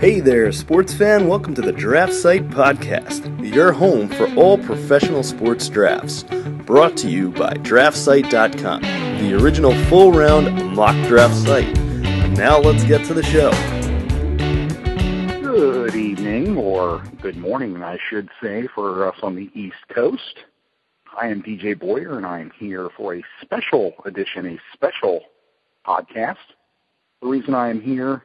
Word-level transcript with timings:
Hey 0.00 0.20
there, 0.20 0.52
sports 0.52 0.94
fan. 0.94 1.26
Welcome 1.26 1.56
to 1.56 1.60
the 1.60 1.72
Draft 1.72 2.14
Site 2.14 2.48
Podcast, 2.50 3.52
your 3.52 3.72
home 3.72 4.08
for 4.08 4.32
all 4.36 4.56
professional 4.56 5.24
sports 5.24 5.68
drafts. 5.68 6.22
Brought 6.66 6.96
to 6.98 7.10
you 7.10 7.32
by 7.32 7.54
DraftSite.com, 7.54 8.82
the 8.82 9.34
original 9.34 9.74
full 9.86 10.12
round 10.12 10.76
mock 10.76 10.94
draft 11.08 11.34
site. 11.34 11.76
Now 12.38 12.60
let's 12.60 12.84
get 12.84 13.04
to 13.06 13.14
the 13.14 13.24
show. 13.24 13.50
Good 15.42 15.96
evening, 15.96 16.56
or 16.56 17.02
good 17.20 17.36
morning, 17.36 17.82
I 17.82 17.98
should 18.08 18.28
say, 18.40 18.68
for 18.72 19.04
us 19.04 19.16
on 19.24 19.34
the 19.34 19.50
East 19.52 19.88
Coast. 19.88 20.44
I 21.20 21.26
am 21.26 21.42
DJ 21.42 21.76
Boyer, 21.76 22.16
and 22.16 22.24
I 22.24 22.38
am 22.38 22.52
here 22.56 22.88
for 22.96 23.16
a 23.16 23.24
special 23.42 23.94
edition, 24.04 24.46
a 24.46 24.60
special 24.72 25.22
podcast. 25.84 26.36
The 27.20 27.26
reason 27.26 27.52
I 27.52 27.70
am 27.70 27.80
here 27.80 28.22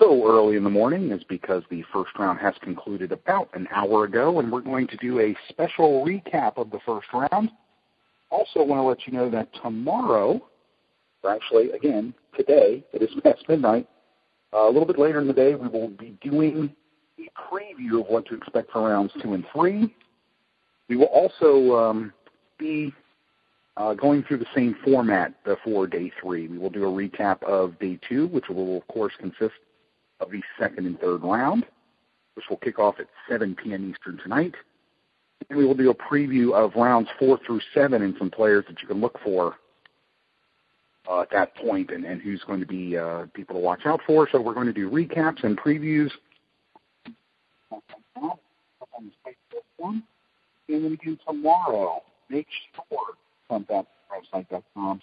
so 0.00 0.26
early 0.26 0.56
in 0.56 0.64
the 0.64 0.70
morning 0.70 1.10
is 1.10 1.22
because 1.24 1.62
the 1.70 1.84
first 1.92 2.10
round 2.18 2.40
has 2.40 2.54
concluded 2.62 3.12
about 3.12 3.50
an 3.52 3.68
hour 3.70 4.04
ago, 4.04 4.40
and 4.40 4.50
we're 4.50 4.60
going 4.60 4.86
to 4.88 4.96
do 4.96 5.20
a 5.20 5.36
special 5.50 6.04
recap 6.04 6.56
of 6.56 6.70
the 6.70 6.80
first 6.86 7.06
round. 7.12 7.50
Also, 8.30 8.62
want 8.62 8.78
to 8.78 8.82
let 8.82 9.06
you 9.06 9.12
know 9.12 9.30
that 9.30 9.48
tomorrow, 9.62 10.40
or 11.22 11.30
actually, 11.30 11.70
again, 11.72 12.14
today, 12.36 12.82
it 12.92 13.02
is 13.02 13.10
past 13.22 13.44
midnight, 13.48 13.86
uh, 14.54 14.68
a 14.68 14.70
little 14.70 14.86
bit 14.86 14.98
later 14.98 15.20
in 15.20 15.26
the 15.26 15.32
day, 15.32 15.54
we 15.54 15.68
will 15.68 15.88
be 15.88 16.16
doing 16.22 16.74
a 17.18 17.54
preview 17.54 18.00
of 18.00 18.06
what 18.08 18.24
to 18.26 18.34
expect 18.34 18.72
for 18.72 18.88
rounds 18.88 19.12
two 19.22 19.34
and 19.34 19.44
three. 19.54 19.94
We 20.88 20.96
will 20.96 21.06
also 21.06 21.76
um, 21.76 22.12
be 22.58 22.92
uh, 23.76 23.94
going 23.94 24.24
through 24.24 24.38
the 24.38 24.46
same 24.54 24.76
format 24.82 25.34
for 25.62 25.86
day 25.86 26.10
three. 26.20 26.48
We 26.48 26.58
will 26.58 26.70
do 26.70 26.84
a 26.84 26.90
recap 26.90 27.42
of 27.42 27.78
day 27.78 27.98
two, 28.08 28.28
which 28.28 28.48
will, 28.48 28.78
of 28.78 28.88
course, 28.88 29.12
consist 29.18 29.54
of 30.20 30.30
the 30.30 30.42
second 30.58 30.86
and 30.86 30.98
third 31.00 31.22
round, 31.22 31.66
which 32.34 32.44
will 32.48 32.58
kick 32.58 32.78
off 32.78 32.96
at 32.98 33.06
7 33.28 33.56
p.m. 33.62 33.90
Eastern 33.90 34.18
tonight. 34.18 34.54
And 35.48 35.58
we 35.58 35.64
will 35.64 35.74
do 35.74 35.90
a 35.90 35.94
preview 35.94 36.52
of 36.52 36.74
rounds 36.76 37.08
four 37.18 37.38
through 37.46 37.60
seven 37.74 38.02
and 38.02 38.14
some 38.18 38.30
players 38.30 38.64
that 38.68 38.80
you 38.82 38.88
can 38.88 39.00
look 39.00 39.18
for 39.24 39.56
uh, 41.10 41.22
at 41.22 41.30
that 41.30 41.54
point 41.56 41.90
and, 41.90 42.04
and 42.04 42.20
who's 42.20 42.42
going 42.46 42.60
to 42.60 42.66
be 42.66 42.96
uh, 42.96 43.26
people 43.34 43.54
to 43.56 43.60
watch 43.60 43.86
out 43.86 44.00
for. 44.06 44.28
So 44.30 44.40
we're 44.40 44.54
going 44.54 44.66
to 44.66 44.72
do 44.72 44.90
recaps 44.90 45.42
and 45.44 45.58
previews. 45.58 46.10
And 50.68 50.84
then 50.84 50.92
again 50.92 51.18
tomorrow, 51.26 52.02
make 52.28 52.46
sure 52.74 53.14
from 53.48 53.66
that 53.68 53.86
website.com 54.10 55.00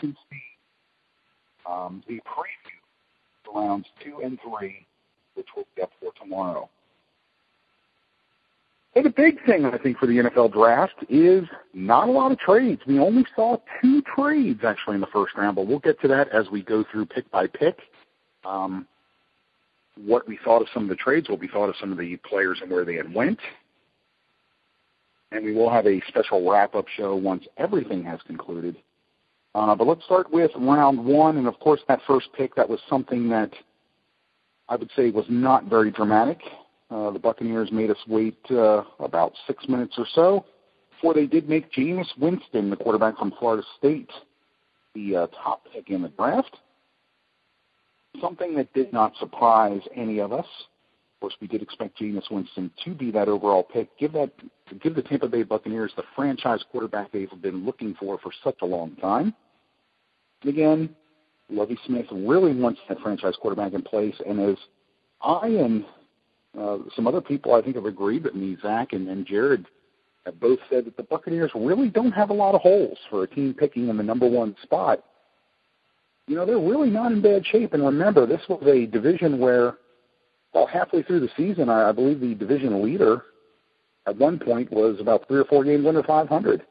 you 0.00 0.08
can 0.08 0.16
see 0.30 0.42
um, 1.68 2.02
the 2.06 2.14
preview 2.14 2.77
rounds 3.54 3.86
two 4.04 4.20
and 4.22 4.38
three, 4.40 4.86
which 5.34 5.46
we'll 5.56 5.66
get 5.76 5.90
for 6.00 6.12
tomorrow. 6.20 6.68
And 8.94 9.04
the 9.04 9.10
big 9.10 9.44
thing 9.44 9.64
I 9.64 9.78
think 9.78 9.98
for 9.98 10.06
the 10.06 10.14
NFL 10.14 10.52
draft 10.52 11.04
is 11.08 11.44
not 11.72 12.08
a 12.08 12.10
lot 12.10 12.32
of 12.32 12.38
trades. 12.38 12.80
We 12.86 12.98
only 12.98 13.24
saw 13.36 13.58
two 13.80 14.02
trades 14.02 14.60
actually 14.64 14.96
in 14.96 15.00
the 15.00 15.06
first 15.08 15.36
round, 15.36 15.56
but 15.56 15.66
we'll 15.66 15.78
get 15.78 16.00
to 16.00 16.08
that 16.08 16.28
as 16.30 16.50
we 16.50 16.62
go 16.62 16.84
through 16.90 17.06
pick 17.06 17.30
by 17.30 17.46
pick. 17.46 17.78
Um, 18.44 18.88
what 20.04 20.26
we 20.26 20.38
thought 20.44 20.62
of 20.62 20.68
some 20.72 20.84
of 20.84 20.88
the 20.88 20.96
trades, 20.96 21.28
what 21.28 21.40
we 21.40 21.48
thought 21.48 21.68
of 21.68 21.76
some 21.80 21.92
of 21.92 21.98
the 21.98 22.16
players 22.28 22.58
and 22.62 22.70
where 22.70 22.84
they 22.84 22.94
had 22.94 23.12
went. 23.12 23.38
And 25.30 25.44
we 25.44 25.54
will 25.54 25.70
have 25.70 25.86
a 25.86 26.00
special 26.08 26.50
wrap-up 26.50 26.86
show 26.96 27.14
once 27.14 27.44
everything 27.56 28.02
has 28.04 28.20
concluded. 28.26 28.76
Uh, 29.54 29.74
but 29.74 29.86
let's 29.86 30.04
start 30.04 30.30
with 30.32 30.50
round 30.56 31.04
one, 31.04 31.36
and 31.36 31.46
of 31.46 31.58
course 31.58 31.80
that 31.88 32.00
first 32.06 32.28
pick 32.36 32.54
that 32.54 32.68
was 32.68 32.80
something 32.88 33.28
that 33.28 33.52
I 34.68 34.76
would 34.76 34.90
say 34.94 35.10
was 35.10 35.26
not 35.28 35.64
very 35.64 35.90
dramatic. 35.90 36.40
Uh, 36.90 37.10
the 37.10 37.18
Buccaneers 37.18 37.70
made 37.72 37.90
us 37.90 37.98
wait 38.06 38.38
uh, 38.50 38.82
about 39.00 39.32
six 39.46 39.68
minutes 39.68 39.94
or 39.98 40.06
so 40.14 40.44
before 40.98 41.14
they 41.14 41.26
did 41.26 41.48
make 41.48 41.70
Jameis 41.72 42.08
Winston, 42.18 42.70
the 42.70 42.76
quarterback 42.76 43.16
from 43.18 43.32
Florida 43.38 43.62
State, 43.78 44.10
the 44.94 45.14
uh, 45.14 45.26
top 45.28 45.62
pick 45.72 45.90
in 45.90 46.02
the 46.02 46.08
draft. 46.08 46.56
Something 48.20 48.56
that 48.56 48.72
did 48.72 48.92
not 48.92 49.12
surprise 49.20 49.80
any 49.94 50.18
of 50.18 50.32
us. 50.32 50.46
Of 51.18 51.22
course, 51.22 51.34
we 51.40 51.48
did 51.48 51.62
expect 51.62 51.98
Jameis 51.98 52.30
Winston 52.30 52.70
to 52.84 52.94
be 52.94 53.10
that 53.10 53.28
overall 53.28 53.64
pick. 53.64 53.88
Give 53.98 54.12
that, 54.12 54.30
give 54.80 54.94
the 54.94 55.02
Tampa 55.02 55.26
Bay 55.26 55.42
Buccaneers 55.42 55.92
the 55.96 56.04
franchise 56.14 56.64
quarterback 56.70 57.10
they've 57.10 57.28
been 57.42 57.66
looking 57.66 57.96
for 57.98 58.18
for 58.18 58.30
such 58.44 58.58
a 58.62 58.66
long 58.66 58.94
time. 58.96 59.34
Again, 60.44 60.94
Lovie 61.50 61.78
Smith 61.86 62.06
really 62.12 62.54
wants 62.54 62.80
that 62.88 63.00
franchise 63.00 63.34
quarterback 63.40 63.72
in 63.72 63.82
place, 63.82 64.14
and 64.28 64.38
as 64.38 64.56
I 65.20 65.48
and 65.48 65.84
uh, 66.56 66.78
some 66.94 67.08
other 67.08 67.20
people 67.20 67.54
I 67.54 67.62
think 67.62 67.74
have 67.74 67.86
agreed 67.86 68.22
with 68.22 68.36
me, 68.36 68.56
Zach 68.62 68.92
and, 68.92 69.08
and 69.08 69.26
Jared 69.26 69.66
have 70.24 70.38
both 70.38 70.60
said 70.70 70.84
that 70.84 70.96
the 70.96 71.02
Buccaneers 71.02 71.50
really 71.54 71.88
don't 71.88 72.12
have 72.12 72.30
a 72.30 72.34
lot 72.34 72.54
of 72.54 72.60
holes 72.60 72.98
for 73.10 73.24
a 73.24 73.26
team 73.26 73.54
picking 73.54 73.88
in 73.88 73.96
the 73.96 74.02
number 74.02 74.28
one 74.28 74.54
spot. 74.62 75.02
You 76.28 76.36
know, 76.36 76.46
they're 76.46 76.58
really 76.58 76.90
not 76.90 77.10
in 77.10 77.22
bad 77.22 77.44
shape. 77.46 77.72
And 77.72 77.82
remember, 77.82 78.26
this 78.26 78.42
was 78.48 78.62
a 78.66 78.86
division 78.86 79.38
where, 79.38 79.78
about 80.58 80.70
halfway 80.70 81.02
through 81.02 81.20
the 81.20 81.30
season, 81.36 81.68
I, 81.68 81.88
I 81.88 81.92
believe 81.92 82.20
the 82.20 82.34
division 82.34 82.82
leader 82.82 83.22
at 84.06 84.16
one 84.16 84.38
point 84.38 84.72
was 84.72 85.00
about 85.00 85.26
three 85.28 85.38
or 85.38 85.44
four 85.44 85.64
games 85.64 85.86
under 85.86 86.02
500. 86.02 86.62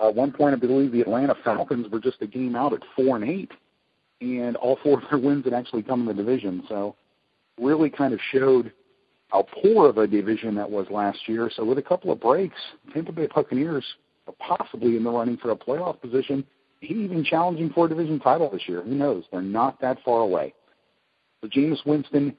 Uh, 0.00 0.10
one 0.10 0.32
point, 0.32 0.54
I 0.54 0.58
believe 0.58 0.92
the 0.92 1.00
Atlanta 1.00 1.34
Falcons 1.44 1.88
were 1.90 2.00
just 2.00 2.22
a 2.22 2.26
game 2.26 2.54
out 2.54 2.72
at 2.72 2.82
four 2.94 3.16
and 3.16 3.28
eight, 3.28 3.50
and 4.20 4.56
all 4.56 4.78
four 4.82 4.98
of 4.98 5.04
their 5.10 5.18
wins 5.18 5.44
had 5.44 5.54
actually 5.54 5.82
come 5.82 6.00
in 6.00 6.06
the 6.06 6.14
division. 6.14 6.62
So, 6.68 6.96
really 7.58 7.90
kind 7.90 8.14
of 8.14 8.20
showed 8.32 8.72
how 9.28 9.46
poor 9.62 9.88
of 9.88 9.98
a 9.98 10.06
division 10.06 10.54
that 10.56 10.70
was 10.70 10.86
last 10.90 11.28
year. 11.28 11.50
So, 11.54 11.64
with 11.64 11.78
a 11.78 11.82
couple 11.82 12.12
of 12.12 12.20
breaks, 12.20 12.58
Tampa 12.92 13.12
Bay 13.12 13.28
Buccaneers 13.34 13.84
are 14.28 14.34
possibly 14.38 14.96
in 14.96 15.02
the 15.02 15.10
running 15.10 15.38
for 15.38 15.50
a 15.50 15.56
playoff 15.56 16.00
position, 16.00 16.44
even 16.82 17.24
challenging 17.24 17.70
for 17.70 17.86
a 17.86 17.88
division 17.88 18.20
title 18.20 18.48
this 18.50 18.68
year. 18.68 18.82
Who 18.82 18.94
knows? 18.94 19.24
They're 19.32 19.42
not 19.42 19.80
that 19.80 19.98
far 20.04 20.20
away. 20.20 20.54
So, 21.40 21.48
Jameis 21.48 21.84
Winston 21.84 22.36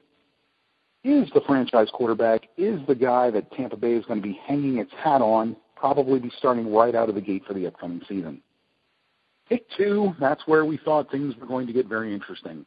is 1.04 1.28
the 1.34 1.40
franchise 1.46 1.88
quarterback, 1.92 2.48
is 2.56 2.80
the 2.86 2.94
guy 2.94 3.30
that 3.30 3.50
Tampa 3.52 3.76
Bay 3.76 3.94
is 3.94 4.04
going 4.06 4.20
to 4.20 4.26
be 4.26 4.38
hanging 4.46 4.78
its 4.78 4.92
hat 4.92 5.20
on 5.20 5.56
probably 5.82 6.20
be 6.20 6.30
starting 6.38 6.72
right 6.72 6.94
out 6.94 7.08
of 7.08 7.16
the 7.16 7.20
gate 7.20 7.42
for 7.44 7.54
the 7.54 7.66
upcoming 7.66 8.00
season. 8.08 8.40
Pick 9.48 9.66
two, 9.76 10.14
that's 10.20 10.46
where 10.46 10.64
we 10.64 10.76
thought 10.76 11.10
things 11.10 11.34
were 11.36 11.46
going 11.46 11.66
to 11.66 11.72
get 11.72 11.86
very 11.86 12.14
interesting. 12.14 12.64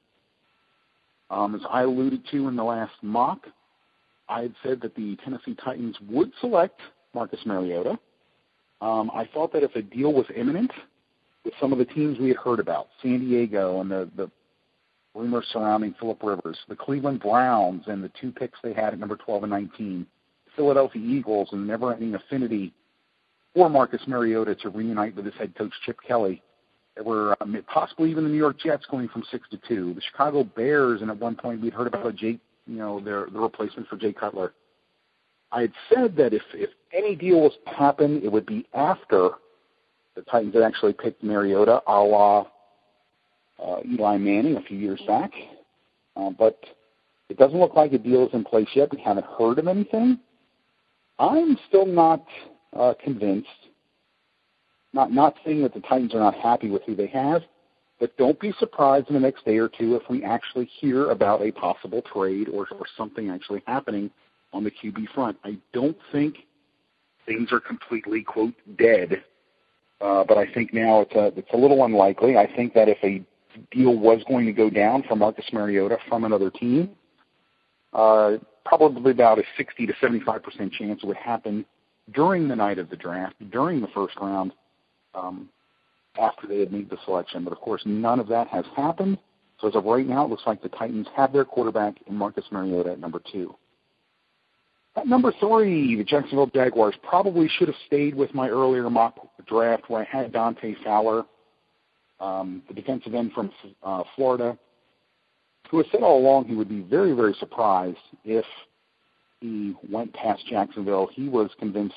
Um, 1.29 1.55
as 1.55 1.61
I 1.69 1.83
alluded 1.83 2.27
to 2.31 2.49
in 2.49 2.57
the 2.57 2.63
last 2.63 2.93
mock, 3.01 3.47
I 4.27 4.41
had 4.41 4.55
said 4.61 4.81
that 4.81 4.95
the 4.95 5.15
Tennessee 5.23 5.55
Titans 5.63 5.95
would 6.09 6.31
select 6.41 6.81
Marcus 7.13 7.39
Mariota. 7.45 7.97
Um, 8.81 9.09
I 9.13 9.27
thought 9.33 9.53
that 9.53 9.63
if 9.63 9.75
a 9.75 9.81
deal 9.81 10.11
was 10.11 10.25
imminent 10.35 10.71
with 11.45 11.53
some 11.59 11.71
of 11.71 11.79
the 11.79 11.85
teams 11.85 12.19
we 12.19 12.27
had 12.27 12.37
heard 12.37 12.59
about, 12.59 12.89
San 13.01 13.19
Diego 13.19 13.79
and 13.79 13.89
the, 13.89 14.09
the 14.17 14.29
rumors 15.15 15.45
surrounding 15.51 15.95
Philip 15.99 16.21
Rivers, 16.21 16.57
the 16.67 16.75
Cleveland 16.75 17.21
Browns 17.21 17.83
and 17.87 18.03
the 18.03 18.11
two 18.19 18.31
picks 18.31 18.59
they 18.61 18.73
had 18.73 18.93
at 18.93 18.99
number 18.99 19.15
12 19.15 19.43
and 19.43 19.51
19, 19.51 20.05
Philadelphia 20.55 21.01
Eagles 21.01 21.49
and 21.51 21.63
the 21.63 21.67
never-ending 21.67 22.15
affinity 22.15 22.73
for 23.53 23.69
Marcus 23.69 24.01
Mariota 24.07 24.55
to 24.55 24.69
reunite 24.69 25.15
with 25.15 25.25
his 25.25 25.33
head 25.35 25.55
coach 25.55 25.73
Chip 25.85 25.97
Kelly. 26.05 26.41
There 26.95 27.03
were 27.03 27.35
um, 27.41 27.57
possibly 27.67 28.11
even 28.11 28.23
the 28.23 28.29
New 28.29 28.37
York 28.37 28.59
Jets 28.59 28.85
going 28.89 29.09
from 29.09 29.23
six 29.31 29.47
to 29.49 29.59
two. 29.67 29.93
The 29.93 30.01
Chicago 30.01 30.43
Bears, 30.43 31.01
and 31.01 31.09
at 31.09 31.19
one 31.19 31.35
point 31.35 31.61
we'd 31.61 31.73
heard 31.73 31.87
about 31.87 32.05
a 32.05 32.13
Jake, 32.13 32.39
you 32.67 32.77
know, 32.77 32.99
their 32.99 33.27
the 33.31 33.39
replacement 33.39 33.87
for 33.89 33.97
Jay 33.97 34.13
Cutler. 34.13 34.53
I 35.51 35.61
had 35.61 35.73
said 35.93 36.15
that 36.17 36.33
if 36.33 36.41
if 36.53 36.69
any 36.93 37.15
deal 37.15 37.41
was 37.41 37.53
to 37.67 37.73
happen, 37.73 38.21
it 38.23 38.31
would 38.31 38.45
be 38.45 38.65
after 38.73 39.31
the 40.15 40.21
Titans 40.21 40.53
had 40.53 40.63
actually 40.63 40.93
picked 40.93 41.21
Mariota, 41.21 41.81
a 41.85 41.99
la 42.01 42.47
uh, 43.63 43.77
Eli 43.85 44.17
Manning 44.17 44.57
a 44.57 44.61
few 44.61 44.77
years 44.77 45.01
back. 45.07 45.31
Uh, 46.15 46.29
but 46.29 46.57
it 47.29 47.37
doesn't 47.37 47.59
look 47.59 47.75
like 47.75 47.93
a 47.93 47.97
deal 47.97 48.27
is 48.27 48.33
in 48.33 48.43
place 48.43 48.67
yet. 48.75 48.91
We 48.91 49.01
haven't 49.01 49.25
heard 49.25 49.59
of 49.59 49.67
anything. 49.67 50.19
I'm 51.19 51.57
still 51.67 51.85
not 51.85 52.25
uh, 52.73 52.93
convinced. 53.03 53.49
Not 54.93 55.11
not 55.11 55.35
saying 55.45 55.61
that 55.63 55.73
the 55.73 55.81
Titans 55.81 56.13
are 56.13 56.19
not 56.19 56.35
happy 56.35 56.69
with 56.69 56.83
who 56.83 56.95
they 56.95 57.07
have, 57.07 57.41
but 57.99 58.15
don't 58.17 58.39
be 58.39 58.53
surprised 58.59 59.09
in 59.09 59.13
the 59.13 59.19
next 59.19 59.45
day 59.45 59.57
or 59.57 59.67
two 59.69 59.95
if 59.95 60.03
we 60.09 60.23
actually 60.23 60.69
hear 60.79 61.11
about 61.11 61.41
a 61.41 61.51
possible 61.51 62.01
trade 62.01 62.47
or, 62.49 62.67
or 62.71 62.85
something 62.97 63.29
actually 63.29 63.63
happening 63.67 64.09
on 64.53 64.63
the 64.63 64.71
QB 64.71 65.09
front. 65.13 65.37
I 65.43 65.57
don't 65.73 65.97
think 66.11 66.37
things 67.25 67.51
are 67.51 67.59
completely 67.59 68.23
quote 68.23 68.53
dead, 68.77 69.23
uh, 69.99 70.23
but 70.25 70.37
I 70.37 70.51
think 70.53 70.73
now 70.73 71.01
it's 71.01 71.15
a 71.15 71.37
it's 71.37 71.53
a 71.53 71.57
little 71.57 71.83
unlikely. 71.83 72.37
I 72.37 72.53
think 72.55 72.73
that 72.73 72.87
if 72.87 72.97
a 73.03 73.25
deal 73.71 73.97
was 73.97 74.21
going 74.27 74.45
to 74.45 74.53
go 74.53 74.69
down 74.69 75.03
for 75.07 75.15
Marcus 75.15 75.45
Mariota 75.53 75.97
from 76.07 76.23
another 76.23 76.49
team, 76.49 76.91
uh, 77.93 78.33
probably 78.65 79.11
about 79.11 79.39
a 79.39 79.43
60 79.57 79.87
to 79.87 79.93
75 80.01 80.43
percent 80.43 80.73
chance 80.73 81.01
it 81.03 81.07
would 81.07 81.17
happen 81.17 81.65
during 82.13 82.47
the 82.47 82.55
night 82.55 82.79
of 82.79 82.89
the 82.89 82.95
draft, 82.95 83.35
during 83.51 83.81
the 83.81 83.87
first 83.87 84.15
round, 84.19 84.51
um, 85.13 85.49
after 86.19 86.47
they 86.47 86.59
had 86.59 86.71
made 86.71 86.89
the 86.89 86.97
selection. 87.05 87.43
But 87.43 87.53
of 87.53 87.59
course, 87.59 87.81
none 87.85 88.19
of 88.19 88.27
that 88.27 88.47
has 88.47 88.65
happened. 88.75 89.17
So 89.59 89.67
as 89.69 89.75
of 89.75 89.85
right 89.85 90.05
now, 90.05 90.25
it 90.25 90.29
looks 90.29 90.43
like 90.45 90.61
the 90.61 90.69
Titans 90.69 91.07
have 91.15 91.31
their 91.31 91.45
quarterback 91.45 91.95
in 92.07 92.15
Marcus 92.15 92.45
Mariota 92.51 92.91
at 92.91 92.99
number 92.99 93.21
two. 93.31 93.55
At 94.95 95.07
number 95.07 95.33
three, 95.39 95.95
the 95.97 96.03
Jacksonville 96.03 96.49
Jaguars 96.53 96.95
probably 97.03 97.49
should 97.49 97.67
have 97.67 97.75
stayed 97.85 98.15
with 98.15 98.33
my 98.33 98.49
earlier 98.49 98.89
mock 98.89 99.15
draft 99.45 99.89
where 99.89 100.01
I 100.01 100.05
had 100.05 100.31
Dante 100.31 100.75
Fowler, 100.83 101.25
um, 102.19 102.63
the 102.67 102.73
defensive 102.73 103.13
end 103.13 103.31
from 103.33 103.51
uh, 103.83 104.03
Florida, 104.15 104.57
who 105.69 105.77
has 105.77 105.85
said 105.91 106.01
all 106.01 106.19
along 106.19 106.45
he 106.45 106.55
would 106.55 106.69
be 106.69 106.81
very, 106.81 107.13
very 107.13 107.35
surprised 107.39 107.97
if 108.23 108.45
he 109.41 109.75
went 109.89 110.13
past 110.13 110.45
Jacksonville. 110.47 111.09
He 111.11 111.27
was 111.27 111.49
convinced 111.59 111.95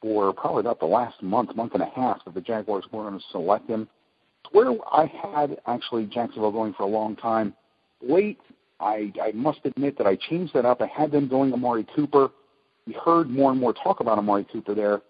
for 0.00 0.32
probably 0.32 0.60
about 0.60 0.80
the 0.80 0.86
last 0.86 1.22
month, 1.22 1.54
month 1.56 1.74
and 1.74 1.82
a 1.82 1.90
half, 1.94 2.24
that 2.24 2.34
the 2.34 2.40
Jaguars 2.40 2.84
were 2.92 3.02
going 3.02 3.18
to 3.18 3.24
select 3.32 3.68
him. 3.68 3.88
Where 4.52 4.72
I 4.92 5.06
had 5.06 5.58
actually 5.66 6.06
Jacksonville 6.06 6.52
going 6.52 6.72
for 6.74 6.84
a 6.84 6.86
long 6.86 7.16
time. 7.16 7.54
Late, 8.00 8.38
I, 8.80 9.12
I 9.20 9.32
must 9.32 9.60
admit 9.64 9.98
that 9.98 10.06
I 10.06 10.16
changed 10.16 10.54
that 10.54 10.64
up. 10.64 10.80
I 10.80 10.86
had 10.86 11.10
them 11.10 11.28
going 11.28 11.52
Amari 11.52 11.86
Cooper. 11.96 12.30
We 12.86 12.94
heard 13.04 13.28
more 13.28 13.50
and 13.50 13.60
more 13.60 13.74
talk 13.74 14.00
about 14.00 14.18
Amari 14.18 14.46
Cooper 14.50 14.74
there. 14.74 15.02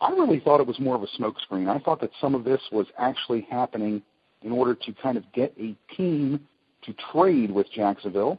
I 0.00 0.10
really 0.10 0.40
thought 0.40 0.60
it 0.60 0.66
was 0.66 0.78
more 0.78 0.94
of 0.94 1.02
a 1.02 1.06
smokescreen. 1.18 1.68
I 1.68 1.78
thought 1.80 2.00
that 2.00 2.10
some 2.20 2.34
of 2.34 2.44
this 2.44 2.60
was 2.70 2.86
actually 2.98 3.46
happening 3.50 4.02
in 4.42 4.52
order 4.52 4.74
to 4.74 4.92
kind 5.02 5.16
of 5.16 5.24
get 5.32 5.52
a 5.58 5.74
team 5.96 6.40
to 6.82 6.94
trade 7.12 7.50
with 7.50 7.66
Jacksonville, 7.72 8.38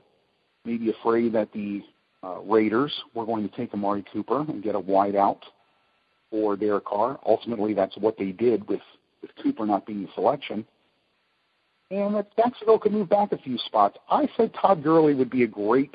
maybe 0.63 0.89
afraid 0.89 1.33
that 1.33 1.51
the 1.51 1.81
uh, 2.23 2.39
Raiders 2.41 2.93
were 3.13 3.25
going 3.25 3.47
to 3.47 3.55
take 3.55 3.73
Amari 3.73 4.05
Cooper 4.11 4.41
and 4.41 4.63
get 4.63 4.75
a 4.75 4.79
wideout 4.79 5.41
for 6.31 6.55
Derek 6.55 6.85
Carr. 6.85 7.19
Ultimately, 7.25 7.73
that's 7.73 7.97
what 7.97 8.17
they 8.17 8.31
did 8.31 8.67
with, 8.69 8.81
with 9.21 9.31
Cooper 9.43 9.65
not 9.65 9.85
being 9.85 10.03
the 10.03 10.09
selection. 10.15 10.65
And 11.91 12.15
that 12.15 12.33
Jacksonville 12.37 12.79
could 12.79 12.93
move 12.93 13.09
back 13.09 13.31
a 13.33 13.37
few 13.37 13.57
spots. 13.57 13.97
I 14.09 14.29
said 14.37 14.53
Todd 14.53 14.83
Gurley 14.83 15.15
would 15.15 15.29
be 15.29 15.43
a 15.43 15.47
great 15.47 15.93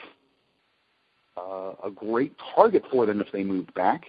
uh, 1.36 1.72
a 1.84 1.90
great 1.90 2.32
target 2.54 2.84
for 2.92 3.06
them 3.06 3.20
if 3.20 3.26
they 3.32 3.42
moved 3.42 3.74
back 3.74 4.04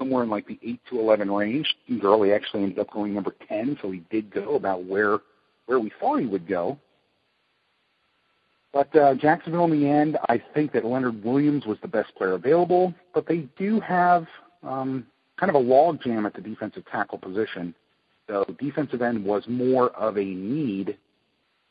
somewhere 0.00 0.24
in 0.24 0.30
like 0.30 0.48
the 0.48 0.58
8 0.62 0.80
to 0.90 0.98
11 0.98 1.30
range. 1.30 1.76
Gurley 2.00 2.32
actually 2.32 2.64
ended 2.64 2.78
up 2.80 2.90
going 2.90 3.14
number 3.14 3.34
10, 3.48 3.78
so 3.80 3.90
he 3.90 4.02
did 4.10 4.32
go 4.32 4.56
about 4.56 4.84
where 4.84 5.18
where 5.66 5.78
we 5.78 5.92
thought 6.00 6.18
he 6.18 6.26
would 6.26 6.48
go. 6.48 6.76
But 8.72 8.94
uh, 8.96 9.14
Jacksonville, 9.14 9.64
in 9.66 9.80
the 9.80 9.88
end, 9.88 10.18
I 10.28 10.42
think 10.54 10.72
that 10.72 10.84
Leonard 10.84 11.22
Williams 11.22 11.66
was 11.66 11.78
the 11.82 11.88
best 11.88 12.12
player 12.16 12.32
available, 12.32 12.94
but 13.14 13.26
they 13.28 13.48
do 13.56 13.78
have 13.80 14.26
um, 14.64 15.06
kind 15.38 15.50
of 15.50 15.56
a 15.56 15.58
log 15.58 16.00
jam 16.02 16.26
at 16.26 16.34
the 16.34 16.40
defensive 16.40 16.84
tackle 16.90 17.18
position. 17.18 17.74
So 18.28 18.44
defensive 18.60 19.02
end 19.02 19.24
was 19.24 19.44
more 19.48 19.90
of 19.90 20.16
a 20.16 20.24
need, 20.24 20.96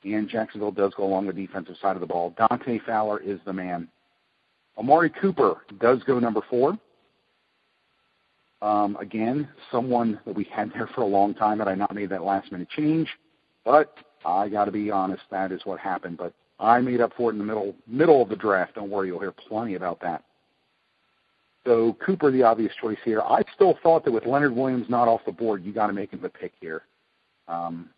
and 0.03 0.29
Jacksonville 0.29 0.71
does 0.71 0.93
go 0.95 1.03
along 1.03 1.27
the 1.27 1.33
defensive 1.33 1.75
side 1.81 1.95
of 1.95 2.01
the 2.01 2.07
ball. 2.07 2.33
Dante 2.37 2.79
Fowler 2.85 3.19
is 3.19 3.39
the 3.45 3.53
man. 3.53 3.87
Amari 4.77 5.09
Cooper 5.09 5.57
does 5.79 6.03
go 6.03 6.19
number 6.19 6.41
four. 6.49 6.77
Um, 8.61 8.97
again, 8.99 9.47
someone 9.71 10.19
that 10.25 10.35
we 10.35 10.43
had 10.45 10.71
there 10.73 10.87
for 10.87 11.01
a 11.01 11.07
long 11.07 11.33
time 11.33 11.59
had 11.59 11.67
I 11.67 11.75
not 11.75 11.95
made 11.95 12.09
that 12.09 12.23
last 12.23 12.51
minute 12.51 12.69
change. 12.69 13.07
But 13.63 13.95
I 14.25 14.49
got 14.49 14.65
to 14.65 14.71
be 14.71 14.91
honest, 14.91 15.23
that 15.31 15.51
is 15.51 15.61
what 15.63 15.79
happened. 15.79 16.17
But 16.17 16.33
I 16.59 16.81
made 16.81 17.01
up 17.01 17.13
for 17.15 17.29
it 17.29 17.33
in 17.33 17.39
the 17.39 17.45
middle 17.45 17.75
middle 17.87 18.21
of 18.21 18.29
the 18.29 18.35
draft. 18.35 18.75
Don't 18.75 18.89
worry, 18.89 19.07
you'll 19.07 19.19
hear 19.19 19.31
plenty 19.31 19.75
about 19.75 20.01
that. 20.01 20.23
So 21.65 21.95
Cooper, 22.05 22.31
the 22.31 22.43
obvious 22.43 22.73
choice 22.81 22.97
here. 23.03 23.21
I 23.21 23.43
still 23.53 23.77
thought 23.83 24.03
that 24.05 24.11
with 24.11 24.25
Leonard 24.25 24.55
Williams 24.55 24.89
not 24.89 25.07
off 25.07 25.21
the 25.25 25.31
board, 25.31 25.63
you 25.63 25.73
got 25.73 25.87
to 25.87 25.93
make 25.93 26.11
him 26.11 26.21
the 26.21 26.29
pick 26.29 26.53
here. 26.59 26.83
Um, 27.47 27.89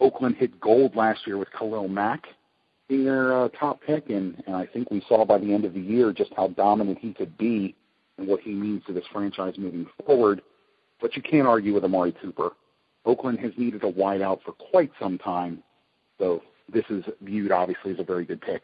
Oakland 0.00 0.36
hit 0.36 0.60
gold 0.60 0.96
last 0.96 1.26
year 1.26 1.38
with 1.38 1.48
Khalil 1.52 1.88
Mack 1.88 2.26
being 2.88 3.04
their 3.04 3.36
uh, 3.36 3.48
top 3.50 3.82
pick, 3.82 4.08
and, 4.08 4.42
and 4.46 4.56
I 4.56 4.64
think 4.66 4.90
we 4.90 5.04
saw 5.08 5.24
by 5.24 5.38
the 5.38 5.52
end 5.52 5.64
of 5.64 5.74
the 5.74 5.80
year 5.80 6.12
just 6.12 6.32
how 6.36 6.48
dominant 6.48 6.98
he 6.98 7.12
could 7.12 7.36
be 7.36 7.74
and 8.18 8.26
what 8.26 8.40
he 8.40 8.50
means 8.50 8.82
to 8.86 8.92
this 8.92 9.04
franchise 9.12 9.54
moving 9.56 9.86
forward. 10.04 10.42
But 11.00 11.16
you 11.16 11.22
can't 11.22 11.46
argue 11.46 11.74
with 11.74 11.84
Amari 11.84 12.12
Cooper. 12.12 12.50
Oakland 13.04 13.38
has 13.40 13.52
needed 13.56 13.84
a 13.84 13.92
wideout 13.92 14.42
for 14.44 14.52
quite 14.52 14.90
some 15.00 15.18
time, 15.18 15.62
so 16.18 16.42
this 16.70 16.84
is 16.90 17.04
viewed 17.22 17.52
obviously 17.52 17.92
as 17.92 17.98
a 17.98 18.04
very 18.04 18.24
good 18.24 18.40
pick. 18.40 18.62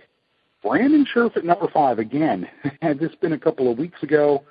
Brandon 0.63 1.07
Scherff 1.15 1.37
at 1.37 1.45
number 1.45 1.69
five 1.73 1.99
again. 1.99 2.49
Had 2.83 2.99
this 2.99 3.15
been 3.21 3.35
a 3.35 3.39
couple 3.39 3.71
of 3.71 3.79
weeks 3.79 4.03
ago, 4.03 4.45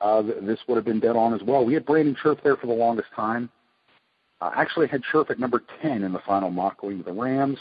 uh, 0.00 0.22
this 0.22 0.58
would 0.66 0.76
have 0.76 0.84
been 0.84 1.00
dead 1.00 1.14
on 1.14 1.32
as 1.32 1.42
well. 1.42 1.64
We 1.64 1.74
had 1.74 1.86
Brandon 1.86 2.16
Scherff 2.20 2.42
there 2.42 2.56
for 2.56 2.66
the 2.66 2.72
longest 2.72 3.08
time. 3.14 3.48
Uh, 4.40 4.50
actually 4.56 4.88
had 4.88 5.00
Scherff 5.04 5.30
at 5.30 5.38
number 5.38 5.62
10 5.80 6.02
in 6.02 6.12
the 6.12 6.18
final 6.26 6.50
mock 6.50 6.80
going 6.80 6.96
with 6.98 7.06
the 7.06 7.12
Rams. 7.12 7.58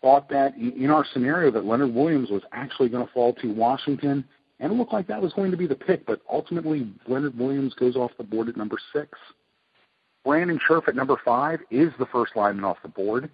Thought 0.00 0.30
that 0.30 0.56
in 0.56 0.88
our 0.88 1.04
scenario 1.12 1.50
that 1.50 1.66
Leonard 1.66 1.92
Williams 1.92 2.30
was 2.30 2.40
actually 2.52 2.88
going 2.88 3.06
to 3.06 3.12
fall 3.12 3.34
to 3.34 3.52
Washington, 3.52 4.24
and 4.60 4.72
it 4.72 4.74
looked 4.74 4.92
like 4.92 5.06
that 5.06 5.22
was 5.22 5.32
going 5.32 5.50
to 5.50 5.56
be 5.56 5.66
the 5.66 5.74
pick, 5.74 6.04
but 6.06 6.20
ultimately 6.30 6.90
Leonard 7.06 7.38
Williams 7.38 7.74
goes 7.74 7.96
off 7.96 8.10
the 8.18 8.24
board 8.24 8.48
at 8.48 8.56
number 8.56 8.78
six. 8.92 9.18
Brandon 10.24 10.58
Scherff 10.58 10.88
at 10.88 10.96
number 10.96 11.16
five 11.24 11.60
is 11.70 11.90
the 11.98 12.06
first 12.06 12.34
lineman 12.34 12.64
off 12.64 12.78
the 12.82 12.88
board. 12.88 13.30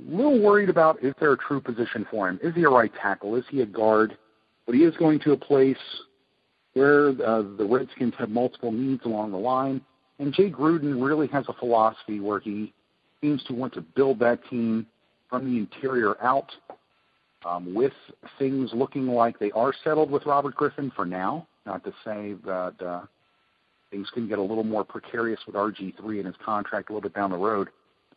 A 0.00 0.10
little 0.16 0.40
worried 0.40 0.70
about 0.70 1.02
is 1.04 1.14
there 1.20 1.32
a 1.32 1.36
true 1.36 1.60
position 1.60 2.06
for 2.10 2.28
him? 2.28 2.40
Is 2.42 2.54
he 2.54 2.64
a 2.64 2.68
right 2.68 2.92
tackle? 3.00 3.36
Is 3.36 3.44
he 3.48 3.60
a 3.60 3.66
guard? 3.66 4.16
But 4.66 4.74
he 4.74 4.82
is 4.84 4.96
going 4.96 5.20
to 5.20 5.32
a 5.32 5.36
place 5.36 5.76
where 6.74 7.08
uh, 7.08 7.42
the 7.58 7.66
Redskins 7.68 8.14
have 8.18 8.30
multiple 8.30 8.72
needs 8.72 9.04
along 9.04 9.32
the 9.32 9.38
line. 9.38 9.80
And 10.18 10.32
Jay 10.32 10.50
Gruden 10.50 11.04
really 11.04 11.26
has 11.28 11.44
a 11.48 11.52
philosophy 11.54 12.20
where 12.20 12.40
he 12.40 12.72
seems 13.20 13.42
to 13.44 13.52
want 13.52 13.74
to 13.74 13.80
build 13.80 14.18
that 14.20 14.40
team 14.48 14.86
from 15.28 15.44
the 15.44 15.58
interior 15.58 16.22
out, 16.22 16.50
um, 17.44 17.74
with 17.74 17.92
things 18.38 18.70
looking 18.72 19.06
like 19.06 19.38
they 19.38 19.50
are 19.52 19.72
settled 19.84 20.10
with 20.10 20.26
Robert 20.26 20.54
Griffin 20.54 20.92
for 20.94 21.04
now. 21.04 21.46
Not 21.66 21.84
to 21.84 21.92
say 22.04 22.34
that 22.44 22.74
uh, 22.84 23.02
things 23.90 24.08
can 24.12 24.28
get 24.28 24.38
a 24.38 24.42
little 24.42 24.64
more 24.64 24.84
precarious 24.84 25.40
with 25.46 25.56
RG3 25.56 25.98
and 26.18 26.26
his 26.26 26.34
contract 26.44 26.90
a 26.90 26.92
little 26.92 27.08
bit 27.08 27.14
down 27.14 27.30
the 27.30 27.36
road. 27.36 27.68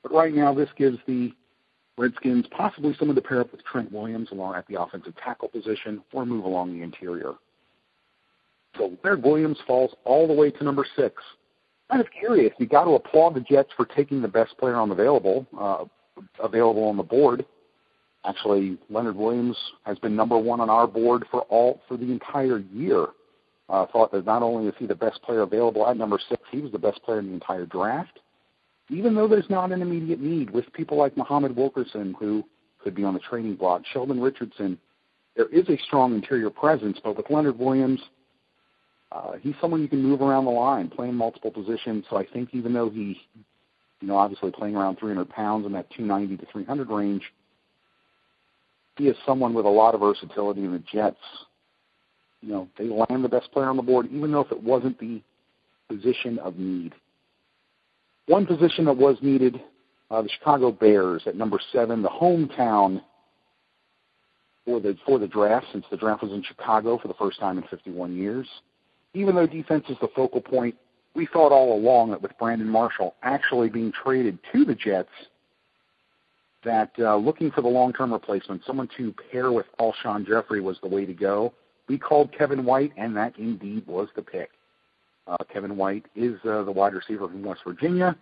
But 0.01 0.13
right 0.13 0.33
now, 0.33 0.53
this 0.53 0.69
gives 0.77 0.97
the 1.07 1.33
Redskins 1.97 2.45
possibly 2.51 2.95
someone 2.97 3.15
to 3.15 3.21
pair 3.21 3.41
up 3.41 3.51
with 3.51 3.63
Trent 3.65 3.91
Williams 3.91 4.29
along 4.31 4.55
at 4.55 4.67
the 4.67 4.81
offensive 4.81 5.13
tackle 5.17 5.47
position 5.47 6.01
or 6.11 6.25
move 6.25 6.45
along 6.45 6.73
the 6.73 6.83
interior. 6.83 7.33
So 8.77 8.97
Leonard 9.03 9.23
Williams 9.23 9.59
falls 9.67 9.91
all 10.03 10.27
the 10.27 10.33
way 10.33 10.49
to 10.49 10.63
number 10.63 10.85
six. 10.95 11.21
Kind 11.89 12.01
of 12.01 12.07
curious. 12.11 12.53
You 12.57 12.65
got 12.65 12.85
to 12.85 12.91
applaud 12.91 13.35
the 13.35 13.41
Jets 13.41 13.69
for 13.77 13.85
taking 13.85 14.21
the 14.21 14.27
best 14.27 14.57
player 14.57 14.75
on 14.75 14.89
available 14.89 15.45
uh, 15.59 15.85
available 16.43 16.85
on 16.85 16.97
the 16.97 17.03
board. 17.03 17.45
Actually, 18.25 18.77
Leonard 18.89 19.15
Williams 19.15 19.57
has 19.85 19.99
been 19.99 20.15
number 20.15 20.37
one 20.37 20.61
on 20.61 20.69
our 20.69 20.87
board 20.87 21.25
for 21.29 21.41
all 21.43 21.81
for 21.87 21.97
the 21.97 22.11
entire 22.11 22.59
year 22.59 23.07
uh, 23.69 23.85
thought 23.87 24.11
that 24.11 24.25
not 24.25 24.43
only 24.43 24.67
is 24.67 24.75
he 24.77 24.85
the 24.85 24.95
best 24.95 25.21
player 25.23 25.41
available 25.41 25.87
at 25.87 25.97
number 25.97 26.19
six, 26.29 26.41
he 26.51 26.59
was 26.59 26.71
the 26.71 26.79
best 26.79 27.01
player 27.03 27.19
in 27.19 27.27
the 27.27 27.33
entire 27.33 27.65
draft. 27.65 28.19
Even 28.89 29.15
though 29.15 29.27
there's 29.27 29.49
not 29.49 29.71
an 29.71 29.81
immediate 29.81 30.19
need 30.19 30.49
with 30.49 30.71
people 30.73 30.97
like 30.97 31.15
Muhammad 31.15 31.55
Wilkerson, 31.55 32.15
who 32.19 32.43
could 32.83 32.93
be 32.93 33.03
on 33.03 33.13
the 33.13 33.19
training 33.19 33.55
block, 33.55 33.81
Sheldon 33.91 34.19
Richardson, 34.19 34.77
there 35.35 35.47
is 35.47 35.67
a 35.69 35.77
strong 35.85 36.13
interior 36.13 36.49
presence. 36.49 36.99
But 37.03 37.15
with 37.15 37.29
Leonard 37.29 37.57
Williams, 37.57 38.01
uh, 39.11 39.33
he's 39.41 39.55
someone 39.61 39.81
you 39.81 39.87
can 39.87 40.03
move 40.03 40.21
around 40.21 40.45
the 40.45 40.51
line, 40.51 40.89
playing 40.89 41.15
multiple 41.15 41.51
positions. 41.51 42.05
So 42.09 42.17
I 42.17 42.25
think 42.25 42.49
even 42.53 42.73
though 42.73 42.89
he, 42.89 43.19
you 44.01 44.07
know, 44.07 44.17
obviously 44.17 44.51
playing 44.51 44.75
around 44.75 44.99
300 44.99 45.29
pounds 45.29 45.65
in 45.65 45.71
that 45.71 45.89
290 45.91 46.37
to 46.37 46.51
300 46.51 46.89
range, 46.89 47.23
he 48.97 49.07
is 49.07 49.17
someone 49.25 49.53
with 49.53 49.65
a 49.65 49.69
lot 49.69 49.95
of 49.95 50.01
versatility 50.01 50.63
in 50.63 50.71
the 50.71 50.83
Jets 50.91 51.17
you 52.43 52.51
know, 52.51 52.67
they 52.77 52.87
land 52.87 53.23
the 53.23 53.29
best 53.29 53.51
player 53.51 53.67
on 53.67 53.77
the 53.77 53.83
board, 53.83 54.07
even 54.11 54.31
though 54.31 54.41
if 54.41 54.51
it 54.51 54.61
wasn't 54.61 54.99
the 54.99 55.21
position 55.87 56.37
of 56.39 56.57
need. 56.57 56.93
One 58.27 58.45
position 58.45 58.85
that 58.85 58.97
was 58.97 59.17
needed, 59.21 59.61
uh, 60.11 60.21
the 60.21 60.29
Chicago 60.29 60.71
Bears 60.71 61.23
at 61.25 61.37
number 61.37 61.59
seven, 61.71 62.01
the 62.01 62.09
hometown 62.09 63.01
for 64.65 64.81
the 64.81 64.97
for 65.05 65.19
the 65.19 65.27
draft, 65.27 65.67
since 65.71 65.85
the 65.89 65.97
draft 65.97 66.21
was 66.21 66.31
in 66.31 66.43
Chicago 66.43 66.97
for 66.97 67.07
the 67.07 67.13
first 67.13 67.39
time 67.39 67.57
in 67.57 67.63
51 67.63 68.15
years. 68.15 68.47
Even 69.13 69.35
though 69.35 69.47
defense 69.47 69.85
is 69.89 69.97
the 70.01 70.09
focal 70.15 70.41
point, 70.41 70.75
we 71.15 71.25
thought 71.25 71.51
all 71.51 71.77
along 71.77 72.11
that 72.11 72.21
with 72.21 72.37
Brandon 72.39 72.67
Marshall 72.67 73.15
actually 73.23 73.69
being 73.69 73.91
traded 73.91 74.37
to 74.51 74.65
the 74.65 74.75
Jets, 74.75 75.09
that 76.65 76.91
uh, 76.99 77.15
looking 77.15 77.51
for 77.51 77.61
the 77.61 77.67
long-term 77.67 78.11
replacement, 78.13 78.63
someone 78.65 78.89
to 78.97 79.13
pair 79.31 79.51
with 79.51 79.65
Alshon 79.79 80.25
Jeffery 80.27 80.61
was 80.61 80.77
the 80.81 80.87
way 80.87 81.05
to 81.05 81.13
go 81.13 81.53
we 81.87 81.97
called 81.97 82.31
Kevin 82.37 82.65
White, 82.65 82.93
and 82.97 83.15
that 83.17 83.37
indeed 83.37 83.85
was 83.87 84.07
the 84.15 84.21
pick. 84.21 84.51
Uh, 85.27 85.37
Kevin 85.51 85.77
White 85.77 86.05
is 86.15 86.35
uh, 86.45 86.63
the 86.63 86.71
wide 86.71 86.93
receiver 86.93 87.27
from 87.27 87.43
West 87.43 87.61
Virginia, 87.65 88.15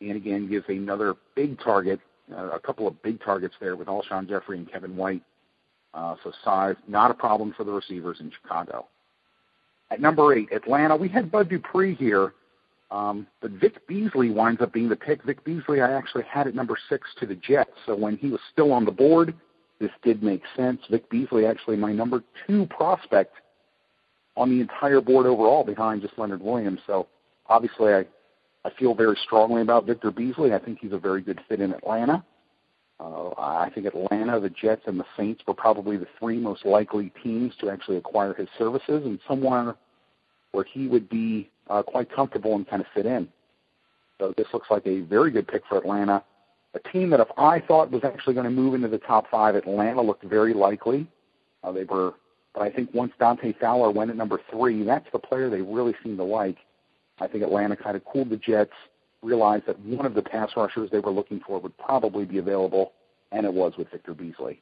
and 0.00 0.16
again 0.16 0.48
gives 0.48 0.64
another 0.68 1.14
big 1.34 1.58
target, 1.60 2.00
uh, 2.36 2.50
a 2.50 2.60
couple 2.60 2.86
of 2.86 3.00
big 3.02 3.20
targets 3.22 3.54
there 3.60 3.76
with 3.76 3.88
Alshon 3.88 4.28
Jeffery 4.28 4.58
and 4.58 4.70
Kevin 4.70 4.96
White. 4.96 5.22
Uh, 5.94 6.16
so 6.24 6.32
size 6.44 6.76
not 6.88 7.10
a 7.10 7.14
problem 7.14 7.52
for 7.56 7.64
the 7.64 7.72
receivers 7.72 8.18
in 8.20 8.32
Chicago. 8.42 8.86
At 9.90 10.00
number 10.00 10.34
eight, 10.34 10.50
Atlanta, 10.52 10.96
we 10.96 11.08
had 11.08 11.30
Bud 11.30 11.50
Dupree 11.50 11.94
here. 11.94 12.32
Um, 12.92 13.26
but 13.40 13.52
Vic 13.52 13.86
Beasley 13.88 14.28
winds 14.30 14.60
up 14.60 14.74
being 14.74 14.90
the 14.90 14.96
pick. 14.96 15.24
Vic 15.24 15.42
Beasley, 15.44 15.80
I 15.80 15.92
actually 15.92 16.24
had 16.24 16.46
at 16.46 16.54
number 16.54 16.76
six 16.90 17.08
to 17.20 17.26
the 17.26 17.34
Jets. 17.34 17.70
So 17.86 17.96
when 17.96 18.18
he 18.18 18.28
was 18.28 18.40
still 18.52 18.70
on 18.70 18.84
the 18.84 18.92
board, 18.92 19.34
this 19.80 19.90
did 20.02 20.22
make 20.22 20.42
sense. 20.54 20.78
Vic 20.90 21.08
Beasley, 21.08 21.46
actually 21.46 21.76
my 21.76 21.90
number 21.92 22.22
two 22.46 22.66
prospect 22.66 23.34
on 24.36 24.50
the 24.50 24.60
entire 24.60 25.00
board 25.00 25.26
overall, 25.26 25.64
behind 25.64 26.02
just 26.02 26.18
Leonard 26.18 26.42
Williams. 26.42 26.80
So 26.86 27.08
obviously, 27.46 27.94
I 27.94 28.04
I 28.64 28.70
feel 28.78 28.94
very 28.94 29.16
strongly 29.24 29.62
about 29.62 29.86
Victor 29.86 30.10
Beasley. 30.10 30.52
I 30.52 30.58
think 30.58 30.78
he's 30.80 30.92
a 30.92 30.98
very 30.98 31.22
good 31.22 31.40
fit 31.48 31.60
in 31.60 31.72
Atlanta. 31.72 32.22
Uh, 33.00 33.30
I 33.36 33.70
think 33.74 33.86
Atlanta, 33.86 34.38
the 34.38 34.50
Jets, 34.50 34.82
and 34.86 35.00
the 35.00 35.04
Saints 35.16 35.42
were 35.48 35.54
probably 35.54 35.96
the 35.96 36.06
three 36.20 36.38
most 36.38 36.64
likely 36.64 37.10
teams 37.22 37.54
to 37.60 37.70
actually 37.70 37.96
acquire 37.96 38.34
his 38.34 38.48
services, 38.58 39.04
and 39.04 39.18
somewhere 39.26 39.74
where 40.52 40.64
he 40.64 40.86
would 40.86 41.08
be 41.08 41.50
uh, 41.72 41.82
quite 41.82 42.12
comfortable 42.14 42.54
and 42.54 42.68
kind 42.68 42.82
of 42.82 42.88
fit 42.94 43.06
in. 43.06 43.26
So 44.20 44.34
this 44.36 44.46
looks 44.52 44.70
like 44.70 44.86
a 44.86 45.00
very 45.00 45.30
good 45.30 45.48
pick 45.48 45.62
for 45.66 45.78
Atlanta. 45.78 46.22
A 46.74 46.88
team 46.90 47.10
that 47.10 47.20
if 47.20 47.28
I 47.38 47.60
thought 47.60 47.90
was 47.90 48.04
actually 48.04 48.34
going 48.34 48.44
to 48.44 48.50
move 48.50 48.74
into 48.74 48.88
the 48.88 48.98
top 48.98 49.30
five, 49.30 49.54
Atlanta 49.54 50.02
looked 50.02 50.24
very 50.24 50.52
likely. 50.52 51.06
Uh, 51.64 51.72
they 51.72 51.84
were, 51.84 52.14
but 52.54 52.62
I 52.62 52.70
think 52.70 52.92
once 52.92 53.12
Dante 53.18 53.54
Fowler 53.58 53.90
went 53.90 54.10
at 54.10 54.16
number 54.16 54.40
three, 54.50 54.82
that's 54.82 55.06
the 55.12 55.18
player 55.18 55.48
they 55.48 55.62
really 55.62 55.94
seem 56.02 56.16
to 56.18 56.24
like. 56.24 56.58
I 57.20 57.26
think 57.26 57.42
Atlanta 57.42 57.76
kind 57.76 57.96
of 57.96 58.04
cooled 58.04 58.30
the 58.30 58.36
Jets, 58.36 58.72
realized 59.22 59.66
that 59.66 59.78
one 59.80 60.04
of 60.04 60.14
the 60.14 60.22
pass 60.22 60.50
rushers 60.56 60.90
they 60.90 60.98
were 60.98 61.10
looking 61.10 61.40
for 61.46 61.58
would 61.58 61.76
probably 61.78 62.24
be 62.24 62.38
available, 62.38 62.92
and 63.32 63.46
it 63.46 63.52
was 63.52 63.74
with 63.78 63.90
Victor 63.90 64.14
Beasley. 64.14 64.60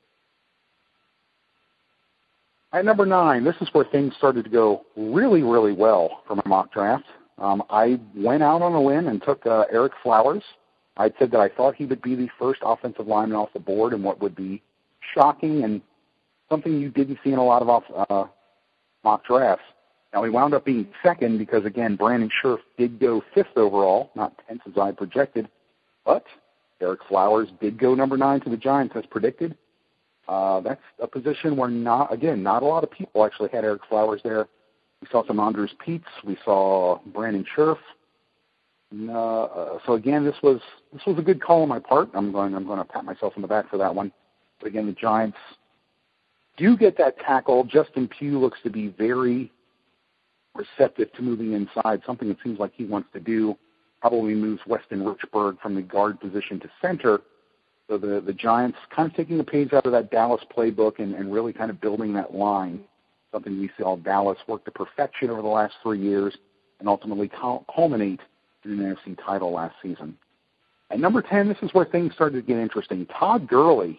At 2.72 2.84
number 2.84 3.04
nine, 3.04 3.42
this 3.42 3.56
is 3.60 3.68
where 3.72 3.84
things 3.84 4.14
started 4.16 4.44
to 4.44 4.50
go 4.50 4.86
really, 4.96 5.42
really 5.42 5.72
well 5.72 6.22
for 6.26 6.36
my 6.36 6.42
mock 6.46 6.72
draft. 6.72 7.04
Um, 7.38 7.64
I 7.68 7.98
went 8.14 8.42
out 8.44 8.62
on 8.62 8.72
a 8.74 8.80
limb 8.80 9.08
and 9.08 9.20
took 9.22 9.44
uh, 9.44 9.64
Ereck 9.74 9.90
Flowers. 10.02 10.44
I 10.96 11.12
said 11.18 11.32
that 11.32 11.40
I 11.40 11.48
thought 11.48 11.74
he 11.74 11.86
would 11.86 12.02
be 12.02 12.14
the 12.14 12.28
first 12.38 12.60
offensive 12.64 13.08
lineman 13.08 13.36
off 13.36 13.52
the 13.52 13.58
board, 13.58 13.92
and 13.92 14.04
what 14.04 14.20
would 14.20 14.36
be 14.36 14.62
shocking 15.14 15.64
and 15.64 15.80
something 16.48 16.78
you 16.78 16.90
didn't 16.90 17.18
see 17.24 17.32
in 17.32 17.38
a 17.38 17.44
lot 17.44 17.62
of 17.62 17.68
off, 17.68 17.84
uh, 18.08 18.24
mock 19.02 19.24
drafts. 19.24 19.64
Now 20.12 20.22
he 20.22 20.30
wound 20.30 20.54
up 20.54 20.64
being 20.64 20.86
second 21.02 21.38
because 21.38 21.64
again 21.64 21.96
Brandon 21.96 22.30
Scherff 22.42 22.60
did 22.76 23.00
go 23.00 23.22
fifth 23.34 23.56
overall, 23.56 24.10
not 24.14 24.34
tenth 24.46 24.62
as 24.66 24.76
I 24.76 24.92
projected, 24.92 25.48
but 26.04 26.24
Ereck 26.80 26.98
Flowers 27.08 27.48
did 27.60 27.78
go 27.78 27.94
number 27.94 28.16
nine 28.16 28.40
to 28.40 28.50
the 28.50 28.56
Giants 28.56 28.94
as 28.96 29.06
predicted. 29.06 29.56
Uh, 30.30 30.60
that's 30.60 30.80
a 31.02 31.08
position 31.08 31.56
where 31.56 31.68
not 31.68 32.12
again 32.12 32.40
not 32.40 32.62
a 32.62 32.66
lot 32.66 32.84
of 32.84 32.90
people 32.90 33.24
actually 33.24 33.48
had 33.50 33.64
Ereck 33.64 33.80
Flowers 33.88 34.20
there. 34.22 34.46
We 35.02 35.08
saw 35.10 35.26
some 35.26 35.40
Andrus 35.40 35.72
Peats, 35.84 36.06
we 36.24 36.36
saw 36.44 37.00
Brandon 37.06 37.44
Scherff. 37.56 37.78
Uh, 38.96 39.12
uh, 39.12 39.78
so 39.84 39.94
again, 39.94 40.24
this 40.24 40.36
was 40.40 40.60
this 40.92 41.02
was 41.04 41.18
a 41.18 41.22
good 41.22 41.42
call 41.42 41.62
on 41.62 41.68
my 41.68 41.80
part. 41.80 42.10
I'm 42.14 42.30
going 42.30 42.54
I'm 42.54 42.64
going 42.64 42.78
to 42.78 42.84
pat 42.84 43.04
myself 43.04 43.32
on 43.34 43.42
the 43.42 43.48
back 43.48 43.68
for 43.68 43.76
that 43.78 43.92
one. 43.92 44.12
But 44.60 44.68
again, 44.68 44.86
the 44.86 44.92
Giants 44.92 45.38
do 46.56 46.76
get 46.76 46.96
that 46.98 47.18
tackle. 47.18 47.64
Justin 47.64 48.06
Pugh 48.06 48.38
looks 48.38 48.58
to 48.62 48.70
be 48.70 48.86
very 48.86 49.50
receptive 50.54 51.12
to 51.14 51.22
moving 51.22 51.54
inside, 51.54 52.02
something 52.06 52.30
it 52.30 52.36
seems 52.44 52.60
like 52.60 52.72
he 52.76 52.84
wants 52.84 53.08
to 53.14 53.20
do. 53.20 53.56
Probably 54.00 54.34
moves 54.34 54.60
Weston 54.64 55.00
Richburg 55.00 55.58
from 55.60 55.74
the 55.74 55.82
guard 55.82 56.20
position 56.20 56.60
to 56.60 56.70
center. 56.80 57.20
So 57.90 57.98
the, 57.98 58.22
the 58.24 58.32
Giants 58.32 58.78
kind 58.94 59.10
of 59.10 59.16
taking 59.16 59.36
the 59.36 59.42
page 59.42 59.72
out 59.72 59.84
of 59.84 59.90
that 59.90 60.12
Dallas 60.12 60.40
playbook 60.56 61.00
and, 61.00 61.12
and 61.12 61.32
really 61.32 61.52
kind 61.52 61.70
of 61.70 61.80
building 61.80 62.12
that 62.12 62.32
line, 62.32 62.78
something 63.32 63.58
we 63.58 63.68
saw 63.76 63.96
Dallas 63.96 64.38
work 64.46 64.64
to 64.66 64.70
perfection 64.70 65.28
over 65.28 65.42
the 65.42 65.48
last 65.48 65.74
three 65.82 65.98
years 65.98 66.36
and 66.78 66.88
ultimately 66.88 67.28
culminate 67.74 68.20
in 68.64 68.78
an 68.78 68.78
NFC 68.78 69.18
title 69.26 69.50
last 69.50 69.74
season. 69.82 70.16
At 70.92 71.00
number 71.00 71.20
10, 71.20 71.48
this 71.48 71.58
is 71.62 71.74
where 71.74 71.84
things 71.84 72.14
started 72.14 72.36
to 72.36 72.46
get 72.46 72.58
interesting. 72.58 73.06
Todd 73.06 73.48
Gurley. 73.48 73.98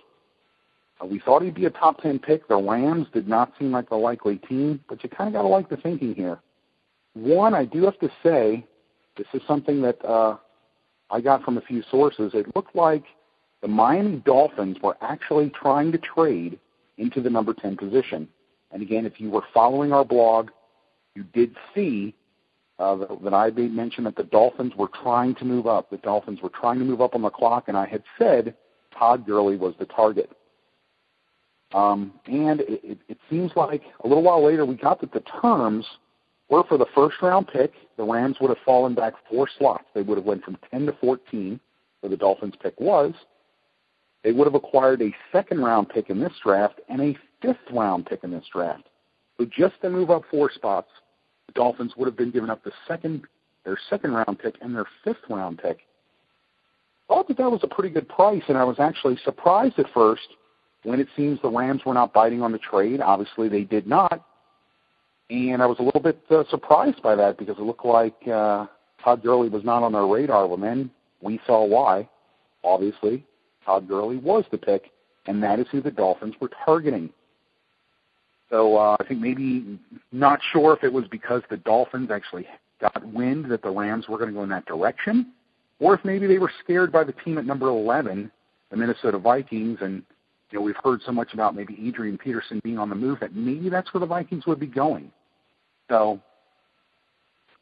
Uh, 1.02 1.08
we 1.08 1.20
thought 1.20 1.42
he'd 1.42 1.54
be 1.54 1.66
a 1.66 1.70
top 1.70 2.02
10 2.02 2.20
pick. 2.20 2.48
The 2.48 2.56
Rams 2.56 3.08
did 3.14 3.28
not 3.28 3.52
seem 3.60 3.74
like 3.74 3.90
the 3.90 3.96
likely 3.96 4.38
team, 4.38 4.80
but 4.88 5.04
you 5.04 5.10
kind 5.10 5.28
of 5.28 5.34
got 5.34 5.42
to 5.42 5.50
like 5.50 5.68
the 5.68 5.76
thinking 5.76 6.16
here. 6.16 6.40
One, 7.14 7.54
I 7.54 7.66
do 7.66 7.84
have 7.84 8.00
to 8.00 8.10
say, 8.24 8.66
this 9.18 9.28
is 9.34 9.42
something 9.46 9.82
that 9.82 10.04
uh, 10.06 10.38
I 11.10 11.20
got 11.20 11.44
from 11.44 11.58
a 11.58 11.62
few 11.62 11.84
sources. 11.92 12.32
It 12.34 12.56
looked 12.56 12.74
like 12.74 13.04
the 13.62 13.68
Miami 13.68 14.18
Dolphins 14.18 14.78
were 14.82 14.98
actually 15.02 15.50
trying 15.50 15.92
to 15.92 15.98
trade 15.98 16.60
into 16.98 17.22
the 17.22 17.30
number 17.30 17.54
10 17.54 17.78
position. 17.78 18.28
And 18.72 18.82
again, 18.82 19.06
if 19.06 19.20
you 19.20 19.30
were 19.30 19.44
following 19.54 19.92
our 19.92 20.06
blog, 20.06 20.50
you 21.16 21.24
did 21.24 21.56
see 21.76 22.16
uh, 22.80 22.96
that, 23.24 23.34
I 23.34 23.50
made 23.52 23.74
mention 23.74 24.06
that 24.06 24.16
the 24.16 24.24
Dolphins 24.24 24.74
were 24.76 24.90
trying 25.04 25.36
to 25.36 25.46
move 25.46 25.68
up. 25.68 25.90
The 25.90 25.98
Dolphins 25.98 26.40
were 26.42 26.50
trying 26.50 26.80
to 26.80 26.86
move 26.86 27.02
up 27.02 27.14
on 27.14 27.22
the 27.22 27.30
clock, 27.30 27.66
and 27.68 27.78
I 27.78 27.86
had 27.86 28.04
said 28.18 28.56
Todd 28.98 29.26
Gurley 29.26 29.58
was 29.58 29.76
the 29.78 29.86
target. 29.86 30.32
Um, 31.74 32.14
and 32.26 32.62
it, 32.62 32.82
it, 32.84 32.98
it 33.08 33.18
seems 33.30 33.52
like 33.56 33.84
a 34.04 34.08
little 34.08 34.24
while 34.24 34.44
later 34.44 34.66
we 34.66 34.76
got 34.76 35.02
that 35.02 35.14
the 35.14 35.24
terms– 35.42 35.86
were 36.52 36.64
for 36.66 36.78
the 36.78 36.86
first 36.94 37.16
round 37.22 37.48
pick, 37.48 37.72
the 37.98 38.04
Rams 38.04 38.38
would 38.42 38.50
have 38.50 38.64
fallen 38.64 38.94
back 38.94 39.14
four 39.30 39.48
slots. 39.58 39.86
They 39.96 40.02
would 40.02 40.18
have 40.18 40.26
went 40.26 40.44
from 40.44 40.58
10 40.70 40.86
to 40.88 40.94
14, 41.00 41.60
where 42.02 42.10
the 42.10 42.18
Dolphins 42.18 42.54
pick 42.62 42.80
was. 42.80 43.14
They 44.24 44.32
would 44.32 44.46
have 44.46 44.56
acquired 44.56 45.02
a 45.02 45.16
second 45.32 45.62
round 45.62 45.90
pick 45.90 46.10
in 46.10 46.20
this 46.20 46.34
draft 46.44 46.80
and 46.90 47.02
a 47.02 47.18
fifth 47.42 47.72
round 47.72 48.06
pick 48.06 48.24
in 48.24 48.32
this 48.32 48.46
draft. 48.52 48.84
So 49.38 49.46
just 49.46 49.82
to 49.82 49.90
move 49.90 50.12
up 50.12 50.24
four 50.30 50.52
spots, 50.52 50.90
the 51.48 51.54
Dolphins 51.54 51.94
would 51.98 52.06
have 52.06 52.18
been 52.18 52.32
given 52.32 52.50
up 52.50 52.64
the 52.64 52.72
second 52.88 53.24
their 53.64 53.78
second 53.90 54.14
round 54.14 54.40
pick 54.40 54.56
and 54.62 54.76
their 54.76 54.88
fifth 55.04 55.24
round 55.30 55.60
pick. 55.60 55.80
I 57.10 57.14
thought 57.14 57.28
that 57.28 57.38
that 57.38 57.52
was 57.52 57.62
a 57.64 57.68
pretty 57.68 57.90
good 57.90 58.08
price, 58.10 58.44
and 58.48 58.58
I 58.58 58.64
was 58.64 58.78
actually 58.80 59.18
surprised 59.24 59.78
at 59.78 59.86
first 59.94 60.28
when 60.84 61.00
it 61.00 61.08
seems 61.16 61.40
the 61.42 61.50
Rams 61.50 61.82
were 61.86 61.94
not 61.94 62.14
biting 62.14 62.42
on 62.42 62.52
the 62.52 62.58
trade. 62.58 63.02
Obviously, 63.02 63.50
they 63.50 63.64
did 63.64 63.86
not, 63.86 64.26
and 65.30 65.62
I 65.62 65.66
was 65.66 65.78
a 65.80 65.84
little 65.84 66.02
bit 66.02 66.20
uh, 66.30 66.44
surprised 66.50 67.02
by 67.04 67.16
that 67.16 67.38
because 67.38 67.58
it 67.58 67.64
looked 67.64 67.86
like 67.86 68.16
uh, 68.28 68.66
Todd 69.04 69.22
Gurley 69.24 69.50
was 69.50 69.64
not 69.64 69.84
on 69.84 69.92
their 69.92 70.06
radar. 70.06 70.48
Well, 70.48 70.58
then 70.58 70.90
we 71.22 71.40
saw 71.46 71.66
why. 71.66 72.08
Obviously, 72.64 73.26
Todd 73.66 73.88
Gurley 73.88 74.18
was 74.18 74.44
the 74.52 74.58
pick, 74.58 74.92
and 75.26 75.42
that 75.44 75.60
is 75.60 75.68
who 75.72 75.82
the 75.82 75.92
Dolphins 75.92 76.36
were 76.40 76.50
targeting. 76.66 77.10
So 78.50 78.78
uh, 78.78 78.98
I 79.00 79.06
think 79.06 79.22
maybe 79.22 79.80
not 80.12 80.40
sure 80.52 80.74
if 80.74 80.84
it 80.84 80.92
was 80.92 81.06
because 81.10 81.42
the 81.50 81.58
Dolphins 81.58 82.12
actually 82.12 82.46
got 82.82 83.06
wind 83.06 83.50
that 83.50 83.62
the 83.62 83.70
Rams 83.70 84.08
were 84.10 84.18
going 84.18 84.30
to 84.30 84.36
go 84.36 84.44
in 84.44 84.50
that 84.50 84.66
direction, 84.66 85.34
or 85.80 85.94
if 85.94 86.04
maybe 86.04 86.28
they 86.28 86.38
were 86.38 86.52
scared 86.64 86.92
by 86.92 87.04
the 87.04 87.14
team 87.14 87.38
at 87.38 87.46
number 87.46 87.68
11, 87.68 88.30
the 88.70 88.78
Minnesota 88.78 89.18
Vikings, 89.18 89.78
and 89.82 90.04
you 90.50 90.60
know 90.60 90.66
we've 90.66 90.76
heard 90.84 91.02
so 91.06 91.12
much 91.12 91.34
about 91.34 91.56
maybe 91.56 91.78
Adrian 91.82 92.18
Peterson 92.18 92.60
being 92.64 92.78
on 92.78 92.90
the 92.90 92.96
move 92.96 93.20
that 93.22 93.36
maybe 93.36 93.70
that's 93.70 93.94
where 93.94 94.00
the 94.00 94.06
Vikings 94.06 94.46
would 94.46 94.60
be 94.60 94.68
going. 94.68 95.12
So 95.90 96.20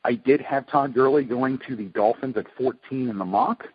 I 0.03 0.15
did 0.15 0.41
have 0.41 0.67
Todd 0.67 0.93
Gurley 0.93 1.23
going 1.23 1.59
to 1.67 1.75
the 1.75 1.85
Dolphins 1.85 2.35
at 2.37 2.45
14 2.57 3.09
in 3.09 3.17
the 3.17 3.25
mock, 3.25 3.65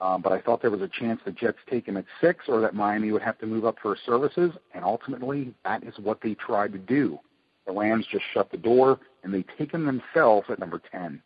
uh, 0.00 0.16
but 0.18 0.32
I 0.32 0.40
thought 0.40 0.62
there 0.62 0.70
was 0.70 0.80
a 0.80 0.88
chance 0.88 1.20
the 1.24 1.30
Jets 1.30 1.58
take 1.68 1.86
him 1.86 1.96
at 1.96 2.06
six 2.20 2.46
or 2.48 2.60
that 2.60 2.74
Miami 2.74 3.12
would 3.12 3.22
have 3.22 3.38
to 3.38 3.46
move 3.46 3.64
up 3.64 3.76
for 3.82 3.96
services, 4.06 4.52
and 4.74 4.84
ultimately 4.84 5.54
that 5.64 5.84
is 5.84 5.94
what 5.98 6.20
they 6.22 6.34
tried 6.34 6.72
to 6.72 6.78
do. 6.78 7.18
The 7.66 7.72
Rams 7.72 8.06
just 8.10 8.24
shut 8.32 8.50
the 8.50 8.56
door, 8.56 8.98
and 9.22 9.32
they 9.32 9.44
take 9.58 9.72
him 9.72 9.84
themselves 9.84 10.46
at 10.50 10.58
number 10.58 10.80
10. 10.90 11.22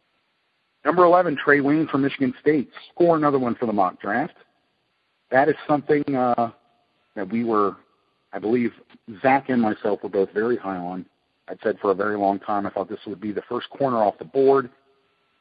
Number 0.85 1.05
11, 1.05 1.39
Trae 1.45 1.63
Wayne 1.63 1.87
from 1.87 2.03
Michigan 2.03 2.35
State. 2.41 2.71
Score 2.93 3.17
another 3.17 3.39
one 3.39 3.55
for 3.55 3.67
the 3.67 3.73
mock 3.73 4.01
draft. 4.01 4.35
That 5.31 5.49
is 5.49 5.55
something 5.67 6.03
uh, 6.15 6.51
that 7.15 7.31
we 7.31 7.45
were, 7.45 7.77
I 8.33 8.39
believe, 8.39 8.73
Zach 9.23 9.49
and 9.49 9.63
myself 9.63 10.03
were 10.03 10.09
both 10.09 10.31
very 10.33 10.57
high 10.57 10.77
on. 10.77 11.07
I'd 11.49 11.59
said 11.63 11.79
for 11.81 11.91
a 11.91 11.95
very 11.95 12.17
long 12.19 12.39
time 12.41 12.67
I 12.67 12.71
thought 12.71 12.89
this 12.89 12.99
would 13.07 13.21
be 13.21 13.33
the 13.33 13.43
first 13.49 13.71
corner 13.71 13.99
off 13.99 14.19
the 14.19 14.25
board. 14.25 14.71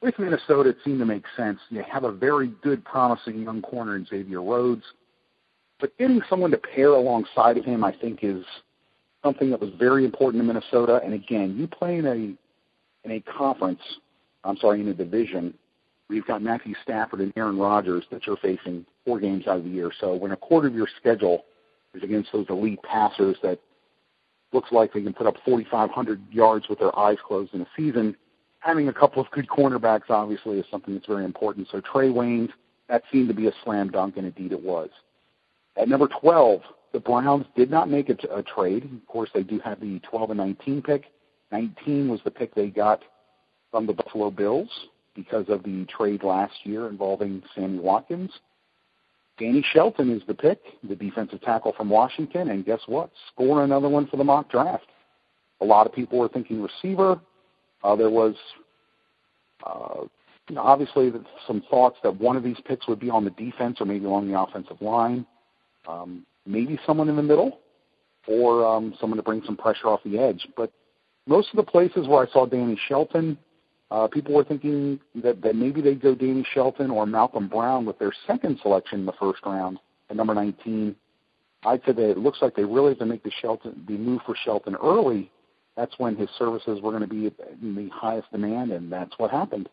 With 0.03 0.19
Minnesota, 0.19 0.72
it 0.72 0.77
seemed 0.83 1.00
to 1.00 1.05
make 1.05 1.24
sense. 1.38 1.60
You 1.69 1.81
have 1.89 2.03
a 2.03 2.12
very 2.12 2.51
good, 2.62 2.83
promising 2.83 3.41
young 3.41 3.62
corner 3.62 3.95
in 3.95 4.05
Xavier 4.05 4.41
Rhodes. 4.41 4.83
But 5.79 5.98
getting 5.98 6.22
someone 6.29 6.51
to 6.51 6.57
pair 6.57 6.89
alongside 6.89 7.57
of 7.57 7.63
him, 7.63 7.86
I 7.86 7.93
think, 7.93 8.19
is 8.22 8.43
something 9.24 9.50
that 9.51 9.62
was 9.62 9.69
very 9.79 10.03
important 10.03 10.43
to 10.43 10.45
Minnesota. 10.45 11.00
And 11.05 11.13
again, 11.13 11.55
you 11.57 11.67
play 11.67 12.00
in 12.00 12.05
a 12.05 13.07
in 13.07 13.12
a 13.12 13.22
conference, 13.22 13.79
I'm 14.43 14.57
sorry, 14.57 14.81
in 14.81 14.89
a 14.89 14.93
division 14.93 15.53
where 16.07 16.17
you've 16.17 16.27
got 16.27 16.41
Matthew 16.41 16.75
Stafford 16.83 17.22
and 17.22 17.31
Aaron 17.38 17.57
Rodgers 17.57 18.03
that 18.12 18.27
you're 18.27 18.36
facing 18.38 18.86
four 19.05 19.22
games 19.22 19.48
out 19.48 19.60
of 19.60 19.63
the 19.63 19.69
year. 19.69 19.89
So 20.01 20.15
when 20.15 20.31
a 20.31 20.38
quarter 20.38 20.67
of 20.67 20.75
your 20.75 20.89
schedule 21.00 21.45
is 21.93 22.03
against 22.03 22.33
those 22.33 22.45
elite 22.50 22.81
passers 22.83 23.38
that 23.41 23.57
looks 24.51 24.72
like 24.74 24.91
they 24.91 25.01
can 25.01 25.13
put 25.13 25.27
up 25.27 25.36
4,500 25.45 26.22
yards 26.29 26.67
with 26.67 26.79
their 26.79 26.98
eyes 27.00 27.17
closed 27.25 27.53
in 27.53 27.62
a 27.62 27.67
season. 27.77 28.17
Having 28.63 28.88
a 28.88 28.93
couple 28.93 29.22
of 29.22 29.29
good 29.32 29.48
cornerbacks, 29.48 30.10
obviously, 30.10 30.58
is 30.58 30.65
something 30.72 30.93
that's 30.93 31.05
very 31.05 31.25
important. 31.25 31.67
So 31.70 31.82
Trae 31.82 32.13
Waynes, 32.13 32.50
that 32.88 33.03
seemed 33.12 33.27
to 33.27 33.34
be 33.34 33.48
a 33.48 33.51
slam 33.63 33.89
dunk, 33.91 34.15
and 34.17 34.25
indeed 34.25 34.51
it 34.53 34.63
was. 34.63 34.89
At 35.75 35.89
number 35.89 36.08
12, 36.22 36.62
the 36.93 37.00
Browns 37.00 37.46
did 37.55 37.70
not 37.70 37.89
make 37.89 38.10
a 38.10 38.15
trade. 38.43 38.84
Of 38.86 39.08
course, 39.08 39.29
they 39.34 39.43
do 39.43 39.60
have 39.60 39.79
the 39.79 40.00
12 40.10 40.29
and 40.32 40.38
19 40.38 40.82
pick. 40.82 41.05
19 41.51 42.08
was 42.10 42.22
the 42.24 42.32
pick 42.32 42.55
they 42.55 42.67
got 42.67 43.01
from 43.72 43.86
the 43.86 43.93
Buffalo 43.93 44.32
Bills. 44.32 44.70
because 45.15 45.46
of 45.50 45.63
the 45.63 45.86
trade 45.86 46.24
last 46.24 46.53
year 46.63 46.88
involving 46.88 47.43
Sammy 47.55 47.79
Watkins. 47.79 48.32
Danny 49.38 49.65
Shelton 49.74 50.12
is 50.12 50.22
the 50.27 50.34
pick, 50.34 50.60
the 50.88 50.96
defensive 50.96 51.41
tackle 51.41 51.74
from 51.74 51.89
Washington, 51.89 52.50
and 52.50 52.65
guess 52.65 52.82
what? 52.86 53.10
Score 53.32 53.63
another 53.63 53.89
one 53.89 54.08
for 54.08 54.17
the 54.17 54.24
mock 54.24 54.50
draft. 54.50 54.86
A 55.62 55.65
lot 55.65 55.88
of 55.88 55.93
people 55.93 56.20
were 56.20 56.29
thinking 56.29 56.62
receiver. 56.62 57.20
Uh, 57.83 57.95
there 57.95 58.09
was 58.09 58.35
uh, 59.65 60.05
you 60.49 60.55
know, 60.55 60.61
obviously 60.61 61.11
some 61.47 61.63
thoughts 61.69 61.97
that 62.03 62.19
one 62.19 62.35
of 62.35 62.43
these 62.43 62.57
picks 62.65 62.87
would 62.87 62.99
be 62.99 63.09
on 63.09 63.23
the 63.23 63.31
defense 63.31 63.77
or 63.79 63.85
maybe 63.85 64.05
along 64.05 64.29
the 64.29 64.39
offensive 64.39 64.81
line. 64.81 65.25
Um, 65.87 66.25
maybe 66.45 66.79
someone 66.85 67.09
in 67.09 67.15
the 67.15 67.23
middle 67.23 67.59
or 68.27 68.65
um, 68.65 68.93
someone 68.99 69.17
to 69.17 69.23
bring 69.23 69.41
some 69.45 69.55
pressure 69.55 69.87
off 69.87 70.01
the 70.03 70.17
edge. 70.17 70.47
But 70.55 70.71
most 71.27 71.49
of 71.51 71.57
the 71.57 71.63
places 71.63 72.07
where 72.07 72.27
I 72.27 72.31
saw 72.31 72.45
Danny 72.45 72.77
Shelton, 72.87 73.37
uh, 73.91 74.07
people 74.07 74.33
were 74.33 74.43
thinking 74.43 74.99
that, 75.23 75.41
that 75.41 75.55
maybe 75.55 75.81
they'd 75.81 76.01
go 76.01 76.15
Danny 76.15 76.45
Shelton 76.53 76.89
or 76.91 77.05
Malcolm 77.05 77.47
Brown 77.47 77.85
with 77.85 77.99
their 77.99 78.11
second 78.27 78.59
selection 78.61 79.01
in 79.01 79.05
the 79.05 79.13
first 79.13 79.39
round 79.45 79.79
at 80.09 80.15
number 80.15 80.33
19. 80.33 80.95
I'd 81.65 81.81
say 81.85 81.93
that 81.93 82.09
it 82.09 82.17
looks 82.17 82.39
like 82.41 82.55
they 82.55 82.65
really 82.65 82.89
have 82.89 82.99
to 82.99 83.05
make 83.05 83.23
the 83.23 83.31
Shelton 83.41 83.85
the 83.87 83.97
move 83.97 84.21
for 84.25 84.35
Shelton 84.43 84.75
early. 84.75 85.31
That's 85.75 85.93
when 85.97 86.15
his 86.15 86.29
services 86.37 86.81
were 86.81 86.91
going 86.91 87.01
to 87.01 87.07
be 87.07 87.31
in 87.61 87.75
the 87.75 87.89
highest 87.89 88.31
demand, 88.31 88.71
and 88.71 88.91
that's 88.91 89.17
what 89.17 89.31
happened. 89.31 89.69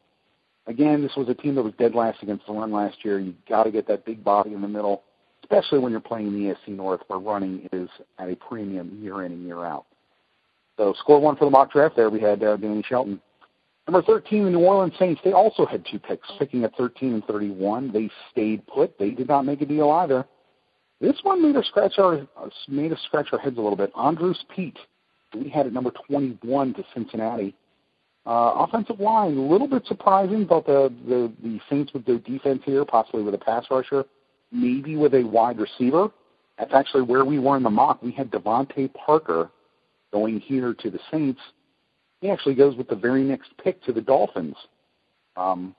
Again, 0.66 1.02
this 1.02 1.16
was 1.16 1.28
a 1.28 1.34
team 1.34 1.54
that 1.56 1.62
was 1.62 1.74
dead 1.78 1.94
last 1.94 2.22
against 2.22 2.46
the 2.46 2.52
run 2.52 2.72
last 2.72 3.04
year. 3.04 3.18
You 3.18 3.34
got 3.48 3.64
to 3.64 3.70
get 3.70 3.88
that 3.88 4.04
big 4.04 4.22
body 4.24 4.54
in 4.54 4.62
the 4.62 4.68
middle 4.68 5.02
especially 5.50 5.78
when 5.78 5.92
you're 5.92 6.00
playing 6.00 6.28
in 6.28 6.34
the 6.34 6.54
AFC 6.54 6.76
North, 6.76 7.00
where 7.08 7.18
running 7.18 7.68
is 7.72 7.88
at 8.18 8.28
a 8.30 8.36
premium 8.36 8.98
year 9.02 9.24
in 9.24 9.32
and 9.32 9.44
year 9.44 9.64
out. 9.64 9.86
So 10.76 10.94
score 10.98 11.20
one 11.20 11.36
for 11.36 11.44
the 11.44 11.50
mock 11.50 11.72
draft 11.72 11.96
there. 11.96 12.08
We 12.08 12.20
had 12.20 12.42
uh, 12.42 12.56
Danny 12.56 12.82
Shelton. 12.86 13.20
Number 13.86 14.02
13, 14.02 14.44
the 14.44 14.50
New 14.50 14.60
Orleans 14.60 14.94
Saints. 14.98 15.20
They 15.24 15.32
also 15.32 15.66
had 15.66 15.84
two 15.90 15.98
picks, 15.98 16.28
picking 16.38 16.64
at 16.64 16.76
13 16.76 17.14
and 17.14 17.24
31. 17.24 17.92
They 17.92 18.08
stayed 18.30 18.64
put. 18.66 18.96
They 18.98 19.10
did 19.10 19.28
not 19.28 19.44
make 19.44 19.62
a 19.62 19.66
deal 19.66 19.90
either. 19.90 20.24
This 21.00 21.16
one 21.22 21.42
made 21.42 21.56
us 21.56 21.66
scratch 21.66 21.94
our 21.98 22.26
made 22.68 22.92
us 22.92 23.00
scratch 23.06 23.28
our 23.32 23.38
heads 23.38 23.56
a 23.56 23.60
little 23.60 23.76
bit. 23.76 23.90
Andrus 23.96 24.44
Peat, 24.54 24.78
we 25.34 25.48
had 25.48 25.66
at 25.66 25.72
number 25.72 25.92
21 26.08 26.74
to 26.74 26.84
Cincinnati. 26.94 27.54
Uh, 28.26 28.66
offensive 28.68 29.00
line, 29.00 29.36
a 29.36 29.40
little 29.40 29.66
bit 29.66 29.86
surprising. 29.86 30.44
but 30.44 30.66
the, 30.66 30.92
the 31.08 31.32
the 31.42 31.58
Saints 31.70 31.92
would 31.94 32.04
go 32.04 32.18
defense 32.18 32.62
here, 32.64 32.84
possibly 32.84 33.22
with 33.22 33.34
a 33.34 33.38
pass 33.38 33.64
rusher 33.70 34.04
maybe 34.52 34.96
with 34.96 35.14
a 35.14 35.22
wide 35.22 35.58
receiver. 35.58 36.10
That's 36.58 36.74
actually 36.74 37.02
where 37.02 37.24
we 37.24 37.38
were 37.38 37.56
in 37.56 37.62
the 37.62 37.70
mock. 37.70 38.02
We 38.02 38.12
had 38.12 38.30
DeVante 38.30 38.92
Parker 38.94 39.50
going 40.12 40.40
here 40.40 40.74
to 40.74 40.90
the 40.90 40.98
Saints. 41.10 41.40
He 42.20 42.28
actually 42.30 42.54
goes 42.54 42.76
with 42.76 42.88
the 42.88 42.96
very 42.96 43.22
next 43.22 43.50
pick 43.62 43.82
to 43.84 43.92
the 43.92 44.00
Dolphins. 44.00 44.56
Um, 45.36 45.74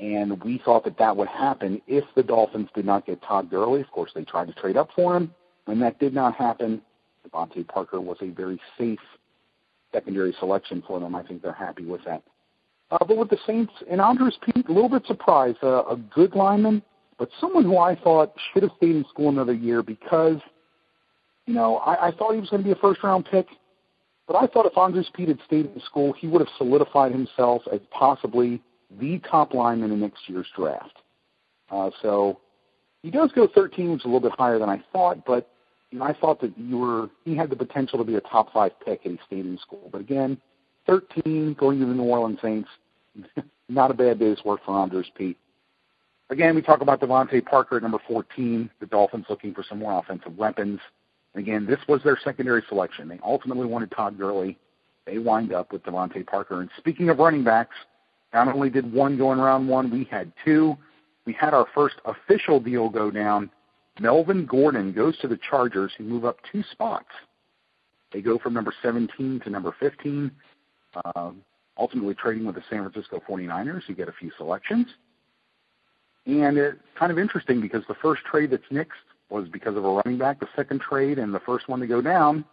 and 0.00 0.42
we 0.42 0.60
thought 0.64 0.84
that 0.84 0.98
that 0.98 1.16
would 1.16 1.28
happen 1.28 1.80
if 1.86 2.04
the 2.16 2.22
Dolphins 2.22 2.68
did 2.74 2.84
not 2.84 3.06
get 3.06 3.22
Todd 3.22 3.48
Gurley. 3.48 3.80
Of 3.80 3.90
course, 3.90 4.10
they 4.14 4.24
tried 4.24 4.48
to 4.48 4.54
trade 4.54 4.76
up 4.76 4.90
for 4.94 5.16
him. 5.16 5.32
When 5.66 5.80
that 5.80 5.98
did 5.98 6.12
not 6.12 6.34
happen, 6.34 6.82
DeVante 7.34 7.66
Parker 7.66 8.00
was 8.00 8.16
a 8.20 8.28
very 8.30 8.60
safe 8.78 8.98
secondary 9.92 10.34
selection 10.38 10.82
for 10.86 11.00
them. 11.00 11.14
I 11.14 11.22
think 11.22 11.42
they're 11.42 11.52
happy 11.52 11.84
with 11.84 12.00
that. 12.04 12.22
Uh, 12.90 12.98
but 13.06 13.16
with 13.16 13.30
the 13.30 13.38
Saints 13.46 13.72
and 13.90 14.00
Andrus 14.00 14.36
Peat, 14.42 14.68
a 14.68 14.72
little 14.72 14.88
bit 14.88 15.06
surprised. 15.06 15.58
Uh, 15.62 15.84
a 15.84 15.96
good 15.96 16.34
lineman, 16.34 16.82
but 17.18 17.28
someone 17.40 17.64
who 17.64 17.78
I 17.78 17.96
thought 17.96 18.34
should 18.52 18.62
have 18.62 18.72
stayed 18.76 18.96
in 18.96 19.04
school 19.08 19.28
another 19.30 19.54
year 19.54 19.82
because, 19.82 20.38
you 21.46 21.54
know, 21.54 21.76
I, 21.78 22.08
I 22.08 22.12
thought 22.12 22.34
he 22.34 22.40
was 22.40 22.50
going 22.50 22.62
to 22.62 22.66
be 22.66 22.72
a 22.72 22.80
first 22.80 23.02
round 23.02 23.26
pick, 23.30 23.46
but 24.26 24.36
I 24.36 24.46
thought 24.46 24.66
if 24.66 24.76
Andrus 24.76 25.10
Peat 25.14 25.28
had 25.28 25.38
stayed 25.46 25.66
in 25.66 25.80
school, 25.80 26.12
he 26.12 26.26
would 26.26 26.40
have 26.40 26.50
solidified 26.58 27.12
himself 27.12 27.62
as 27.72 27.80
possibly 27.90 28.62
the 29.00 29.20
top 29.30 29.54
lineman 29.54 29.92
in 29.92 30.00
next 30.00 30.28
year's 30.28 30.46
draft. 30.56 30.98
Uh, 31.70 31.90
so 32.02 32.40
he 33.02 33.10
does 33.10 33.32
go 33.32 33.48
13, 33.52 33.92
which 33.92 34.00
is 34.00 34.04
a 34.04 34.08
little 34.08 34.20
bit 34.20 34.32
higher 34.38 34.58
than 34.58 34.68
I 34.68 34.82
thought, 34.92 35.24
but 35.24 35.50
you 35.94 36.02
I 36.02 36.12
thought 36.12 36.40
that 36.40 36.56
you 36.58 36.78
were 36.78 37.08
he 37.24 37.36
had 37.36 37.50
the 37.50 37.56
potential 37.56 37.98
to 37.98 38.04
be 38.04 38.16
a 38.16 38.20
top 38.20 38.52
five 38.52 38.72
pick 38.84 39.00
if 39.04 39.12
he 39.12 39.18
stayed 39.26 39.46
in 39.46 39.58
school. 39.58 39.88
But 39.92 40.00
again, 40.00 40.38
13 40.86 41.54
going 41.58 41.80
to 41.80 41.86
the 41.86 41.94
New 41.94 42.02
Orleans 42.02 42.38
Saints, 42.42 42.68
not 43.68 43.90
a 43.90 43.94
bad 43.94 44.18
day's 44.18 44.44
work 44.44 44.60
for 44.64 44.78
Andrus 44.78 45.06
Peat. 45.16 45.38
Again, 46.30 46.54
we 46.54 46.62
talk 46.62 46.80
about 46.80 47.00
DeVante 47.00 47.44
Parker 47.44 47.76
at 47.76 47.82
number 47.82 48.00
14. 48.08 48.70
The 48.80 48.86
Dolphins 48.86 49.26
looking 49.28 49.54
for 49.54 49.62
some 49.68 49.78
more 49.78 49.98
offensive 49.98 50.36
weapons. 50.36 50.80
again, 51.34 51.66
this 51.66 51.80
was 51.86 52.02
their 52.02 52.18
secondary 52.22 52.62
selection. 52.68 53.08
They 53.08 53.20
ultimately 53.22 53.66
wanted 53.66 53.90
Todd 53.90 54.18
Gurley. 54.18 54.58
They 55.06 55.18
wind 55.18 55.52
up 55.52 55.72
with 55.72 55.82
DeVante 55.84 56.26
Parker. 56.26 56.60
And 56.60 56.70
speaking 56.78 57.10
of 57.10 57.18
running 57.18 57.44
backs, 57.44 57.76
not 58.32 58.48
only 58.48 58.70
did 58.70 58.90
one 58.90 59.16
go 59.16 59.32
in 59.32 59.38
round 59.38 59.68
one, 59.68 59.90
we 59.90 60.04
had 60.04 60.32
two. 60.44 60.76
We 61.26 61.34
had 61.34 61.54
our 61.54 61.66
first 61.74 61.96
official 62.04 62.58
deal 62.58 62.88
go 62.88 63.10
down. 63.10 63.50
Melvin 64.00 64.46
Gordon 64.46 64.92
goes 64.92 65.16
to 65.18 65.28
the 65.28 65.38
Chargers, 65.48 65.92
who 65.96 66.04
move 66.04 66.24
up 66.24 66.38
two 66.50 66.62
spots. 66.72 67.08
They 68.12 68.20
go 68.20 68.38
from 68.38 68.54
number 68.54 68.72
17 68.82 69.40
to 69.40 69.50
number 69.50 69.74
15, 69.78 70.30
uh, 71.04 71.30
ultimately 71.78 72.14
trading 72.14 72.46
with 72.46 72.54
the 72.54 72.62
San 72.70 72.88
Francisco 72.88 73.22
49ers. 73.28 73.82
You 73.88 73.94
get 73.94 74.08
a 74.08 74.12
few 74.12 74.30
selections. 74.36 74.86
And 76.26 76.56
it's 76.56 76.78
kind 76.98 77.12
of 77.12 77.18
interesting 77.18 77.60
because 77.60 77.82
the 77.86 77.94
first 77.94 78.22
trade 78.24 78.50
that's 78.50 78.64
nixed 78.72 79.04
was 79.30 79.48
because 79.48 79.76
of 79.76 79.84
a 79.84 79.88
running 79.88 80.18
back. 80.18 80.40
The 80.40 80.48
second 80.56 80.80
trade 80.80 81.18
and 81.18 81.34
the 81.34 81.40
first 81.40 81.68
one 81.68 81.80
to 81.80 81.86
go 81.86 82.00
down 82.00 82.44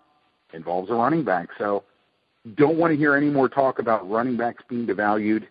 involves 0.54 0.90
a 0.90 0.94
running 0.94 1.24
back. 1.24 1.50
So 1.58 1.84
don't 2.56 2.78
want 2.78 2.92
to 2.92 2.98
hear 2.98 3.16
any 3.16 3.30
more 3.30 3.48
talk 3.48 3.80
about 3.80 4.10
running 4.10 4.36
backs 4.36 4.64
being 4.68 4.88
devalued. 4.88 5.48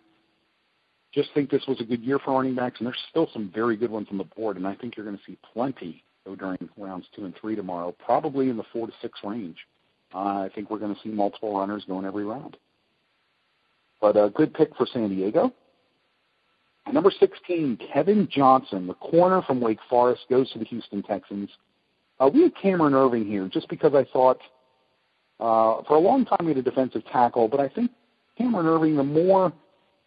Just 1.12 1.30
think 1.34 1.50
this 1.50 1.66
was 1.66 1.80
a 1.80 1.84
good 1.84 2.02
year 2.02 2.18
for 2.18 2.34
running 2.34 2.54
backs, 2.54 2.78
and 2.78 2.86
there's 2.86 3.02
still 3.10 3.28
some 3.32 3.50
very 3.52 3.76
good 3.76 3.90
ones 3.90 4.06
on 4.10 4.18
the 4.18 4.24
board, 4.24 4.56
and 4.56 4.66
I 4.66 4.74
think 4.76 4.96
you're 4.96 5.06
going 5.06 5.18
to 5.18 5.24
see 5.26 5.38
plenty 5.52 6.04
during 6.38 6.68
rounds 6.76 7.06
two 7.16 7.24
and 7.24 7.34
three 7.40 7.56
tomorrow, 7.56 7.94
probably 8.04 8.48
in 8.48 8.56
the 8.56 8.62
four 8.72 8.86
to 8.86 8.92
six 9.02 9.18
range. 9.24 9.56
Uh, 10.14 10.18
I 10.18 10.50
think 10.54 10.70
we're 10.70 10.78
going 10.78 10.94
to 10.94 11.00
see 11.02 11.08
multiple 11.08 11.58
runners 11.58 11.84
going 11.86 12.04
every 12.04 12.24
round. 12.24 12.56
But 14.00 14.16
a 14.16 14.30
good 14.30 14.54
pick 14.54 14.74
for 14.76 14.86
San 14.86 15.08
Diego. 15.08 15.52
Number 16.92 17.10
16, 17.10 17.78
Kevin 17.92 18.28
Johnson, 18.30 18.86
the 18.86 18.94
corner 18.94 19.42
from 19.42 19.60
Wake 19.60 19.78
Forest, 19.88 20.22
goes 20.28 20.50
to 20.52 20.58
the 20.58 20.64
Houston 20.64 21.02
Texans. 21.02 21.50
Uh, 22.18 22.30
we 22.32 22.42
had 22.42 22.52
Cameron 22.60 22.94
Erving 22.94 23.26
here 23.26 23.48
just 23.48 23.68
because 23.68 23.94
I 23.94 24.04
thought 24.12 24.40
uh, 25.38 25.82
for 25.86 25.96
a 25.96 26.00
long 26.00 26.24
time 26.24 26.38
we 26.40 26.48
had 26.48 26.58
a 26.58 26.62
defensive 26.62 27.02
tackle, 27.06 27.48
but 27.48 27.60
I 27.60 27.68
think 27.68 27.90
Cameron 28.36 28.66
Erving, 28.66 28.96
the 28.96 29.04
more 29.04 29.52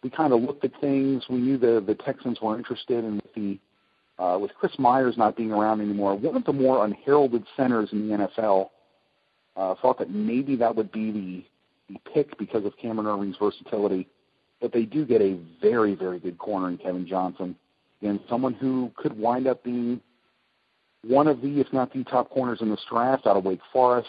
we 0.04 0.10
kind 0.10 0.32
of 0.32 0.40
looked 0.40 0.64
at 0.64 0.70
things, 0.80 1.24
we 1.28 1.38
knew 1.38 1.58
the 1.58 1.82
the 1.84 1.96
Texans 1.96 2.38
were 2.40 2.56
interested 2.56 3.04
in 3.04 3.20
the 3.34 3.58
uh, 4.22 4.38
with 4.38 4.52
Chris 4.54 4.78
Myers 4.78 5.16
not 5.18 5.36
being 5.36 5.50
around 5.50 5.80
anymore. 5.80 6.14
One 6.14 6.36
of 6.36 6.44
the 6.44 6.52
more 6.52 6.84
unheralded 6.84 7.44
centers 7.56 7.88
in 7.90 8.08
the 8.08 8.16
NFL 8.16 8.68
uh, 9.56 9.74
thought 9.82 9.98
that 9.98 10.10
maybe 10.10 10.54
that 10.56 10.76
would 10.76 10.92
be 10.92 11.10
the 11.10 11.44
the 11.94 11.98
pick 12.12 12.38
because 12.38 12.64
of 12.64 12.76
Cameron 12.76 13.06
Erving's 13.06 13.36
versatility 13.38 14.08
but 14.64 14.72
they 14.72 14.86
do 14.86 15.04
get 15.04 15.20
a 15.20 15.38
very, 15.60 15.94
very 15.94 16.18
good 16.18 16.38
corner 16.38 16.70
in 16.70 16.78
Kevin 16.78 17.06
Johnson, 17.06 17.54
and 18.00 18.18
someone 18.30 18.54
who 18.54 18.90
could 18.96 19.14
wind 19.14 19.46
up 19.46 19.62
being 19.62 20.00
one 21.02 21.28
of 21.28 21.42
the, 21.42 21.60
if 21.60 21.70
not 21.70 21.92
the 21.92 22.02
top 22.04 22.30
corners 22.30 22.62
in 22.62 22.70
this 22.70 22.80
draft 22.88 23.26
out 23.26 23.36
of 23.36 23.44
Wake 23.44 23.60
Forest. 23.74 24.08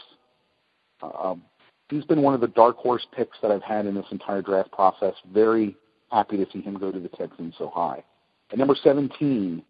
Uh, 1.01 1.35
he's 1.89 2.05
been 2.05 2.21
one 2.21 2.33
of 2.33 2.39
the 2.39 2.47
dark 2.47 2.77
horse 2.77 3.05
picks 3.13 3.37
that 3.41 3.51
I've 3.51 3.63
had 3.63 3.85
in 3.85 3.95
this 3.95 4.05
entire 4.11 4.41
draft 4.41 4.71
process. 4.71 5.13
Very 5.33 5.75
happy 6.15 6.37
to 6.37 6.47
see 6.51 6.61
him 6.61 6.79
go 6.79 6.91
to 6.91 6.99
the 6.99 7.09
Texans 7.09 7.53
so 7.57 7.69
high. 7.69 8.01
At 8.51 8.57
number 8.57 8.75
17, 8.81 9.61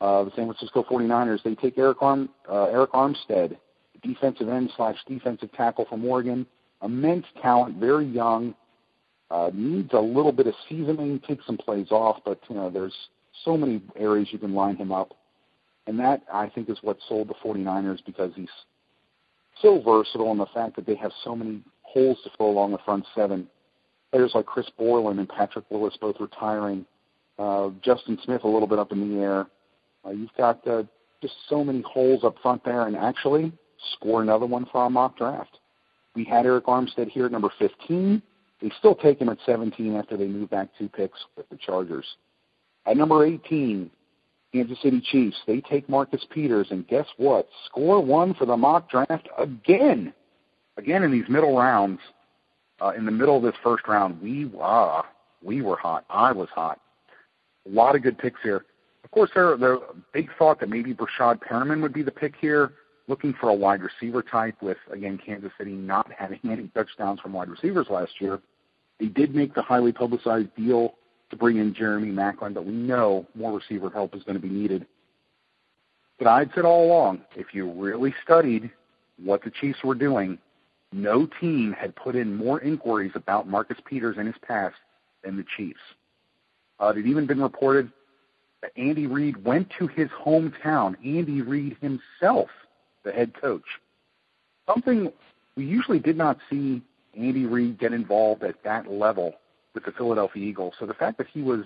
uh, 0.00 0.24
the 0.24 0.30
San 0.34 0.46
Francisco 0.46 0.82
49ers, 0.82 1.42
they 1.42 1.54
take 1.54 1.76
Arik, 1.76 2.00
Arm, 2.00 2.30
uh, 2.48 2.68
Arik 2.68 2.90
Armstead, 2.90 3.58
defensive 4.02 4.48
end 4.48 4.70
slash 4.76 4.96
defensive 5.06 5.52
tackle 5.52 5.84
from 5.84 6.04
Oregon. 6.06 6.46
Immense 6.82 7.26
talent, 7.42 7.76
very 7.76 8.06
young, 8.06 8.54
uh, 9.30 9.50
needs 9.52 9.90
a 9.92 10.00
little 10.00 10.32
bit 10.32 10.46
of 10.46 10.54
seasoning, 10.68 11.20
take 11.28 11.40
some 11.46 11.58
plays 11.58 11.90
off, 11.90 12.20
but 12.24 12.40
you 12.48 12.56
know 12.56 12.70
there's 12.70 12.94
so 13.44 13.56
many 13.58 13.82
areas 13.96 14.28
you 14.32 14.38
can 14.38 14.54
line 14.54 14.76
him 14.76 14.90
up, 14.90 15.12
and 15.86 16.00
that 16.00 16.22
I 16.32 16.48
think 16.48 16.70
is 16.70 16.78
what 16.80 16.96
sold 17.08 17.28
the 17.28 17.34
49ers 17.44 17.98
because 18.06 18.32
he's 18.34 18.48
so 19.60 19.82
versatile, 19.82 20.30
and 20.30 20.40
the 20.40 20.46
fact 20.46 20.76
that 20.76 20.86
they 20.86 20.94
have 20.94 21.12
so 21.22 21.36
many 21.36 21.60
holes 21.82 22.16
to 22.24 22.30
fill 22.38 22.48
along 22.48 22.72
the 22.72 22.78
front 22.78 23.04
seven. 23.14 23.46
Players 24.12 24.32
like 24.34 24.46
Chris 24.46 24.66
Borland 24.76 25.18
and 25.18 25.28
Patrick 25.28 25.64
Willis 25.70 25.96
both 26.00 26.16
retiring. 26.20 26.84
Uh, 27.38 27.70
Justin 27.82 28.18
Smith 28.24 28.44
a 28.44 28.48
little 28.48 28.68
bit 28.68 28.78
up 28.78 28.92
in 28.92 29.16
the 29.16 29.22
air. 29.22 29.46
Uh, 30.04 30.10
you've 30.10 30.34
got 30.36 30.66
uh, 30.66 30.82
just 31.22 31.34
so 31.48 31.64
many 31.64 31.82
holes 31.82 32.24
up 32.24 32.36
front 32.42 32.64
there, 32.64 32.86
and 32.86 32.96
actually 32.96 33.52
score 33.94 34.22
another 34.22 34.46
one 34.46 34.66
for 34.66 34.78
our 34.78 34.90
mock 34.90 35.16
draft. 35.16 35.58
We 36.14 36.24
had 36.24 36.44
Arik 36.44 36.62
Armstead 36.62 37.08
here 37.08 37.26
at 37.26 37.32
number 37.32 37.50
15. 37.58 38.20
They 38.60 38.70
still 38.78 38.94
take 38.94 39.20
him 39.20 39.28
at 39.28 39.38
17 39.46 39.94
after 39.96 40.16
they 40.16 40.26
move 40.26 40.50
back 40.50 40.68
two 40.78 40.88
picks 40.88 41.18
with 41.36 41.48
the 41.48 41.56
Chargers. 41.56 42.04
At 42.86 42.96
number 42.96 43.24
18, 43.24 43.90
Kansas 44.52 44.78
City 44.82 45.00
Chiefs, 45.00 45.36
they 45.46 45.60
take 45.60 45.88
Marcus 45.88 46.24
Peters, 46.30 46.68
and 46.70 46.86
guess 46.88 47.06
what? 47.16 47.48
Score 47.66 48.04
one 48.04 48.34
for 48.34 48.46
the 48.46 48.56
mock 48.56 48.90
draft 48.90 49.28
again. 49.38 50.12
Again 50.76 51.02
in 51.02 51.12
these 51.12 51.28
middle 51.28 51.56
rounds, 51.56 52.00
uh, 52.80 52.92
in 52.96 53.04
the 53.04 53.12
middle 53.12 53.36
of 53.36 53.42
this 53.42 53.54
first 53.62 53.86
round, 53.86 54.20
we 54.20 54.50
uh, 54.60 55.02
We 55.42 55.62
were 55.62 55.76
hot. 55.76 56.04
I 56.10 56.32
was 56.32 56.48
hot. 56.54 56.80
A 57.66 57.70
lot 57.70 57.94
of 57.94 58.02
good 58.02 58.18
picks 58.18 58.40
here. 58.42 58.64
Of 59.04 59.10
course, 59.10 59.30
there 59.34 59.56
there 59.56 59.78
big 60.12 60.30
thought 60.38 60.60
that 60.60 60.68
maybe 60.68 60.94
Breshad 60.94 61.40
Perriman 61.40 61.82
would 61.82 61.92
be 61.92 62.02
the 62.02 62.10
pick 62.10 62.34
here, 62.40 62.72
looking 63.08 63.34
for 63.40 63.48
a 63.50 63.54
wide 63.54 63.82
receiver 63.82 64.22
type. 64.22 64.56
With 64.62 64.78
again 64.92 65.18
Kansas 65.24 65.52
City 65.58 65.72
not 65.72 66.10
having 66.18 66.40
any 66.44 66.68
touchdowns 66.68 67.20
from 67.20 67.32
wide 67.32 67.48
receivers 67.48 67.86
last 67.90 68.12
year, 68.20 68.40
they 68.98 69.06
did 69.06 69.34
make 69.34 69.54
the 69.54 69.62
highly 69.62 69.92
publicized 69.92 70.54
deal 70.56 70.94
to 71.30 71.36
bring 71.36 71.58
in 71.58 71.74
Jeremy 71.74 72.08
Maclin, 72.08 72.54
but 72.54 72.66
we 72.66 72.72
know 72.72 73.26
more 73.34 73.52
receiver 73.52 73.88
help 73.88 74.14
is 74.14 74.22
going 74.24 74.34
to 74.34 74.42
be 74.42 74.48
needed. 74.48 74.86
But 76.18 76.28
I'd 76.28 76.50
said 76.54 76.64
all 76.64 76.86
along, 76.86 77.22
if 77.36 77.54
you 77.54 77.70
really 77.70 78.14
studied 78.22 78.70
what 79.22 79.42
the 79.42 79.50
Chiefs 79.50 79.78
were 79.84 79.94
doing, 79.94 80.38
no 80.92 81.28
team 81.40 81.72
had 81.78 81.94
put 81.94 82.16
in 82.16 82.36
more 82.36 82.60
inquiries 82.60 83.12
about 83.14 83.48
Marcus 83.48 83.78
Peters 83.84 84.16
and 84.18 84.26
his 84.26 84.36
past 84.46 84.76
than 85.24 85.36
the 85.36 85.44
Chiefs. 85.56 85.80
Uh, 86.80 86.88
it 86.88 86.96
had 86.96 87.06
even 87.06 87.26
been 87.26 87.40
reported 87.40 87.90
that 88.62 88.72
Andy 88.76 89.06
Reid 89.06 89.44
went 89.44 89.68
to 89.78 89.86
his 89.86 90.08
hometown, 90.08 90.96
Andy 91.04 91.42
Reid 91.42 91.76
himself, 91.80 92.48
the 93.04 93.12
head 93.12 93.32
coach. 93.40 93.64
Something 94.66 95.12
we 95.56 95.64
usually 95.64 95.98
did 95.98 96.16
not 96.16 96.38
see 96.48 96.82
Andy 97.16 97.46
Reid 97.46 97.78
get 97.78 97.92
involved 97.92 98.42
at 98.42 98.62
that 98.64 98.90
level 98.90 99.34
with 99.74 99.84
the 99.84 99.92
Philadelphia 99.92 100.44
Eagles. 100.44 100.74
So 100.78 100.86
the 100.86 100.94
fact 100.94 101.18
that 101.18 101.26
he 101.28 101.42
was 101.42 101.64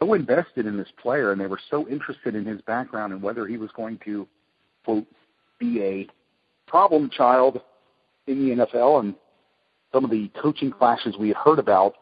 so 0.00 0.14
invested 0.14 0.66
in 0.66 0.76
this 0.76 0.88
player 1.00 1.32
and 1.32 1.40
they 1.40 1.46
were 1.46 1.60
so 1.70 1.86
interested 1.88 2.34
in 2.34 2.44
his 2.44 2.60
background 2.62 3.12
and 3.12 3.22
whether 3.22 3.46
he 3.46 3.56
was 3.56 3.70
going 3.76 3.98
to, 4.04 4.26
quote, 4.84 5.06
be 5.58 5.82
a 5.82 6.08
problem 6.66 7.10
child 7.10 7.60
in 8.26 8.48
the 8.48 8.66
NFL 8.66 9.00
and 9.00 9.14
some 9.92 10.04
of 10.04 10.10
the 10.10 10.30
coaching 10.40 10.70
clashes 10.70 11.16
we 11.18 11.28
had 11.28 11.36
heard 11.36 11.58
about, 11.58 11.94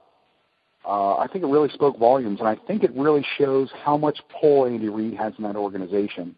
uh, 0.86 1.16
I 1.16 1.26
think 1.30 1.44
it 1.44 1.48
really 1.48 1.68
spoke 1.68 1.98
volumes, 1.98 2.40
and 2.40 2.48
I 2.48 2.56
think 2.66 2.82
it 2.82 2.92
really 2.94 3.24
shows 3.36 3.70
how 3.84 3.96
much 3.96 4.18
pull 4.40 4.66
Andy 4.66 4.88
Reid 4.88 5.14
has 5.14 5.34
in 5.36 5.44
that 5.44 5.56
organization. 5.56 6.34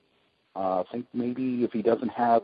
Uh, 0.57 0.81
I 0.81 0.85
think 0.90 1.07
maybe 1.14 1.64
if 1.64 1.73
he 1.73 1.81
doesn't 1.83 2.09
have 2.09 2.42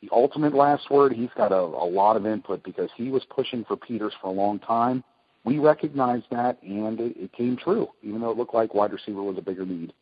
the 0.00 0.08
ultimate 0.12 0.54
last 0.54 0.90
word, 0.90 1.12
he's 1.12 1.30
got 1.36 1.50
a, 1.50 1.58
a 1.58 1.88
lot 1.88 2.16
of 2.16 2.24
input 2.24 2.62
because 2.62 2.88
he 2.96 3.10
was 3.10 3.24
pushing 3.30 3.64
for 3.64 3.76
Peters 3.76 4.12
for 4.20 4.28
a 4.28 4.32
long 4.32 4.60
time. 4.60 5.02
We 5.44 5.58
recognized 5.58 6.26
that, 6.30 6.62
and 6.62 7.00
it, 7.00 7.16
it 7.16 7.32
came 7.32 7.56
true, 7.56 7.88
even 8.02 8.20
though 8.20 8.30
it 8.30 8.36
looked 8.36 8.54
like 8.54 8.74
wide 8.74 8.92
receiver 8.92 9.22
was 9.22 9.38
a 9.38 9.42
bigger 9.42 9.66
need. 9.66 9.92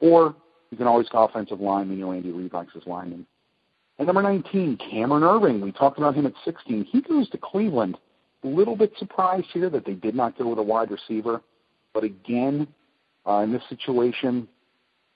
Or 0.00 0.34
you 0.70 0.76
can 0.76 0.86
always 0.86 1.08
call 1.08 1.26
offensive 1.26 1.60
line. 1.60 1.90
You 1.90 1.96
know, 1.96 2.12
Andy 2.12 2.30
Reid 2.30 2.52
likes 2.52 2.74
his 2.74 2.86
linemen. 2.86 3.26
And 3.98 4.06
number 4.06 4.22
19, 4.22 4.78
Cameron 4.90 5.22
Erving. 5.22 5.60
We 5.60 5.72
talked 5.72 5.98
about 5.98 6.14
him 6.14 6.26
at 6.26 6.32
16. 6.44 6.84
He 6.84 7.00
goes 7.00 7.28
to 7.30 7.38
Cleveland. 7.38 7.98
A 8.44 8.46
little 8.46 8.76
bit 8.76 8.92
surprised 8.98 9.48
here 9.52 9.68
that 9.70 9.84
they 9.84 9.94
did 9.94 10.14
not 10.14 10.38
go 10.38 10.48
with 10.48 10.58
a 10.58 10.62
wide 10.62 10.90
receiver. 10.90 11.42
But 11.92 12.04
again, 12.04 12.68
uh, 13.26 13.38
in 13.38 13.52
this 13.52 13.62
situation, 13.68 14.46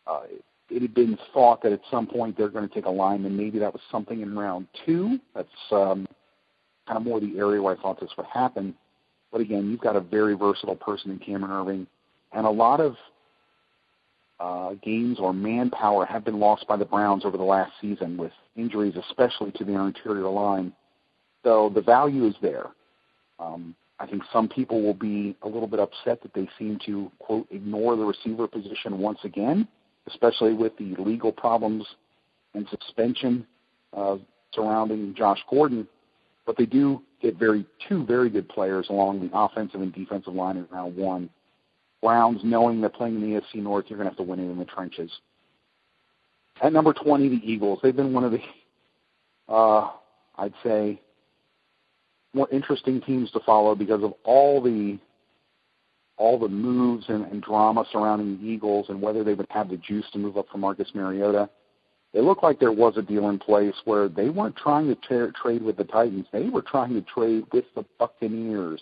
uh, 0.06 0.22
it 0.68 0.82
had 0.82 0.94
been 0.94 1.16
thought 1.32 1.62
that 1.62 1.72
at 1.72 1.80
some 1.90 2.06
point 2.06 2.36
they're 2.36 2.48
going 2.48 2.68
to 2.68 2.74
take 2.74 2.86
a 2.86 2.90
lineman. 2.90 3.36
Maybe 3.36 3.58
that 3.60 3.72
was 3.72 3.82
something 3.90 4.20
in 4.20 4.36
round 4.36 4.66
two. 4.84 5.20
That's 5.34 5.48
um, 5.70 6.08
kind 6.88 6.96
of 6.96 7.04
more 7.04 7.20
the 7.20 7.38
area 7.38 7.62
where 7.62 7.76
I 7.76 7.80
thought 7.80 8.00
this 8.00 8.10
would 8.16 8.26
happen. 8.26 8.74
But 9.30 9.40
again, 9.40 9.70
you've 9.70 9.80
got 9.80 9.96
a 9.96 10.00
very 10.00 10.34
versatile 10.34 10.76
person 10.76 11.10
in 11.10 11.18
Cameron 11.18 11.52
Erving, 11.52 11.86
and 12.32 12.46
a 12.46 12.50
lot 12.50 12.80
of 12.80 12.96
uh, 14.42 14.74
games 14.82 15.20
or 15.20 15.32
manpower 15.32 16.04
have 16.04 16.24
been 16.24 16.40
lost 16.40 16.66
by 16.66 16.76
the 16.76 16.84
Browns 16.84 17.24
over 17.24 17.36
the 17.36 17.44
last 17.44 17.70
season 17.80 18.16
with 18.16 18.32
injuries, 18.56 18.94
especially 19.08 19.52
to 19.52 19.64
their 19.64 19.86
interior 19.86 20.28
line. 20.28 20.72
So 21.44 21.70
the 21.72 21.80
value 21.80 22.26
is 22.26 22.34
there. 22.42 22.66
Um, 23.38 23.76
I 24.00 24.06
think 24.06 24.24
some 24.32 24.48
people 24.48 24.82
will 24.82 24.94
be 24.94 25.36
a 25.42 25.48
little 25.48 25.68
bit 25.68 25.78
upset 25.78 26.22
that 26.22 26.34
they 26.34 26.48
seem 26.58 26.80
to, 26.86 27.12
quote, 27.20 27.46
ignore 27.52 27.94
the 27.94 28.04
receiver 28.04 28.48
position 28.48 28.98
once 28.98 29.20
again, 29.22 29.68
especially 30.08 30.54
with 30.54 30.76
the 30.76 30.96
legal 31.00 31.30
problems 31.30 31.86
and 32.54 32.66
suspension 32.68 33.46
uh, 33.96 34.16
surrounding 34.52 35.14
Josh 35.14 35.38
Gordon. 35.48 35.86
But 36.46 36.56
they 36.56 36.66
do 36.66 37.00
get 37.20 37.36
very 37.36 37.64
two 37.88 38.04
very 38.04 38.28
good 38.28 38.48
players 38.48 38.88
along 38.90 39.20
the 39.20 39.30
offensive 39.38 39.80
and 39.80 39.92
defensive 39.92 40.34
line 40.34 40.56
in 40.56 40.66
round 40.72 40.96
one 40.96 41.30
Browns 42.02 42.40
knowing 42.42 42.80
that 42.80 42.94
playing 42.94 43.16
in 43.16 43.20
the 43.22 43.40
AFC 43.40 43.62
North, 43.62 43.86
you're 43.88 43.96
going 43.96 44.06
to 44.06 44.10
have 44.10 44.16
to 44.16 44.24
win 44.24 44.40
it 44.40 44.50
in 44.50 44.58
the 44.58 44.64
trenches. 44.64 45.10
At 46.60 46.72
number 46.72 46.92
20, 46.92 47.28
the 47.28 47.50
Eagles. 47.50 47.78
They've 47.82 47.94
been 47.94 48.12
one 48.12 48.24
of 48.24 48.32
the, 48.32 48.40
uh, 49.48 49.90
I'd 50.36 50.54
say, 50.62 51.00
more 52.34 52.48
interesting 52.50 53.00
teams 53.00 53.30
to 53.32 53.40
follow 53.40 53.74
because 53.74 54.02
of 54.02 54.14
all 54.24 54.62
the 54.62 54.98
all 56.18 56.38
the 56.38 56.48
moves 56.48 57.06
and, 57.08 57.24
and 57.26 57.42
drama 57.42 57.84
surrounding 57.90 58.38
the 58.38 58.44
Eagles 58.44 58.86
and 58.90 59.00
whether 59.00 59.24
they 59.24 59.34
would 59.34 59.46
have 59.50 59.70
the 59.70 59.78
juice 59.78 60.04
to 60.12 60.18
move 60.18 60.36
up 60.36 60.46
for 60.52 60.58
Marcus 60.58 60.88
Mariota. 60.94 61.48
It 62.12 62.20
looked 62.20 62.42
like 62.42 62.60
there 62.60 62.70
was 62.70 62.96
a 62.96 63.02
deal 63.02 63.28
in 63.30 63.38
place 63.38 63.74
where 63.86 64.08
they 64.08 64.28
weren't 64.28 64.54
trying 64.54 64.86
to 64.88 64.94
tra- 64.94 65.32
trade 65.32 65.62
with 65.62 65.78
the 65.78 65.84
Titans. 65.84 66.26
They 66.30 66.50
were 66.50 66.62
trying 66.62 66.92
to 66.94 67.00
trade 67.00 67.44
with 67.52 67.64
the 67.74 67.84
Buccaneers 67.98 68.80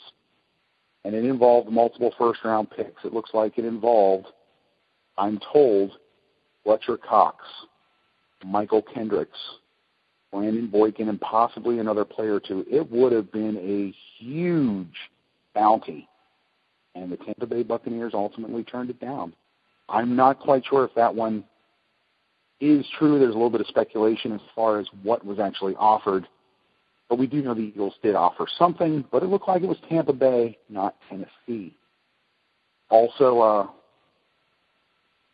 and 1.04 1.14
it 1.14 1.24
involved 1.24 1.70
multiple 1.70 2.14
first 2.18 2.40
round 2.44 2.70
picks. 2.70 3.04
It 3.04 3.12
looks 3.12 3.30
like 3.32 3.58
it 3.58 3.64
involved, 3.64 4.26
I'm 5.16 5.40
told, 5.52 5.92
Fletcher 6.64 6.96
Cox, 6.96 7.44
Mychal 8.44 8.82
Kendricks, 8.92 9.38
Brandon 10.32 10.68
Boykin, 10.68 11.08
and 11.08 11.20
possibly 11.20 11.78
another 11.78 12.04
player 12.04 12.34
or 12.34 12.40
two. 12.40 12.64
It 12.70 12.90
would 12.90 13.12
have 13.12 13.32
been 13.32 13.56
a 13.56 13.94
huge 14.22 14.94
bounty. 15.54 16.08
And 16.94 17.10
the 17.10 17.16
Tampa 17.16 17.46
Bay 17.46 17.62
Buccaneers 17.62 18.12
ultimately 18.14 18.64
turned 18.64 18.90
it 18.90 19.00
down. 19.00 19.32
I'm 19.88 20.16
not 20.16 20.38
quite 20.38 20.64
sure 20.68 20.84
if 20.84 20.94
that 20.94 21.14
one 21.14 21.44
is 22.60 22.84
true. 22.98 23.18
There's 23.18 23.30
a 23.30 23.38
little 23.38 23.50
bit 23.50 23.60
of 23.60 23.66
speculation 23.66 24.32
as 24.32 24.40
far 24.54 24.78
as 24.78 24.86
what 25.02 25.24
was 25.24 25.38
actually 25.38 25.74
offered 25.76 26.26
but 27.10 27.18
we 27.18 27.26
do 27.26 27.42
know 27.42 27.54
the 27.54 27.60
Eagles 27.60 27.94
did 28.04 28.14
offer 28.14 28.46
something, 28.56 29.04
but 29.10 29.24
it 29.24 29.26
looked 29.26 29.48
like 29.48 29.62
it 29.62 29.68
was 29.68 29.78
Tampa 29.88 30.12
Bay, 30.12 30.56
not 30.68 30.94
Tennessee. 31.10 31.74
Also, 32.88 33.40
uh, 33.40 33.66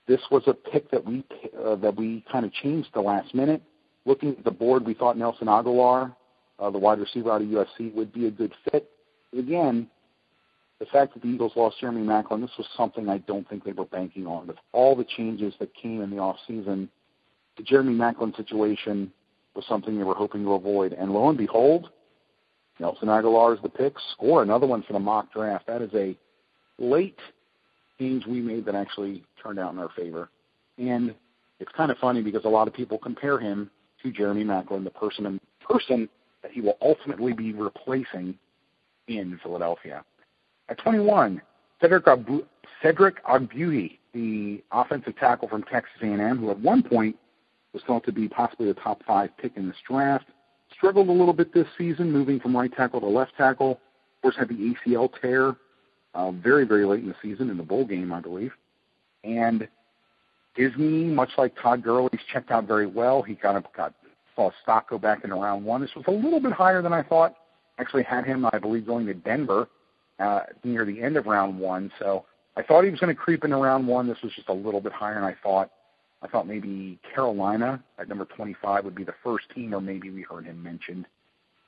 this 0.09 0.21
was 0.31 0.43
a 0.47 0.55
pick 0.55 0.91
that 0.91 1.05
we 1.05 1.23
uh, 1.63 1.77
that 1.77 1.95
we 1.95 2.25
kind 2.33 2.47
of 2.47 2.53
changed 2.53 2.89
the 2.95 3.01
last 3.01 3.35
minute. 3.35 3.63
Looking 4.07 4.31
at 4.31 4.45
the 4.45 4.51
board, 4.51 4.87
we 4.87 4.95
thought 4.95 5.19
Nelson 5.19 5.49
Agholor, 5.49 6.17
uh, 6.59 6.71
the 6.71 6.79
wide 6.79 6.99
receiver 6.99 7.31
out 7.31 7.43
of 7.43 7.49
USC, 7.49 7.93
would 7.95 8.13
be 8.13 8.27
a 8.27 8.31
good 8.31 8.55
fit. 8.71 8.89
Again, 9.37 9.87
the 10.79 10.87
fact 10.87 11.13
that 11.13 11.23
the 11.23 11.29
Eagles 11.29 11.53
lost 11.57 11.77
Jeremy 11.81 12.03
Maclin, 12.03 12.41
this 12.41 12.57
was 12.57 12.67
something 12.75 13.09
I 13.09 13.19
don't 13.19 13.47
think 13.51 13.65
they 13.65 13.73
were 13.73 13.85
banking 13.85 14.27
on. 14.27 14.47
With 14.47 14.57
all 14.73 14.97
the 14.97 15.05
changes 15.05 15.53
that 15.61 15.75
came 15.75 16.01
in 16.01 16.11
the 16.11 16.19
off 16.19 16.37
season, 16.47 16.89
the 17.59 17.63
Jeremy 17.63 17.95
Maclin 17.95 18.35
situation 18.35 19.13
was 19.57 19.65
something 19.69 19.97
they 19.97 20.05
were 20.05 20.15
hoping 20.15 20.45
to 20.45 20.53
avoid. 20.53 20.93
And 20.93 21.13
lo 21.13 21.29
and 21.29 21.39
behold, 21.39 21.91
Nelson 22.79 23.09
Agholor 23.09 23.55
is 23.57 23.63
the 23.63 23.69
pick. 23.69 23.95
Score 24.13 24.43
another 24.43 24.67
one 24.67 24.83
for 24.83 24.93
the 24.93 24.99
mock 24.99 25.33
draft. 25.33 25.67
That 25.67 25.83
is 25.83 25.91
a 25.95 26.17
late 26.79 27.19
change 27.99 28.27
we 28.27 28.41
made 28.41 28.65
that 28.67 28.75
actually 28.75 29.25
turned 29.43 29.59
out 29.59 29.73
in 29.73 29.79
our 29.79 29.89
favor. 29.97 30.29
And 30.79 31.15
it's 31.59 31.73
kind 31.73 31.91
of 31.91 31.99
funny 31.99 32.23
because 32.23 32.45
a 32.45 32.49
lot 32.49 32.69
of 32.69 32.75
people 32.75 32.99
compare 32.99 33.39
him 33.39 33.71
to 34.03 34.13
Jeremy 34.13 34.45
Maclin, 34.45 34.85
the 34.85 34.91
person 34.91 35.27
and 35.27 35.41
person 35.61 36.09
that 36.43 36.53
he 36.53 36.61
will 36.61 36.77
ultimately 36.83 37.33
be 37.33 37.53
replacing 37.53 38.39
in 39.09 39.41
Philadelphia. 39.43 40.05
At 40.69 40.79
21, 40.79 41.41
Cedric, 41.81 42.07
Abu- 42.07 42.45
Cedric 42.83 43.25
Ogbuehi, 43.25 43.99
the 44.13 44.63
offensive 44.73 45.17
tackle 45.17 45.49
from 45.49 45.63
Texas 45.63 45.97
A&M, 46.03 46.39
who 46.39 46.51
at 46.51 46.59
one 46.59 46.83
point 46.83 47.17
was 47.77 47.85
thought 47.87 48.05
to 48.05 48.13
be 48.13 48.27
possibly 48.27 48.71
a 48.71 48.75
top 48.75 49.03
five 49.07 49.29
pick 49.37 49.53
in 49.57 49.69
this 49.69 49.77
draft. 49.87 50.25
Struggled 50.75 51.09
a 51.09 51.13
little 51.13 51.35
bit 51.35 51.53
this 51.53 51.67
season, 51.77 52.11
moving 52.11 52.41
from 52.41 52.57
right 52.57 52.73
tackle 52.73 53.01
to 53.01 53.07
left 53.07 53.33
tackle. 53.37 53.73
Of 53.73 54.23
course, 54.23 54.37
had 54.37 54.49
the 54.49 54.75
ACL 54.87 55.11
tear 55.21 55.55
uh, 56.15 56.31
very, 56.31 56.65
very 56.65 56.87
late 56.87 57.01
in 57.01 57.09
the 57.09 57.15
season 57.21 57.51
in 57.51 57.59
the 57.59 57.63
bowl 57.63 57.85
game, 57.85 58.13
I 58.15 58.21
believe. 58.21 58.53
And 59.25 59.69
Disney, 60.57 61.05
much 61.05 61.29
like 61.37 61.55
Todd 61.61 61.83
Gurley's, 61.83 62.19
checked 62.33 62.51
out 62.51 62.67
very 62.67 62.87
well. 62.87 63.21
He 63.21 63.35
kind 63.35 63.59
of 63.59 63.65
got 63.77 63.93
saw 64.35 64.51
stock 64.63 64.89
go 64.89 64.99
back 64.99 65.23
into 65.23 65.37
round 65.37 65.65
one. 65.65 65.83
This 65.83 65.95
was 65.95 66.05
a 66.09 66.11
little 66.11 66.41
bit 66.41 66.53
higher 66.53 66.81
than 66.81 66.95
I 66.95 67.03
thought. 67.03 67.35
Actually, 67.79 68.05
had 68.05 68.25
him, 68.25 68.47
I 68.51 68.59
believe, 68.59 68.87
going 68.87 69.05
to 69.07 69.15
Denver 69.15 69.69
uh, 70.19 70.41
near 70.65 70.87
the 70.87 71.03
end 71.03 71.19
of 71.19 71.27
round 71.27 71.59
one. 71.59 71.93
So 71.99 72.25
I 72.57 72.63
thought 72.63 72.85
he 72.85 72.91
was 72.91 73.01
going 73.01 73.15
to 73.15 73.21
creep 73.21 73.45
into 73.45 73.57
round 73.59 73.87
one. 73.87 74.09
This 74.09 74.19
was 74.23 74.33
just 74.35 74.49
a 74.49 74.55
little 74.55 74.81
bit 74.81 74.93
higher 74.93 75.15
than 75.15 75.25
I 75.25 75.35
thought. 75.43 75.71
I 76.23 76.29
thought 76.29 76.47
maybe 76.47 76.99
Carolina 77.15 77.83
at 77.99 78.09
number 78.09 78.25
25 78.25 78.85
would 78.85 78.95
be 78.95 79.05
the 79.05 79.15
first 79.23 79.47
team, 79.55 79.75
or 79.75 79.81
maybe 79.81 80.11
we 80.11 80.23
heard 80.23 80.47
him 80.47 80.63
mentioned. 80.63 81.07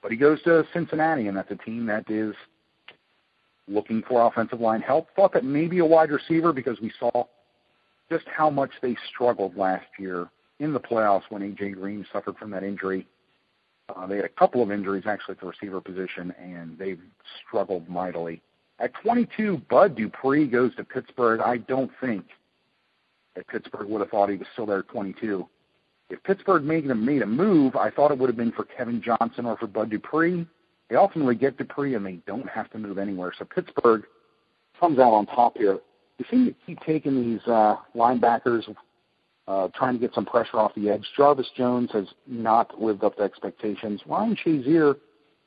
But 0.02 0.10
he 0.10 0.16
goes 0.16 0.42
to 0.42 0.64
Cincinnati, 0.72 1.26
and 1.26 1.36
that's 1.36 1.50
a 1.50 1.56
team 1.56 1.86
that 1.86 2.10
is 2.10 2.34
looking 3.66 4.02
for 4.08 4.26
offensive 4.26 4.60
line 4.60 4.80
help. 4.80 5.08
Thought 5.14 5.34
that 5.34 5.44
maybe 5.44 5.78
a 5.78 5.84
wide 5.84 6.10
receiver 6.10 6.52
because 6.52 6.80
we 6.80 6.92
saw 6.98 7.24
just 8.10 8.24
how 8.34 8.48
much 8.48 8.70
they 8.80 8.96
struggled 9.12 9.56
last 9.56 9.86
year 9.98 10.28
in 10.60 10.72
the 10.72 10.80
playoffs 10.80 11.24
when 11.28 11.42
AJ 11.42 11.74
Green 11.74 12.06
suffered 12.12 12.36
from 12.38 12.50
that 12.50 12.64
injury. 12.64 13.06
Uh, 13.94 14.06
they 14.06 14.16
had 14.16 14.24
a 14.24 14.30
couple 14.30 14.62
of 14.62 14.70
injuries 14.70 15.04
actually 15.06 15.32
at 15.32 15.40
the 15.40 15.46
receiver 15.46 15.80
position, 15.80 16.34
and 16.40 16.78
they've 16.78 17.00
struggled 17.46 17.88
mightily. 17.88 18.40
At 18.80 18.92
22, 19.02 19.62
Bud 19.68 19.96
Dupree 19.96 20.46
goes 20.46 20.74
to 20.76 20.84
Pittsburgh. 20.84 21.40
I 21.40 21.58
don't 21.58 21.90
think 22.00 22.24
that 23.38 23.46
Pittsburgh 23.46 23.88
would 23.88 24.00
have 24.00 24.10
thought 24.10 24.28
he 24.28 24.36
was 24.36 24.48
still 24.52 24.66
there 24.66 24.80
at 24.80 24.88
22. 24.88 25.48
If 26.10 26.22
Pittsburgh 26.24 26.64
made 26.64 26.90
a, 26.90 26.94
made 26.94 27.22
a 27.22 27.26
move, 27.26 27.76
I 27.76 27.88
thought 27.88 28.10
it 28.10 28.18
would 28.18 28.28
have 28.28 28.36
been 28.36 28.50
for 28.50 28.64
Kevin 28.64 29.00
Johnson 29.00 29.46
or 29.46 29.56
for 29.56 29.68
Bud 29.68 29.90
Dupree. 29.90 30.44
They 30.90 30.96
ultimately 30.96 31.36
get 31.36 31.56
Dupree, 31.56 31.94
and 31.94 32.04
they 32.04 32.18
don't 32.26 32.48
have 32.48 32.68
to 32.70 32.78
move 32.78 32.98
anywhere. 32.98 33.32
So 33.38 33.44
Pittsburgh 33.44 34.02
comes 34.80 34.98
out 34.98 35.12
on 35.12 35.26
top 35.26 35.56
here. 35.56 35.78
You 36.18 36.24
seem 36.28 36.46
to 36.46 36.54
keep 36.66 36.80
taking 36.80 37.22
these 37.22 37.46
uh, 37.46 37.76
linebackers, 37.94 38.64
uh, 39.46 39.68
trying 39.76 39.94
to 39.94 40.00
get 40.00 40.12
some 40.14 40.26
pressure 40.26 40.56
off 40.56 40.74
the 40.74 40.90
edge. 40.90 41.06
Jarvis 41.16 41.48
Jones 41.56 41.90
has 41.92 42.06
not 42.26 42.80
lived 42.80 43.04
up 43.04 43.16
to 43.18 43.22
expectations. 43.22 44.00
Ryan 44.04 44.36
Shazier 44.44 44.96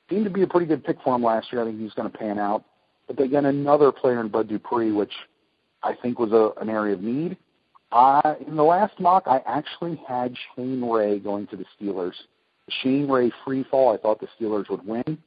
seemed 0.10 0.24
to 0.24 0.30
be 0.30 0.44
a 0.44 0.48
pretty 0.48 0.66
good 0.66 0.86
pick 0.86 0.98
for 1.04 1.14
him 1.14 1.24
last 1.24 1.52
year. 1.52 1.62
I 1.62 1.66
think 1.66 1.80
he's 1.80 1.94
going 1.94 2.10
to 2.10 2.18
pan 2.18 2.40
out. 2.40 2.64
But 3.08 3.18
they 3.18 3.28
get 3.28 3.44
another 3.44 3.92
player 3.92 4.22
in 4.22 4.30
Bud 4.30 4.48
Dupree, 4.48 4.94
which 4.94 5.12
I 5.84 5.96
think 6.02 6.20
was 6.20 6.32
a, 6.32 6.52
an 6.62 6.70
area 6.70 6.94
of 6.94 7.02
need. 7.02 7.36
Uh, 7.92 8.36
in 8.48 8.56
the 8.56 8.64
last 8.64 9.00
mock, 9.00 9.24
I 9.26 9.42
actually 9.46 10.02
had 10.08 10.36
Shane 10.56 10.84
Ray 10.84 11.20
going 11.20 11.48
to 11.48 11.58
the 11.58 11.66
Steelers. 11.80 12.14
Shane 12.82 13.10
Ray 13.10 13.32
free 13.44 13.66
fall, 13.70 13.94
I 13.94 13.98
thought 13.98 14.22
the 14.22 14.28
Steelers 14.40 14.70
would 14.70 14.86
win. 14.86 15.18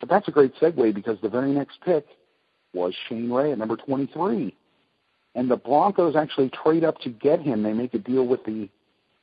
But 0.00 0.08
that's 0.08 0.28
a 0.28 0.30
great 0.30 0.54
segue 0.56 0.94
because 0.94 1.18
the 1.22 1.28
very 1.28 1.52
next 1.52 1.80
pick 1.84 2.06
was 2.72 2.94
Shane 3.08 3.30
Ray 3.30 3.52
at 3.52 3.58
number 3.58 3.76
23. 3.76 4.54
And 5.34 5.50
the 5.50 5.56
Broncos 5.56 6.16
actually 6.16 6.50
trade 6.50 6.84
up 6.84 6.98
to 7.00 7.10
get 7.10 7.40
him. 7.40 7.62
They 7.62 7.72
make 7.72 7.94
a 7.94 7.98
deal 7.98 8.26
with 8.26 8.44
the 8.44 8.68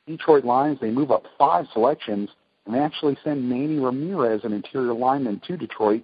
Detroit 0.08 0.46
Lions. 0.46 0.80
They 0.80 0.92
move 0.92 1.12
up 1.12 1.24
five 1.38 1.66
selections, 1.74 2.30
and 2.66 2.76
they 2.76 2.80
actually 2.80 3.18
send 3.24 3.50
Manny 3.50 3.80
Ramirez, 3.80 4.44
an 4.44 4.54
interior 4.54 4.94
lineman, 4.94 5.42
to 5.48 5.58
Detroit, 5.58 6.04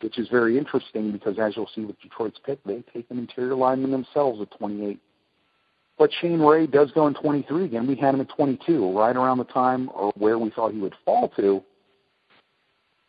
which 0.00 0.18
is 0.18 0.28
very 0.28 0.58
interesting 0.58 1.10
because, 1.10 1.38
as 1.38 1.56
you'll 1.56 1.70
see 1.74 1.84
with 1.84 2.00
Detroit's 2.00 2.38
pick, 2.44 2.62
they 2.64 2.82
take 2.92 3.06
an 3.10 3.18
interior 3.18 3.54
lineman 3.54 3.90
themselves 3.90 4.40
at 4.40 4.50
28. 4.58 5.00
But 6.00 6.10
Shane 6.18 6.40
Ray 6.40 6.66
does 6.66 6.90
go 6.92 7.06
in 7.08 7.12
23 7.12 7.66
again. 7.66 7.86
We 7.86 7.94
had 7.94 8.14
him 8.14 8.22
at 8.22 8.30
22, 8.30 8.98
right 8.98 9.14
around 9.14 9.36
the 9.36 9.44
time 9.44 9.90
or 9.94 10.10
where 10.16 10.38
we 10.38 10.48
thought 10.48 10.72
he 10.72 10.78
would 10.78 10.94
fall 11.04 11.28
to. 11.36 11.62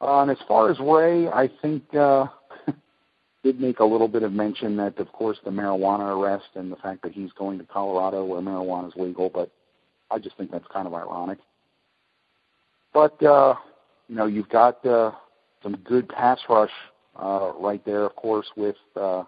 Uh, 0.02 0.24
and 0.24 0.30
as 0.30 0.38
far 0.46 0.70
as 0.70 0.78
Ray, 0.78 1.30
I 1.30 1.50
think 1.62 1.84
uh, 1.96 2.26
did 3.46 3.62
make 3.62 3.80
a 3.80 3.86
little 3.86 4.10
bit 4.10 4.24
of 4.24 4.34
mention 4.34 4.76
that, 4.76 5.00
of 5.00 5.10
course, 5.14 5.38
the 5.46 5.52
marijuana 5.52 6.14
arrest 6.22 6.50
and 6.56 6.70
the 6.70 6.76
fact 6.76 7.02
that 7.04 7.14
he's 7.14 7.32
going 7.32 7.60
to 7.60 7.64
Colorado 7.64 8.26
where 8.26 8.42
marijuana 8.42 8.90
is 8.90 8.94
legal. 8.98 9.30
But 9.30 9.50
I 10.12 10.20
just 10.20 10.36
think 10.36 10.52
that's 10.52 10.68
kind 10.68 10.86
of 10.86 10.94
ironic. 10.94 11.38
But 12.94 13.24
uh, 13.24 13.56
you 14.10 14.16
know, 14.16 14.26
you've 14.26 14.50
got 14.50 14.86
uh, 14.86 15.12
some 15.64 15.78
good 15.78 16.10
pass 16.10 16.40
rush 16.50 16.74
uh, 17.18 17.54
right 17.58 17.84
there, 17.86 18.04
of 18.04 18.18
course, 18.18 18.48
with 18.58 18.76
uh, 19.00 19.24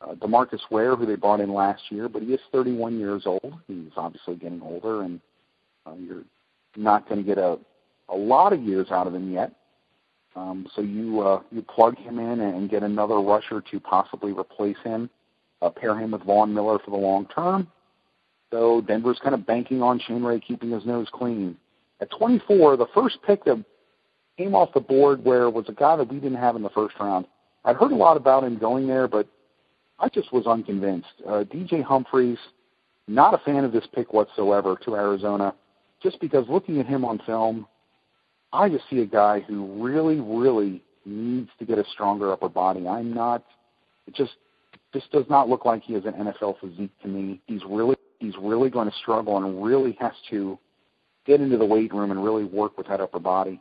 uh, 0.00 0.14
DeMarcus 0.14 0.60
Ware, 0.70 0.96
who 0.96 1.06
they 1.06 1.16
brought 1.16 1.40
in 1.40 1.52
last 1.52 1.82
year, 1.90 2.08
but 2.08 2.22
he 2.22 2.32
is 2.32 2.40
31 2.52 2.98
years 2.98 3.22
old. 3.26 3.54
He's 3.66 3.90
obviously 3.96 4.36
getting 4.36 4.62
older, 4.62 5.02
and 5.02 5.20
uh, 5.86 5.94
you're 5.98 6.24
not 6.76 7.08
going 7.08 7.22
to 7.22 7.26
get 7.26 7.38
a 7.38 7.58
a 8.10 8.16
lot 8.16 8.52
of 8.52 8.62
years 8.62 8.90
out 8.90 9.06
of 9.06 9.14
him 9.14 9.32
yet. 9.32 9.52
Um, 10.36 10.66
so 10.74 10.82
you 10.82 11.20
uh, 11.20 11.42
you 11.50 11.62
plug 11.62 11.96
him 11.98 12.18
in 12.18 12.40
and 12.40 12.70
get 12.70 12.82
another 12.82 13.20
rusher 13.20 13.62
to 13.70 13.80
possibly 13.80 14.32
replace 14.32 14.76
him, 14.84 15.10
uh, 15.62 15.70
pair 15.70 15.98
him 15.98 16.12
with 16.12 16.22
Von 16.22 16.54
Miller 16.54 16.78
for 16.78 16.90
the 16.90 16.96
long 16.96 17.26
term. 17.26 17.66
So 18.50 18.80
Denver's 18.80 19.18
kind 19.22 19.34
of 19.34 19.46
banking 19.46 19.82
on 19.82 19.98
Shane 19.98 20.22
Ray 20.22 20.40
keeping 20.40 20.70
his 20.70 20.86
nose 20.86 21.08
clean. 21.12 21.56
At 22.00 22.10
24, 22.16 22.76
the 22.76 22.86
first 22.94 23.18
pick 23.26 23.44
that 23.44 23.62
came 24.38 24.54
off 24.54 24.72
the 24.72 24.80
board 24.80 25.24
where 25.24 25.50
was 25.50 25.66
a 25.68 25.72
guy 25.72 25.96
that 25.96 26.08
we 26.08 26.20
didn't 26.20 26.38
have 26.38 26.54
in 26.54 26.62
the 26.62 26.70
first 26.70 26.94
round. 27.00 27.26
I'd 27.64 27.76
heard 27.76 27.90
a 27.90 27.96
lot 27.96 28.16
about 28.16 28.44
him 28.44 28.56
going 28.56 28.86
there, 28.86 29.08
but 29.08 29.26
I 29.98 30.08
just 30.08 30.32
was 30.32 30.46
unconvinced. 30.46 31.08
Uh, 31.26 31.44
DJ 31.44 31.82
Humphries, 31.82 32.38
not 33.06 33.34
a 33.34 33.38
fan 33.38 33.64
of 33.64 33.72
this 33.72 33.86
pick 33.94 34.12
whatsoever 34.12 34.76
to 34.84 34.94
Arizona, 34.94 35.54
just 36.02 36.20
because 36.20 36.44
looking 36.48 36.78
at 36.78 36.86
him 36.86 37.04
on 37.04 37.20
film, 37.26 37.66
I 38.52 38.68
just 38.68 38.84
see 38.88 39.00
a 39.00 39.06
guy 39.06 39.40
who 39.40 39.82
really, 39.82 40.20
really 40.20 40.82
needs 41.04 41.50
to 41.58 41.64
get 41.64 41.78
a 41.78 41.84
stronger 41.92 42.32
upper 42.32 42.48
body. 42.48 42.86
I'm 42.86 43.12
not. 43.12 43.44
It 44.06 44.14
just 44.14 44.32
just 44.92 45.10
does 45.12 45.26
not 45.28 45.48
look 45.48 45.64
like 45.64 45.82
he 45.82 45.92
has 45.94 46.04
an 46.06 46.14
NFL 46.14 46.60
physique 46.60 46.92
to 47.02 47.08
me. 47.08 47.40
He's 47.46 47.62
really 47.68 47.96
he's 48.20 48.34
really 48.40 48.70
going 48.70 48.90
to 48.90 48.96
struggle 48.96 49.36
and 49.36 49.62
really 49.62 49.96
has 50.00 50.14
to 50.30 50.58
get 51.26 51.40
into 51.40 51.58
the 51.58 51.64
weight 51.64 51.92
room 51.92 52.10
and 52.10 52.22
really 52.22 52.44
work 52.44 52.78
with 52.78 52.88
that 52.88 53.00
upper 53.00 53.18
body. 53.18 53.60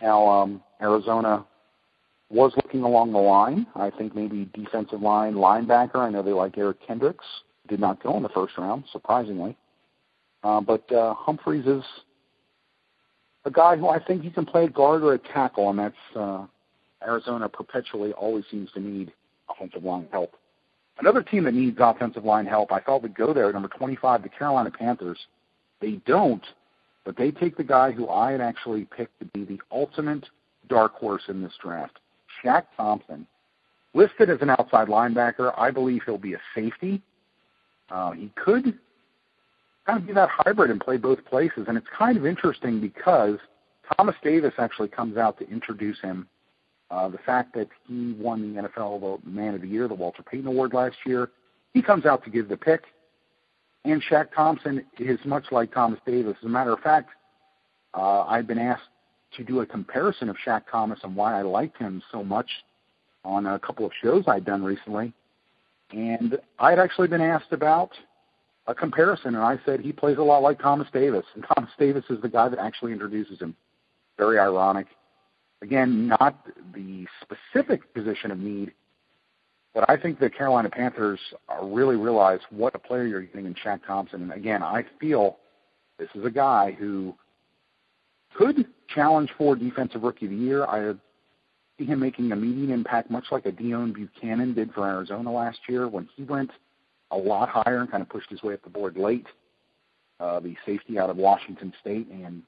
Now, 0.00 0.26
um, 0.26 0.62
Arizona 0.80 1.44
was 2.30 2.52
looking 2.56 2.82
along 2.82 3.12
the 3.12 3.18
line. 3.18 3.66
I 3.74 3.90
think 3.90 4.14
maybe 4.14 4.48
defensive 4.54 5.02
line, 5.02 5.34
linebacker. 5.34 5.96
I 5.96 6.10
know 6.10 6.22
they 6.22 6.32
like 6.32 6.56
Eric 6.56 6.78
Kendricks. 6.86 7.24
Did 7.68 7.80
not 7.80 8.02
go 8.02 8.16
in 8.16 8.22
the 8.22 8.28
first 8.30 8.56
round, 8.56 8.84
surprisingly. 8.92 9.56
Uh, 10.42 10.60
but 10.60 10.90
uh, 10.92 11.14
Humphries 11.14 11.66
is 11.66 11.84
a 13.44 13.50
guy 13.50 13.76
who 13.76 13.88
I 13.88 14.02
think 14.02 14.22
he 14.22 14.30
can 14.30 14.46
play 14.46 14.68
guard 14.68 15.02
or 15.02 15.16
tackle, 15.18 15.70
and 15.70 15.78
that's 15.78 15.94
uh, 16.16 16.46
Arizona 17.02 17.48
perpetually 17.48 18.12
always 18.12 18.44
seems 18.50 18.70
to 18.72 18.80
need 18.80 19.12
offensive 19.48 19.84
line 19.84 20.08
help. 20.10 20.34
Another 20.98 21.22
team 21.22 21.44
that 21.44 21.54
needs 21.54 21.78
offensive 21.80 22.24
line 22.24 22.46
help, 22.46 22.72
I 22.72 22.80
thought 22.80 23.02
would 23.02 23.16
go 23.16 23.32
there, 23.32 23.52
number 23.52 23.68
25, 23.68 24.22
the 24.22 24.28
Carolina 24.28 24.70
Panthers. 24.70 25.18
They 25.80 25.92
don't, 26.06 26.44
but 27.04 27.16
they 27.16 27.30
take 27.30 27.56
the 27.56 27.64
guy 27.64 27.90
who 27.90 28.08
I 28.08 28.32
had 28.32 28.40
actually 28.40 28.84
picked 28.84 29.18
to 29.20 29.24
be 29.26 29.44
the 29.44 29.60
ultimate 29.72 30.26
dark 30.68 30.94
horse 30.94 31.22
in 31.28 31.42
this 31.42 31.52
draft. 31.62 31.98
Shaq 32.42 32.64
Thompson, 32.76 33.26
listed 33.94 34.30
as 34.30 34.38
an 34.40 34.50
outside 34.50 34.88
linebacker. 34.88 35.52
I 35.56 35.70
believe 35.70 36.02
he'll 36.04 36.18
be 36.18 36.34
a 36.34 36.40
safety. 36.54 37.02
Uh, 37.90 38.12
he 38.12 38.30
could 38.36 38.78
kind 39.86 39.98
of 39.98 40.06
be 40.06 40.12
that 40.12 40.28
hybrid 40.30 40.70
and 40.70 40.80
play 40.80 40.96
both 40.96 41.24
places. 41.24 41.64
And 41.68 41.76
it's 41.76 41.86
kind 41.96 42.16
of 42.16 42.26
interesting 42.26 42.80
because 42.80 43.38
Thomas 43.96 44.14
Davis 44.22 44.54
actually 44.58 44.88
comes 44.88 45.16
out 45.16 45.38
to 45.38 45.48
introduce 45.48 46.00
him. 46.00 46.28
Uh, 46.90 47.08
the 47.08 47.18
fact 47.18 47.54
that 47.54 47.68
he 47.86 48.14
won 48.18 48.54
the 48.54 48.62
NFL 48.62 49.22
the 49.24 49.30
Man 49.30 49.54
of 49.54 49.60
the 49.60 49.68
Year, 49.68 49.86
the 49.86 49.94
Walter 49.94 50.22
Payton 50.22 50.46
Award 50.46 50.74
last 50.74 50.96
year, 51.06 51.30
he 51.72 51.82
comes 51.82 52.04
out 52.04 52.24
to 52.24 52.30
give 52.30 52.48
the 52.48 52.56
pick. 52.56 52.82
And 53.84 54.02
Shaq 54.02 54.28
Thompson 54.34 54.84
is 54.98 55.18
much 55.24 55.46
like 55.52 55.72
Thomas 55.72 56.00
Davis. 56.04 56.36
As 56.40 56.46
a 56.46 56.48
matter 56.48 56.72
of 56.72 56.80
fact, 56.80 57.10
uh, 57.94 58.22
I've 58.22 58.46
been 58.46 58.58
asked 58.58 58.82
to 59.36 59.44
do 59.44 59.60
a 59.60 59.66
comparison 59.66 60.28
of 60.28 60.36
Shaq 60.44 60.62
Thomas 60.70 60.98
and 61.02 61.14
why 61.14 61.38
I 61.38 61.42
liked 61.42 61.78
him 61.78 62.02
so 62.10 62.24
much 62.24 62.50
on 63.24 63.46
a 63.46 63.58
couple 63.58 63.86
of 63.86 63.92
shows 64.02 64.24
I'd 64.26 64.44
done 64.44 64.62
recently. 64.62 65.12
And 65.92 66.38
I'd 66.58 66.78
actually 66.78 67.08
been 67.08 67.20
asked 67.20 67.52
about 67.52 67.90
a 68.66 68.74
comparison, 68.74 69.34
and 69.34 69.44
I 69.44 69.58
said 69.64 69.80
he 69.80 69.92
plays 69.92 70.18
a 70.18 70.22
lot 70.22 70.42
like 70.42 70.58
Thomas 70.60 70.88
Davis, 70.92 71.24
and 71.34 71.44
Thomas 71.54 71.70
Davis 71.78 72.04
is 72.10 72.20
the 72.22 72.28
guy 72.28 72.48
that 72.48 72.58
actually 72.58 72.92
introduces 72.92 73.40
him. 73.40 73.56
Very 74.18 74.38
ironic. 74.38 74.86
Again, 75.62 76.08
not 76.08 76.46
the 76.74 77.06
specific 77.22 77.92
position 77.92 78.30
of 78.30 78.38
need, 78.38 78.72
but 79.74 79.88
I 79.88 79.96
think 79.96 80.18
the 80.18 80.30
Carolina 80.30 80.70
Panthers 80.70 81.20
really 81.62 81.96
realize 81.96 82.40
what 82.50 82.74
a 82.74 82.78
player 82.78 83.06
you're 83.06 83.22
getting 83.22 83.46
in 83.46 83.54
Shaq 83.54 83.80
Thompson. 83.86 84.22
And 84.22 84.32
again, 84.32 84.62
I 84.62 84.84
feel 84.98 85.38
this 85.98 86.08
is 86.14 86.24
a 86.24 86.30
guy 86.30 86.76
who 86.78 87.14
could 88.34 88.66
challenge 88.94 89.30
for 89.36 89.56
Defensive 89.56 90.02
Rookie 90.02 90.26
of 90.26 90.30
the 90.30 90.36
Year. 90.36 90.64
I 90.64 90.94
see 91.78 91.86
him 91.86 92.00
making 92.00 92.30
a 92.30 92.34
immediate 92.34 92.72
impact, 92.72 93.10
much 93.10 93.26
like 93.30 93.46
a 93.46 93.52
Deone 93.52 93.94
Bucannon 93.94 94.54
did 94.54 94.72
for 94.72 94.86
Arizona 94.86 95.32
last 95.32 95.58
year 95.68 95.88
when 95.88 96.08
he 96.16 96.24
went 96.24 96.50
a 97.10 97.16
lot 97.16 97.48
higher 97.48 97.78
and 97.78 97.90
kind 97.90 98.02
of 98.02 98.08
pushed 98.08 98.30
his 98.30 98.42
way 98.42 98.54
up 98.54 98.62
the 98.62 98.70
board 98.70 98.96
late. 98.96 99.26
Uh, 100.20 100.38
the 100.38 100.54
safety 100.66 100.98
out 100.98 101.08
of 101.08 101.16
Washington 101.16 101.72
State 101.80 102.06
and 102.10 102.42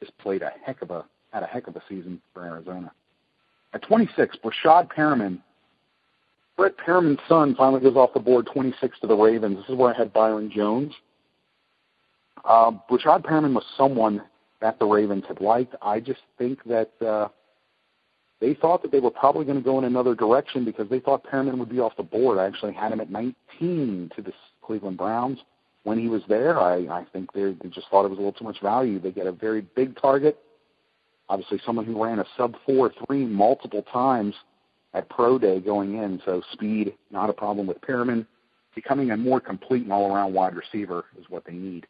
just 0.00 0.16
played 0.18 0.42
a 0.42 0.52
heck 0.64 0.82
of 0.82 0.90
a 0.90 1.04
had 1.32 1.42
a 1.42 1.46
heck 1.46 1.66
of 1.66 1.76
a 1.76 1.82
season 1.88 2.20
for 2.32 2.44
Arizona. 2.44 2.92
At 3.72 3.82
26, 3.82 4.36
Breshad 4.44 4.90
Perriman. 4.92 5.40
Brett 6.56 6.76
Perriman's 6.78 7.20
son 7.28 7.54
finally 7.54 7.80
goes 7.80 7.96
off 7.96 8.14
the 8.14 8.20
board, 8.20 8.48
26 8.52 9.00
to 9.00 9.06
the 9.06 9.14
Ravens. 9.14 9.58
This 9.58 9.68
is 9.68 9.74
where 9.74 9.94
I 9.94 9.98
had 9.98 10.12
Byron 10.12 10.50
Jones. 10.54 10.94
Uh, 12.44 12.72
Breshad 12.90 13.22
Perriman 13.22 13.54
was 13.54 13.64
someone 13.76 14.22
that 14.60 14.78
the 14.78 14.86
Ravens 14.86 15.24
had 15.28 15.40
liked. 15.40 15.74
I 15.82 16.00
just 16.00 16.20
think 16.38 16.62
that 16.64 16.90
uh, 17.04 17.28
they 18.40 18.54
thought 18.54 18.82
that 18.82 18.92
they 18.92 19.00
were 19.00 19.10
probably 19.10 19.44
going 19.44 19.58
to 19.58 19.64
go 19.64 19.78
in 19.78 19.84
another 19.84 20.14
direction 20.14 20.64
because 20.64 20.88
they 20.88 21.00
thought 21.00 21.24
Perriman 21.24 21.58
would 21.58 21.70
be 21.70 21.80
off 21.80 21.96
the 21.96 22.02
board. 22.02 22.38
I 22.38 22.46
actually 22.46 22.72
had 22.72 22.92
him 22.92 23.00
at 23.00 23.10
19 23.10 24.10
to 24.16 24.22
the 24.22 24.32
Cleveland 24.62 24.98
Browns. 24.98 25.38
When 25.84 25.98
he 25.98 26.08
was 26.08 26.22
there, 26.28 26.58
I, 26.58 26.78
I 26.88 27.06
think 27.12 27.32
they, 27.32 27.52
they 27.62 27.68
just 27.68 27.88
thought 27.88 28.04
it 28.04 28.08
was 28.08 28.18
a 28.18 28.22
little 28.22 28.32
too 28.32 28.44
much 28.44 28.60
value. 28.60 28.98
They 28.98 29.12
get 29.12 29.26
a 29.26 29.32
very 29.32 29.60
big 29.60 29.96
target, 30.00 30.36
obviously 31.28 31.60
someone 31.64 31.84
who 31.84 32.02
ran 32.02 32.18
a 32.18 32.24
sub 32.36 32.56
four 32.66 32.92
three 33.06 33.24
multiple 33.24 33.82
times 33.92 34.34
at 34.94 35.08
pro 35.08 35.38
day 35.38 35.60
going 35.60 35.94
in. 35.94 36.20
So 36.24 36.42
speed, 36.52 36.94
not 37.10 37.30
a 37.30 37.32
problem 37.32 37.66
with 37.66 37.80
Perriman. 37.82 38.26
Becoming 38.74 39.12
a 39.12 39.16
more 39.16 39.40
complete 39.40 39.84
and 39.84 39.92
all 39.92 40.12
around 40.12 40.34
wide 40.34 40.54
receiver 40.54 41.04
is 41.18 41.24
what 41.28 41.44
they 41.46 41.52
need. 41.52 41.86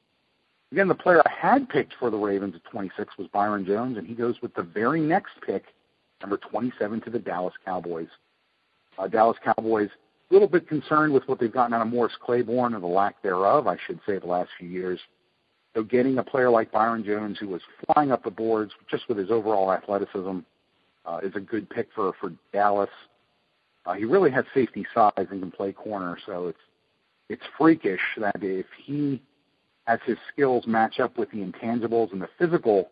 Again, 0.73 0.89
the 0.89 0.95
player 0.95 1.23
I 1.25 1.31
had 1.31 1.69
picked 1.69 1.95
for 1.99 2.11
the 2.11 2.17
Ravens 2.17 2.55
at 2.57 2.71
26 2.71 3.17
was 3.19 3.29
Byron 3.29 3.65
Jones, 3.65 3.99
and 3.99 4.07
he 4.07 4.15
goes 4.15 4.37
with 4.43 4.53
the 4.55 4.63
very 4.63 5.01
next 5.01 5.33
pick, 5.45 5.65
number 6.21 6.37
27, 6.37 7.01
to 7.03 7.11
the 7.11 7.19
Dallas 7.19 7.55
Cowboys. 7.65 8.09
Uh, 8.99 9.07
Dallas 9.07 9.37
Cowboys 9.45 9.91
a 10.31 10.35
little 10.35 10.49
bit 10.49 10.69
concerned 10.69 11.13
with 11.13 11.23
what 11.29 11.39
they've 11.39 11.53
gotten 11.53 11.73
out 11.73 11.83
of 11.83 11.89
Morris 11.89 12.15
Claiborne 12.21 12.75
or 12.75 12.81
the 12.81 12.87
lack 12.87 13.23
thereof, 13.23 13.67
I 13.67 13.77
should 13.87 14.01
say, 14.07 14.19
the 14.19 14.27
last 14.27 14.51
few 14.59 14.69
years. 14.69 14.99
So 15.75 15.85
getting 15.85 16.19
a 16.19 16.25
player 16.25 16.51
like 16.51 16.73
Byron 16.73 17.05
Jones, 17.05 17.39
who 17.39 17.49
was 17.49 17.61
flying 17.85 18.11
up 18.11 18.25
the 18.25 18.31
boards 18.31 18.73
just 18.91 19.09
with 19.09 19.19
his 19.19 19.31
overall 19.31 19.71
athleticism, 19.73 20.39
uh, 21.05 21.21
is 21.23 21.37
a 21.37 21.41
good 21.41 21.69
pick 21.71 21.89
for 21.95 22.13
for 22.21 22.33
Dallas. 22.53 22.91
Uh, 23.85 23.93
he 23.93 24.05
really 24.05 24.31
has 24.31 24.45
safety 24.53 24.85
size 24.93 25.13
and 25.17 25.41
can 25.41 25.51
play 25.51 25.73
corner, 25.73 26.19
so 26.27 26.49
it's 26.49 26.59
it's 27.29 27.43
freakish 27.57 28.01
that 28.19 28.43
if 28.43 28.67
he 28.85 29.23
has 29.87 30.01
his 30.05 30.19
skills 30.33 30.67
match 30.67 31.01
up 31.01 31.17
with 31.17 31.31
the 31.31 31.39
intangibles 31.39 32.13
and 32.13 32.21
the 32.21 32.29
physical 32.39 32.91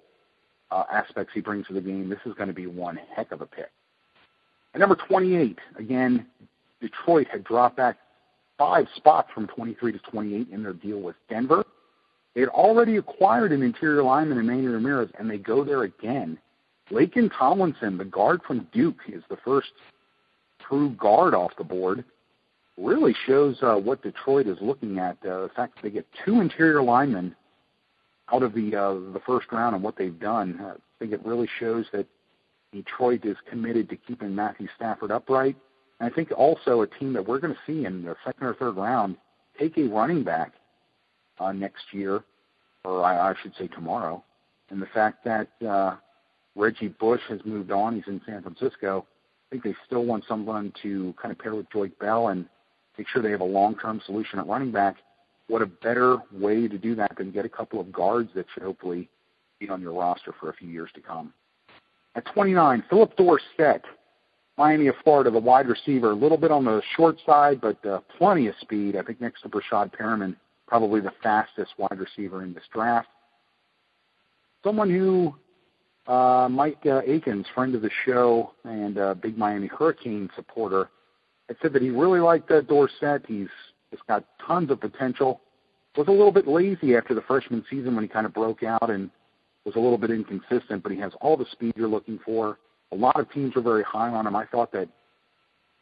uh, 0.70 0.85
aspects 0.92 1.33
he 1.35 1.40
brings 1.40 1.66
to 1.66 1.72
the 1.72 1.80
game, 1.80 2.09
this 2.09 2.18
is 2.24 2.35
going 2.35 2.48
to 2.48 2.54
be 2.54 2.66
one 2.66 2.98
heck 3.14 3.33
of 3.33 3.40
a 3.40 3.46
pick. 3.46 3.70
At 4.74 4.80
number 4.80 4.96
28, 4.96 5.59
again, 5.78 6.26
Detroit 6.80 7.28
had 7.30 7.44
dropped 7.44 7.76
back 7.76 7.96
five 8.59 8.87
spots 8.96 9.28
from 9.35 9.46
23 9.48 9.92
to 9.92 9.98
28 9.98 10.48
in 10.50 10.62
their 10.62 10.72
deal 10.72 11.00
with 11.00 11.16
Denver. 11.28 11.64
They 12.35 12.40
had 12.40 12.50
already 12.50 12.96
acquired 12.96 13.52
an 13.52 13.62
interior 13.62 14.02
lineman 14.02 14.38
in 14.38 14.46
Manny 14.46 14.66
Ramirez, 14.66 15.11
and 15.18 15.30
they 15.30 15.38
go 15.38 15.64
there 15.64 15.85
again. 15.85 16.38
Laken 16.90 17.30
Tomlinson, 17.37 17.96
the 17.96 18.04
guard 18.04 18.40
from 18.46 18.66
Duke, 18.72 18.98
is 19.09 19.22
the 19.30 19.38
first 19.44 19.68
true 20.68 20.90
guard 20.90 21.35
off 21.35 21.52
the 21.57 21.64
board. 21.64 22.04
Really 22.76 23.14
shows 23.26 23.56
uh, 23.62 23.76
what 23.76 24.02
Detroit 24.02 24.46
is 24.46 24.58
looking 24.60 24.98
at. 24.98 25.16
Uh, 25.24 25.42
the 25.42 25.50
fact 25.54 25.76
that 25.76 25.82
they 25.82 25.90
get 25.90 26.06
two 26.24 26.40
interior 26.40 26.82
linemen 26.82 27.37
out 28.32 28.42
of 28.42 28.52
the 28.52 28.74
uh, 28.74 28.94
the 29.12 29.20
first 29.24 29.52
round 29.52 29.74
and 29.74 29.84
what 29.84 29.96
they've 29.96 30.18
done, 30.18 30.58
uh, 30.60 30.74
I 30.74 30.98
think 30.98 31.12
it 31.12 31.24
really 31.24 31.48
shows 31.60 31.87
that 31.92 32.06
Detroit 32.72 33.24
is 33.24 33.37
committed 33.48 33.88
to 33.90 33.96
keeping 33.96 34.34
Matthew 34.34 34.66
Stafford 34.74 35.12
upright. 35.12 35.56
And 36.00 36.10
I 36.10 36.14
think 36.14 36.32
also 36.37 36.80
a 36.80 36.87
team 36.87 37.12
that 37.12 37.26
we're 37.26 37.38
going 37.38 37.54
to 37.54 37.60
see 37.64 37.84
in 37.84 38.02
the 38.02 38.16
second 38.24 38.44
or 38.46 38.54
third 38.54 38.76
round 38.76 39.16
take 39.58 39.78
a 39.78 39.84
running 39.84 40.24
back 40.24 40.54
uh, 41.38 41.52
next 41.52 41.84
year, 41.92 42.24
or 42.84 43.04
I, 43.04 43.30
I 43.30 43.34
should 43.40 43.54
say 43.56 43.68
tomorrow. 43.68 44.24
And 44.70 44.82
the 44.82 44.87
fact 44.87 45.24
that 45.24 45.48
uh, 45.64 45.96
Reggie 46.56 46.88
Bush 46.88 47.20
has 47.28 47.38
moved 47.44 47.70
on, 47.70 47.94
he's 47.94 48.08
in 48.08 48.20
San 48.26 48.42
Francisco. 48.42 49.06
I 49.46 49.46
think 49.50 49.62
they 49.62 49.74
still 49.87 50.04
want 50.04 50.24
someone 50.26 50.72
to 50.82 51.14
kind 51.20 51.30
of 51.30 51.38
pair 51.38 51.54
with 51.54 51.70
Joique 51.70 51.98
Bell 52.00 52.28
and 52.28 52.46
make 52.98 53.09
sure 53.09 53.22
they 53.22 53.30
have 53.30 53.40
a 53.40 53.44
long-term 53.44 54.00
solution 54.07 54.38
at 54.38 54.46
running 54.46 54.70
back. 54.70 54.96
What 55.48 55.62
a 55.62 55.66
better 55.66 56.18
way 56.33 56.68
to 56.68 56.78
do 56.78 56.94
that 56.94 57.16
than 57.16 57.30
get 57.30 57.44
a 57.44 57.48
couple 57.48 57.80
of 57.80 57.92
guards 57.92 58.30
that 58.35 58.46
should 58.52 58.62
hopefully 58.62 59.09
be 59.61 59.68
on 59.68 59.80
your 59.80 59.92
roster 59.92 60.35
for 60.40 60.50
a 60.50 60.54
few 60.54 60.68
years 60.68 60.90
to 60.94 61.00
come. 61.00 61.33
At 62.16 62.24
29, 62.33 62.85
Phillip 62.88 63.16
Dorsett, 63.16 63.83
Miami 64.57 64.87
of 64.87 64.94
Florida, 65.02 65.30
the 65.30 65.38
wide 65.38 65.66
receiver, 65.66 66.12
a 66.12 66.14
little 66.14 66.38
bit 66.38 66.52
on 66.52 66.64
the 66.64 66.80
short 66.96 67.16
side, 67.26 67.61
but 67.61 67.85
uh, 67.85 68.00
plenty 68.18 68.46
of 68.46 68.54
speed. 68.61 68.96
I 68.96 69.02
think 69.02 69.20
next 69.20 69.42
to 69.42 69.48
Breshad 69.48 69.92
Perriman, 69.92 70.37
probably 70.66 71.00
the 71.00 71.12
fastest 71.22 71.72
wide 71.76 71.98
receiver 71.98 72.42
in 72.42 72.54
this 72.54 72.64
draft. 72.72 73.09
Someone 74.62 74.88
who 74.88 75.35
uh, 76.07 76.48
Mike 76.50 76.78
uh, 76.87 77.00
Akins, 77.07 77.46
friend 77.54 77.74
of 77.74 77.83
the 77.83 77.90
show 78.04 78.52
and 78.64 78.98
uh, 78.98 79.14
big 79.14 79.37
Miami 79.37 79.66
Hurricane 79.66 80.30
supporter, 80.37 80.90
had 81.48 81.57
said 81.62 81.72
that 81.72 81.83
he 81.83 81.90
really 81.90 82.20
liked 82.20 82.50
uh, 82.50 82.61
Dorsett. 82.62 83.24
He's 83.26 83.48
just 83.90 84.07
got 84.07 84.24
tons 84.46 84.70
of 84.70 84.80
potential. 84.80 85.40
Was 85.96 86.09
a 86.09 86.11
little 86.11 86.33
bit 86.33 86.48
lazy 86.48 86.96
after 86.96 87.14
the 87.14 87.22
freshman 87.22 87.64
season 87.70 87.94
when 87.94 88.02
he 88.02 88.09
kind 88.09 88.26
of 88.26 88.35
broke 88.35 88.64
out 88.64 88.90
and 88.90 89.11
was 89.64 89.76
a 89.76 89.78
little 89.78 89.98
bit 89.98 90.11
inconsistent, 90.11 90.83
but 90.83 90.90
he 90.90 90.98
has 90.98 91.12
all 91.20 91.37
the 91.37 91.46
speed 91.52 91.74
you're 91.76 91.88
looking 91.88 92.18
for. 92.24 92.59
A 92.92 92.96
lot 92.96 93.18
of 93.18 93.30
teams 93.30 93.54
were 93.54 93.62
very 93.62 93.85
high 93.85 94.09
on 94.09 94.26
him. 94.26 94.35
I 94.35 94.44
thought 94.46 94.72
that 94.72 94.88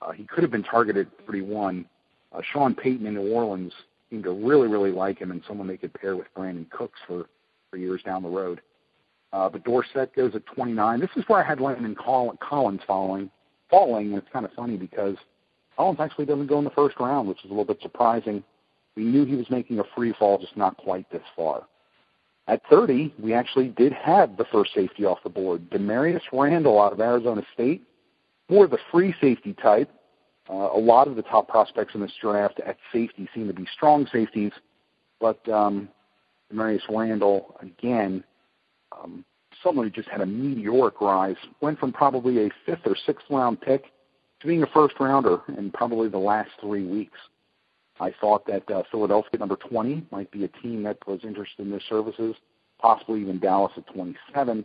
uh, 0.01 0.13
he 0.13 0.25
could 0.25 0.43
have 0.43 0.51
been 0.51 0.63
targeted 0.63 1.09
31. 1.27 1.87
Uh, 2.33 2.41
Sean 2.53 2.75
Payton 2.75 3.07
in 3.07 3.15
New 3.15 3.33
Orleans 3.33 3.73
seemed 4.11 4.25
to 4.25 4.33
really, 4.33 4.69
really 4.69 4.93
like 4.93 5.19
him 5.19 5.31
and 5.31 5.43
someone 5.49 5.67
they 5.67 5.77
could 5.77 5.95
pair 5.95 6.17
with 6.17 6.27
Brandin 6.37 6.69
Cooks 6.71 6.99
for, 7.07 7.27
for 7.71 7.77
years 7.77 8.03
down 8.03 8.23
the 8.23 8.29
road. 8.29 8.61
Uh, 9.33 9.49
but 9.49 9.65
Dorsett 9.65 10.15
goes 10.15 10.35
at 10.35 10.45
29. 10.47 11.01
This 11.01 11.11
is 11.17 11.25
where 11.27 11.43
I 11.43 11.47
had 11.47 11.61
Landon 11.61 11.95
Collins 11.97 12.81
following, 12.87 13.31
falling, 13.71 14.09
and 14.09 14.19
it's 14.19 14.29
kind 14.33 14.45
of 14.45 14.53
funny 14.53 14.77
because 14.77 15.17
Collins 15.83 15.99
actually 15.99 16.27
doesn't 16.27 16.47
go 16.47 16.59
in 16.59 16.65
the 16.65 16.71
first 16.71 16.95
round, 17.01 17.29
which 17.29 17.45
is 17.45 17.47
a 17.47 17.49
little 17.49 17.65
bit 17.65 17.83
surprising. 17.83 18.45
We 18.95 19.03
knew 19.03 19.25
he 19.25 19.35
was 19.35 19.51
making 19.51 19.81
a 19.81 19.85
free 19.97 20.15
fall, 20.17 20.39
just 20.39 20.57
not 20.57 20.77
quite 20.77 21.11
this 21.11 21.25
far. 21.35 21.65
At 22.47 22.63
30, 22.71 23.13
we 23.21 23.35
actually 23.35 23.71
did 23.71 23.93
have 23.93 24.37
the 24.37 24.45
first 24.45 24.73
safety 24.75 25.05
off 25.05 25.19
the 25.25 25.29
board. 25.29 25.69
Damarious 25.71 26.23
Randall 26.33 26.81
out 26.81 26.93
of 26.93 27.01
Arizona 27.01 27.43
State, 27.53 27.83
more 28.49 28.69
the 28.69 28.79
free 28.93 29.13
safety 29.21 29.55
type. 29.55 29.91
Uh, 30.49 30.69
a 30.73 30.79
lot 30.79 31.09
of 31.09 31.17
the 31.17 31.23
top 31.23 31.49
prospects 31.49 31.97
in 31.97 32.01
this 32.01 32.13
draft 32.21 32.61
at 32.65 32.77
safety 32.93 33.29
seem 33.35 33.49
to 33.49 33.55
be 33.55 33.67
strong 33.75 34.07
safeties, 34.13 34.53
but 35.21 35.49
um, 35.49 35.89
Damarious 36.53 36.83
Randall, 36.89 37.57
again, 37.61 38.23
um, 38.93 39.25
someone 39.65 39.87
who 39.87 39.91
just 39.91 40.09
had 40.09 40.21
a 40.21 40.27
meteoric 40.27 41.01
rise, 41.01 41.35
went 41.61 41.81
from 41.81 41.93
probably 41.93 42.47
a 42.47 42.51
fifth 42.65 42.87
or 42.87 42.95
sixth 43.05 43.27
round 43.31 43.61
pick 43.61 43.87
to 44.43 44.49
being 44.49 44.63
a 44.63 44.67
first 44.67 44.95
rounder 45.01 45.41
in 45.57 45.71
probably 45.71 46.09
the 46.09 46.19
last 46.19 46.51
three 46.61 46.85
weeks. 46.85 47.19
I 48.01 48.13
thought 48.21 48.47
that 48.47 48.69
uh, 48.71 48.83
Philadelphia, 48.91 49.39
number 49.39 49.57
20, 49.57 50.07
might 50.11 50.31
be 50.31 50.45
a 50.45 50.49
team 50.49 50.83
that 50.83 50.99
was 51.07 51.21
interested 51.23 51.63
in 51.63 51.71
their 51.71 51.83
services, 51.89 52.35
possibly 52.81 53.21
even 53.21 53.39
Dallas 53.39 53.73
at 53.77 53.87
27. 53.95 54.65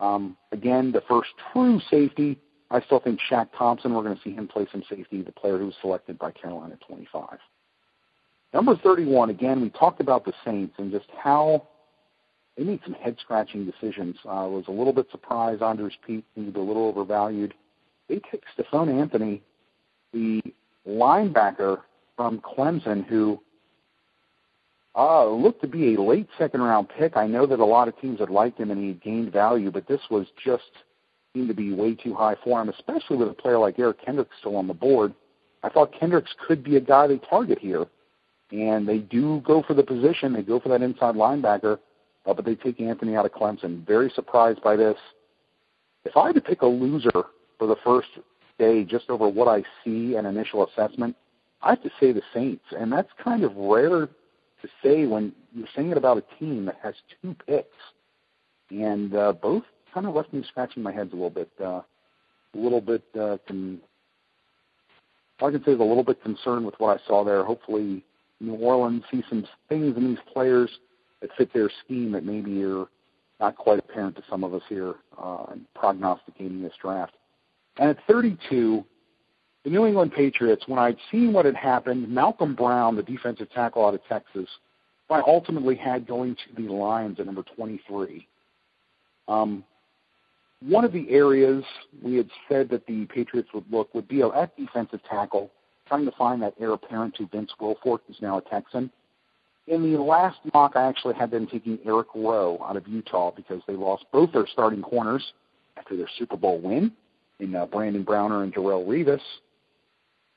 Um, 0.00 0.36
again, 0.52 0.92
the 0.92 1.02
first 1.08 1.30
true 1.52 1.80
safety, 1.90 2.38
I 2.70 2.80
still 2.82 3.00
think 3.00 3.20
Shaq 3.30 3.48
Thompson, 3.56 3.94
we're 3.94 4.02
going 4.02 4.16
to 4.16 4.22
see 4.22 4.34
him 4.34 4.46
play 4.46 4.66
some 4.70 4.82
safety, 4.90 5.22
the 5.22 5.32
player 5.32 5.58
who 5.58 5.66
was 5.66 5.74
selected 5.80 6.18
by 6.18 6.32
Carolina 6.32 6.74
at 6.74 6.86
25. 6.86 7.38
Number 8.52 8.76
31, 8.76 9.30
again, 9.30 9.60
we 9.62 9.70
talked 9.70 10.00
about 10.00 10.24
the 10.24 10.32
Saints 10.44 10.74
and 10.78 10.92
just 10.92 11.06
how 11.16 11.66
they 12.56 12.64
made 12.64 12.80
some 12.84 12.94
head 12.94 13.16
scratching 13.20 13.64
decisions. 13.64 14.16
I 14.28 14.44
was 14.44 14.64
a 14.68 14.72
little 14.72 14.92
bit 14.92 15.06
surprised 15.10 15.62
Andrus 15.62 15.94
Peat 16.06 16.24
seemed 16.34 16.56
a 16.56 16.60
little 16.60 16.86
overvalued. 16.86 17.54
They 18.08 18.16
took 18.30 18.42
Stephone 18.52 18.88
Anthony, 19.00 19.42
the 20.12 20.42
linebacker 20.86 21.80
from 22.16 22.40
Clemson, 22.40 23.04
who 23.06 23.40
uh, 24.96 25.26
looked 25.26 25.62
to 25.62 25.68
be 25.68 25.94
a 25.94 26.00
late 26.00 26.28
second 26.38 26.62
round 26.62 26.88
pick. 26.88 27.16
I 27.16 27.26
know 27.26 27.46
that 27.46 27.60
a 27.60 27.64
lot 27.64 27.88
of 27.88 27.98
teams 28.00 28.20
had 28.20 28.30
liked 28.30 28.60
him 28.60 28.70
and 28.70 28.80
he 28.80 28.88
had 28.88 29.02
gained 29.02 29.32
value, 29.32 29.70
but 29.70 29.88
this 29.88 30.00
was 30.10 30.26
just 30.42 30.62
seemed 31.34 31.48
to 31.48 31.54
be 31.54 31.72
way 31.72 31.94
too 31.94 32.14
high 32.14 32.36
for 32.44 32.60
him, 32.60 32.68
especially 32.68 33.16
with 33.16 33.28
a 33.28 33.34
player 33.34 33.58
like 33.58 33.78
Eric 33.78 34.04
Kendricks 34.04 34.36
still 34.38 34.56
on 34.56 34.68
the 34.68 34.74
board. 34.74 35.12
I 35.64 35.68
thought 35.68 35.98
Kendricks 35.98 36.32
could 36.46 36.62
be 36.62 36.76
a 36.76 36.80
guy 36.80 37.06
they 37.06 37.18
target 37.18 37.58
here. 37.58 37.86
And 38.52 38.86
they 38.86 38.98
do 38.98 39.40
go 39.40 39.62
for 39.66 39.74
the 39.74 39.82
position. 39.82 40.32
They 40.32 40.42
go 40.42 40.60
for 40.60 40.68
that 40.68 40.82
inside 40.82 41.16
linebacker, 41.16 41.78
uh, 42.26 42.34
but 42.34 42.44
they 42.44 42.54
take 42.54 42.80
Anthony 42.80 43.16
out 43.16 43.26
of 43.26 43.32
Clemson. 43.32 43.84
Very 43.84 44.10
surprised 44.10 44.62
by 44.62 44.76
this. 44.76 44.96
If 46.04 46.16
I 46.16 46.26
had 46.26 46.36
to 46.36 46.40
pick 46.40 46.62
a 46.62 46.66
loser 46.66 47.24
for 47.58 47.66
the 47.66 47.76
first 47.84 48.08
day 48.58 48.84
just 48.84 49.10
over 49.10 49.28
what 49.28 49.48
I 49.48 49.62
see 49.84 50.16
and 50.16 50.26
initial 50.26 50.66
assessment, 50.66 51.16
I 51.62 51.70
have 51.70 51.82
to 51.82 51.90
say 51.98 52.12
the 52.12 52.22
Saints, 52.32 52.64
and 52.78 52.92
that's 52.92 53.08
kind 53.22 53.44
of 53.44 53.56
rare 53.56 54.06
to 54.06 54.68
say 54.82 55.06
when 55.06 55.32
you're 55.54 55.68
saying 55.74 55.90
it 55.90 55.96
about 55.96 56.18
a 56.18 56.38
team 56.38 56.66
that 56.66 56.78
has 56.82 56.94
two 57.22 57.34
picks, 57.46 57.68
and 58.70 59.14
uh, 59.14 59.32
both 59.32 59.64
kind 59.92 60.06
of 60.06 60.14
left 60.14 60.32
me 60.32 60.44
scratching 60.48 60.82
my 60.82 60.92
head 60.92 61.08
a 61.12 61.16
little 61.16 61.30
bit, 61.30 61.50
uh, 61.60 61.80
a 62.54 62.54
little 62.54 62.80
bit. 62.80 63.02
Uh, 63.18 63.38
con- 63.46 63.80
all 65.40 65.48
I 65.48 65.52
can 65.52 65.64
say 65.64 65.72
is 65.72 65.80
a 65.80 65.84
little 65.84 66.04
bit 66.04 66.22
concerned 66.22 66.64
with 66.64 66.74
what 66.78 66.98
I 66.98 67.06
saw 67.06 67.24
there. 67.24 67.44
Hopefully, 67.44 68.04
New 68.40 68.54
Orleans 68.54 69.04
sees 69.10 69.24
some 69.28 69.46
things 69.68 69.96
in 69.96 70.08
these 70.08 70.24
players 70.32 70.70
that 71.20 71.30
fit 71.36 71.52
their 71.52 71.70
scheme 71.84 72.12
that 72.12 72.24
maybe 72.24 72.62
are 72.64 72.86
not 73.40 73.56
quite 73.56 73.78
apparent 73.78 74.16
to 74.16 74.22
some 74.28 74.44
of 74.44 74.54
us 74.54 74.62
here 74.68 74.94
uh, 75.20 75.46
in 75.52 75.66
prognosticating 75.74 76.62
this 76.62 76.72
draft. 76.80 77.14
And 77.78 77.90
at 77.90 77.98
32, 78.06 78.84
the 79.64 79.70
New 79.70 79.86
England 79.86 80.12
Patriots, 80.12 80.64
when 80.66 80.78
I'd 80.78 80.98
seen 81.10 81.32
what 81.32 81.44
had 81.44 81.56
happened, 81.56 82.08
Malcolm 82.08 82.54
Brown, 82.54 82.96
the 82.96 83.02
defensive 83.02 83.50
tackle 83.50 83.84
out 83.84 83.94
of 83.94 84.00
Texas, 84.08 84.48
I 85.10 85.22
ultimately 85.26 85.74
had 85.74 86.06
going 86.06 86.34
to 86.34 86.62
the 86.62 86.72
Lions 86.72 87.20
at 87.20 87.26
number 87.26 87.44
23. 87.56 88.26
Um, 89.28 89.64
one 90.60 90.84
of 90.84 90.92
the 90.92 91.08
areas 91.10 91.62
we 92.02 92.16
had 92.16 92.28
said 92.48 92.68
that 92.70 92.86
the 92.86 93.06
Patriots 93.06 93.50
would 93.54 93.64
look 93.70 93.94
would 93.94 94.08
be 94.08 94.22
at 94.22 94.56
defensive 94.56 95.00
tackle, 95.08 95.50
trying 95.86 96.04
to 96.04 96.12
find 96.12 96.42
that 96.42 96.54
heir 96.58 96.72
apparent 96.72 97.14
to 97.16 97.28
Vince 97.28 97.52
Wilfork, 97.60 98.00
who's 98.06 98.16
now 98.20 98.38
a 98.38 98.42
Texan. 98.42 98.90
In 99.66 99.82
the 99.82 99.98
last 100.00 100.38
mock, 100.52 100.72
I 100.74 100.82
actually 100.82 101.14
had 101.14 101.30
them 101.30 101.46
taking 101.46 101.78
Eric 101.86 102.08
Rowe 102.14 102.62
out 102.66 102.76
of 102.76 102.86
Utah 102.86 103.30
because 103.30 103.62
they 103.66 103.74
lost 103.74 104.04
both 104.12 104.32
their 104.32 104.46
starting 104.46 104.82
corners 104.82 105.32
after 105.76 105.96
their 105.96 106.08
Super 106.18 106.36
Bowl 106.36 106.60
win 106.60 106.92
in 107.44 107.54
uh, 107.54 107.66
Brandon 107.66 108.02
Browner 108.02 108.42
and 108.42 108.54
Darrelle 108.54 108.86
Revis. 108.86 109.20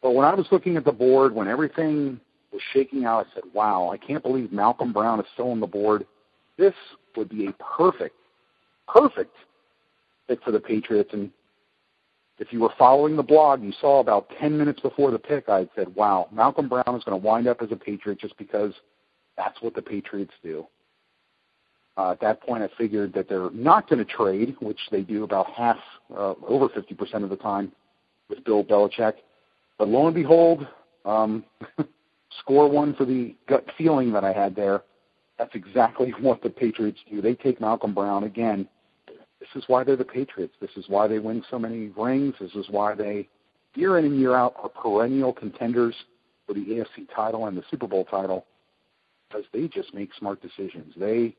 But 0.01 0.11
when 0.11 0.25
I 0.25 0.33
was 0.33 0.45
looking 0.51 0.77
at 0.77 0.85
the 0.85 0.91
board, 0.91 1.33
when 1.33 1.47
everything 1.47 2.19
was 2.51 2.61
shaking 2.73 3.05
out, 3.05 3.25
I 3.25 3.33
said, 3.33 3.43
wow, 3.53 3.89
I 3.91 3.97
can't 3.97 4.23
believe 4.23 4.51
Malcolm 4.51 4.93
Brown 4.93 5.19
is 5.19 5.25
still 5.33 5.51
on 5.51 5.59
the 5.59 5.67
board. 5.67 6.05
This 6.57 6.73
would 7.15 7.29
be 7.29 7.47
a 7.47 7.53
perfect, 7.53 8.15
perfect 8.87 9.35
fit 10.27 10.39
for 10.43 10.51
the 10.51 10.59
Patriots. 10.59 11.09
And 11.13 11.31
if 12.39 12.53
you 12.53 12.59
were 12.59 12.73
following 12.77 13.15
the 13.15 13.23
blog, 13.23 13.63
you 13.63 13.73
saw 13.81 13.99
about 13.99 14.31
10 14.39 14.57
minutes 14.57 14.79
before 14.81 15.11
the 15.11 15.19
pick, 15.19 15.49
I 15.49 15.67
said, 15.75 15.93
wow, 15.95 16.27
Malcolm 16.31 16.69
Brown 16.69 16.95
is 16.95 17.03
going 17.03 17.19
to 17.19 17.25
wind 17.25 17.47
up 17.47 17.61
as 17.61 17.71
a 17.71 17.75
Patriot 17.75 18.19
just 18.19 18.37
because 18.37 18.73
that's 19.35 19.61
what 19.61 19.73
the 19.73 19.81
Patriots 19.81 20.33
do. 20.43 20.65
Uh, 21.97 22.11
at 22.11 22.21
that 22.21 22.41
point, 22.41 22.61
I 22.61 22.69
figured 22.77 23.13
that 23.13 23.27
they're 23.27 23.49
not 23.51 23.89
going 23.89 23.99
to 23.99 24.05
trade, 24.05 24.55
which 24.61 24.79
they 24.91 25.01
do 25.01 25.23
about 25.23 25.47
half, 25.49 25.77
uh, 26.15 26.35
over 26.47 26.69
50% 26.69 27.23
of 27.23 27.29
the 27.29 27.35
time 27.35 27.71
with 28.29 28.43
Bill 28.43 28.63
Belichick. 28.63 29.13
But 29.79 29.87
lo 29.87 30.05
and 30.05 30.13
behold, 30.13 30.67
um, 31.05 31.43
score 32.39 32.69
one 32.69 32.93
for 32.93 33.05
the 33.05 33.35
gut 33.47 33.65
feeling 33.77 34.11
that 34.13 34.23
I 34.23 34.31
had 34.31 34.55
there. 34.55 34.83
That's 35.39 35.55
exactly 35.55 36.11
what 36.21 36.43
the 36.43 36.51
Patriots 36.51 36.99
do. 37.09 37.19
They 37.19 37.33
take 37.33 37.59
Malcolm 37.59 37.95
Brown 37.95 38.25
again. 38.25 38.67
This 39.39 39.49
is 39.55 39.63
why 39.67 39.83
they're 39.83 39.95
the 39.95 40.05
Patriots. 40.05 40.53
This 40.61 40.71
is 40.77 40.85
why 40.87 41.07
they 41.07 41.19
win 41.19 41.43
so 41.49 41.57
many 41.57 41.89
rings. 41.97 42.35
This 42.39 42.53
is 42.53 42.67
why 42.69 42.93
they, 42.93 43.27
year 43.73 43.97
in 43.97 44.05
and 44.05 44.19
year 44.19 44.35
out, 44.35 44.55
are 44.61 44.69
perennial 44.69 45.33
contenders 45.33 45.95
for 46.45 46.53
the 46.53 46.61
AFC 46.65 47.07
title 47.15 47.47
and 47.47 47.57
the 47.57 47.63
Super 47.71 47.87
Bowl 47.87 48.05
title 48.05 48.45
because 49.27 49.45
they 49.51 49.67
just 49.67 49.93
make 49.93 50.09
smart 50.17 50.41
decisions. 50.41 50.93
They 50.95 51.35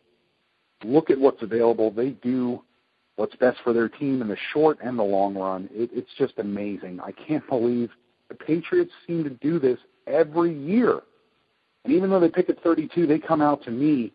look 0.85 1.11
at 1.11 1.18
what's 1.18 1.43
available. 1.43 1.91
They 1.91 2.11
do 2.11 2.62
what's 3.16 3.35
best 3.37 3.59
for 3.64 3.72
their 3.72 3.89
team 3.89 4.22
in 4.22 4.29
the 4.29 4.37
short 4.53 4.79
and 4.83 4.99
the 4.99 5.03
long 5.03 5.35
run. 5.35 5.68
It, 5.72 5.91
it's 5.93 6.11
just 6.16 6.35
amazing. 6.39 7.01
I 7.01 7.12
can't 7.12 7.47
believe 7.49 7.91
the 8.29 8.35
Patriots 8.35 8.93
seem 9.07 9.24
to 9.24 9.31
do 9.31 9.59
this 9.59 9.79
every 10.07 10.55
year. 10.55 11.01
And 11.85 11.93
even 11.93 12.11
though 12.11 12.20
they 12.20 12.29
pick 12.29 12.51
at 12.51 12.62
32, 12.62 13.07
they 13.07 13.18
come 13.18 13.41
out 13.41 13.62
to 13.64 13.70
me 13.70 14.12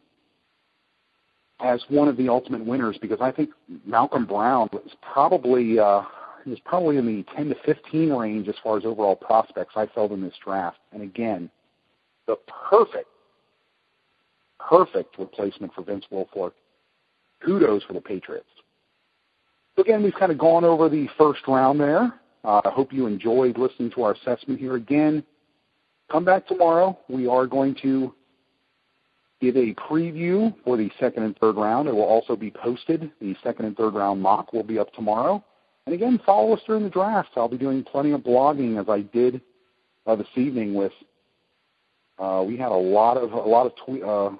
as 1.59 1.83
one 1.87 2.07
of 2.07 2.17
the 2.17 2.29
ultimate 2.29 2.65
winners 2.65 2.97
because 3.01 3.19
I 3.21 3.31
think 3.31 3.49
Malcolm 3.85 4.25
Brown 4.25 4.69
was 4.71 4.91
probably 5.01 5.79
uh, 5.79 6.03
was 6.45 6.59
probably 6.65 6.97
in 6.97 7.05
the 7.05 7.23
10 7.35 7.49
to 7.49 7.55
15 7.65 8.11
range 8.11 8.47
as 8.47 8.55
far 8.63 8.77
as 8.77 8.85
overall 8.85 9.15
prospects 9.15 9.73
I 9.75 9.87
felt 9.87 10.11
in 10.11 10.21
this 10.21 10.33
draft. 10.43 10.77
And 10.91 11.01
again, 11.01 11.49
the 12.27 12.37
perfect, 12.69 13.07
perfect 14.69 15.17
replacement 15.17 15.73
for 15.73 15.83
Vince 15.83 16.05
Wilfork. 16.11 16.51
Kudos 17.45 17.83
for 17.83 17.93
the 17.93 18.01
Patriots. 18.01 18.47
So 19.75 19.81
again, 19.81 20.03
we've 20.03 20.13
kind 20.13 20.31
of 20.31 20.37
gone 20.37 20.63
over 20.63 20.87
the 20.87 21.07
first 21.17 21.41
round 21.47 21.79
there. 21.79 22.13
Uh, 22.43 22.61
I 22.63 22.69
hope 22.69 22.93
you 22.93 23.07
enjoyed 23.07 23.57
listening 23.57 23.91
to 23.91 24.03
our 24.03 24.13
assessment 24.13 24.59
here. 24.59 24.75
Again, 24.75 25.23
come 26.11 26.25
back 26.25 26.47
tomorrow. 26.47 26.97
We 27.09 27.27
are 27.27 27.47
going 27.47 27.75
to 27.81 28.13
give 29.41 29.57
a 29.57 29.73
preview 29.73 30.53
for 30.63 30.77
the 30.77 30.89
second 30.99 31.23
and 31.23 31.37
third 31.37 31.55
round. 31.55 31.87
It 31.87 31.95
will 31.95 32.03
also 32.03 32.35
be 32.35 32.51
posted. 32.51 33.11
The 33.19 33.35
second 33.43 33.65
and 33.65 33.75
third 33.75 33.93
round 33.93 34.21
mock 34.21 34.53
will 34.53 34.63
be 34.63 34.79
up 34.79 34.93
tomorrow. 34.93 35.43
And 35.85 35.93
again, 35.93 36.19
follow 36.25 36.53
us 36.53 36.61
during 36.65 36.83
the 36.83 36.89
draft. 36.89 37.29
I'll 37.35 37.49
be 37.49 37.57
doing 37.57 37.83
plenty 37.83 38.11
of 38.11 38.21
blogging 38.21 38.79
as 38.79 38.87
I 38.87 39.01
did 39.01 39.41
uh, 40.05 40.15
this 40.15 40.27
evening. 40.35 40.73
With 40.73 40.93
uh, 42.19 42.43
we 42.45 42.55
had 42.57 42.71
a 42.71 42.75
lot 42.75 43.17
of 43.17 43.33
a 43.33 43.37
lot 43.37 43.65
of 43.65 43.73
tweet, 43.85 44.03
uh, 44.03 44.31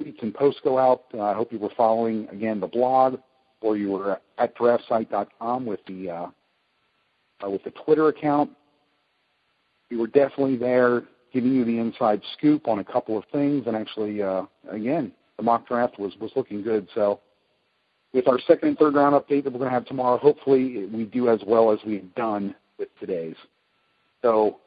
tweets 0.00 0.22
and 0.22 0.34
posts 0.34 0.60
go 0.64 0.78
out. 0.78 1.04
Uh, 1.12 1.22
I 1.22 1.34
hope 1.34 1.52
you 1.52 1.58
were 1.58 1.70
following 1.76 2.28
again 2.30 2.60
the 2.60 2.66
blog, 2.66 3.18
or 3.60 3.76
you 3.76 3.90
were 3.90 4.20
at 4.38 4.56
draftsite.com 4.56 5.66
with 5.66 5.80
the 5.86 6.10
uh, 6.10 6.26
uh, 7.44 7.50
with 7.50 7.64
the 7.64 7.70
Twitter 7.70 8.08
account. 8.08 8.50
We 9.90 9.96
were 9.96 10.06
definitely 10.06 10.56
there 10.56 11.02
giving 11.32 11.52
you 11.52 11.64
the 11.64 11.78
inside 11.78 12.22
scoop 12.36 12.68
on 12.68 12.78
a 12.78 12.84
couple 12.84 13.16
of 13.16 13.24
things. 13.32 13.66
And 13.66 13.76
actually, 13.76 14.22
uh, 14.22 14.42
again, 14.70 15.12
the 15.36 15.42
mock 15.42 15.66
draft 15.66 15.98
was, 15.98 16.12
was 16.20 16.30
looking 16.36 16.62
good. 16.62 16.88
So 16.94 17.20
with 18.12 18.28
our 18.28 18.38
second 18.40 18.68
and 18.68 18.78
third 18.78 18.94
round 18.94 19.14
update 19.14 19.44
that 19.44 19.52
we're 19.52 19.58
going 19.58 19.70
to 19.70 19.74
have 19.74 19.86
tomorrow, 19.86 20.18
hopefully 20.18 20.86
we 20.86 21.04
do 21.04 21.28
as 21.28 21.40
well 21.46 21.72
as 21.72 21.78
we've 21.86 22.14
done 22.14 22.54
with 22.78 22.88
today's. 22.98 23.36
So 24.22 24.58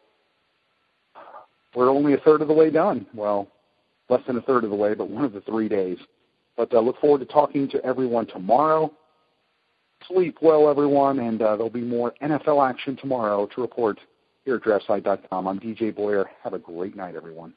we're 1.75 1.89
only 1.89 2.13
a 2.13 2.17
third 2.17 2.41
of 2.41 2.47
the 2.47 2.53
way 2.53 2.69
done. 2.69 3.05
Well, 3.13 3.47
less 4.09 4.21
than 4.27 4.37
a 4.37 4.41
third 4.41 4.63
of 4.63 4.69
the 4.69 4.75
way, 4.75 4.93
but 4.93 5.09
one 5.09 5.25
of 5.25 5.33
the 5.33 5.41
three 5.41 5.69
days. 5.69 5.97
But 6.55 6.73
uh, 6.73 6.79
look 6.79 6.99
forward 6.99 7.19
to 7.19 7.25
talking 7.25 7.67
to 7.69 7.83
everyone 7.85 8.27
tomorrow. 8.27 8.91
Sleep 10.07 10.37
well, 10.41 10.69
everyone, 10.69 11.19
and 11.19 11.41
uh, 11.41 11.55
there'll 11.55 11.69
be 11.69 11.81
more 11.81 12.13
NFL 12.21 12.69
action 12.69 12.97
tomorrow 12.97 13.47
to 13.55 13.61
report 13.61 13.99
here 14.43 14.55
at 14.55 14.63
DraftSite.com. 14.63 15.47
I'm 15.47 15.59
DJ 15.59 15.95
Boyer. 15.95 16.29
Have 16.43 16.53
a 16.53 16.59
great 16.59 16.95
night, 16.95 17.15
everyone. 17.15 17.53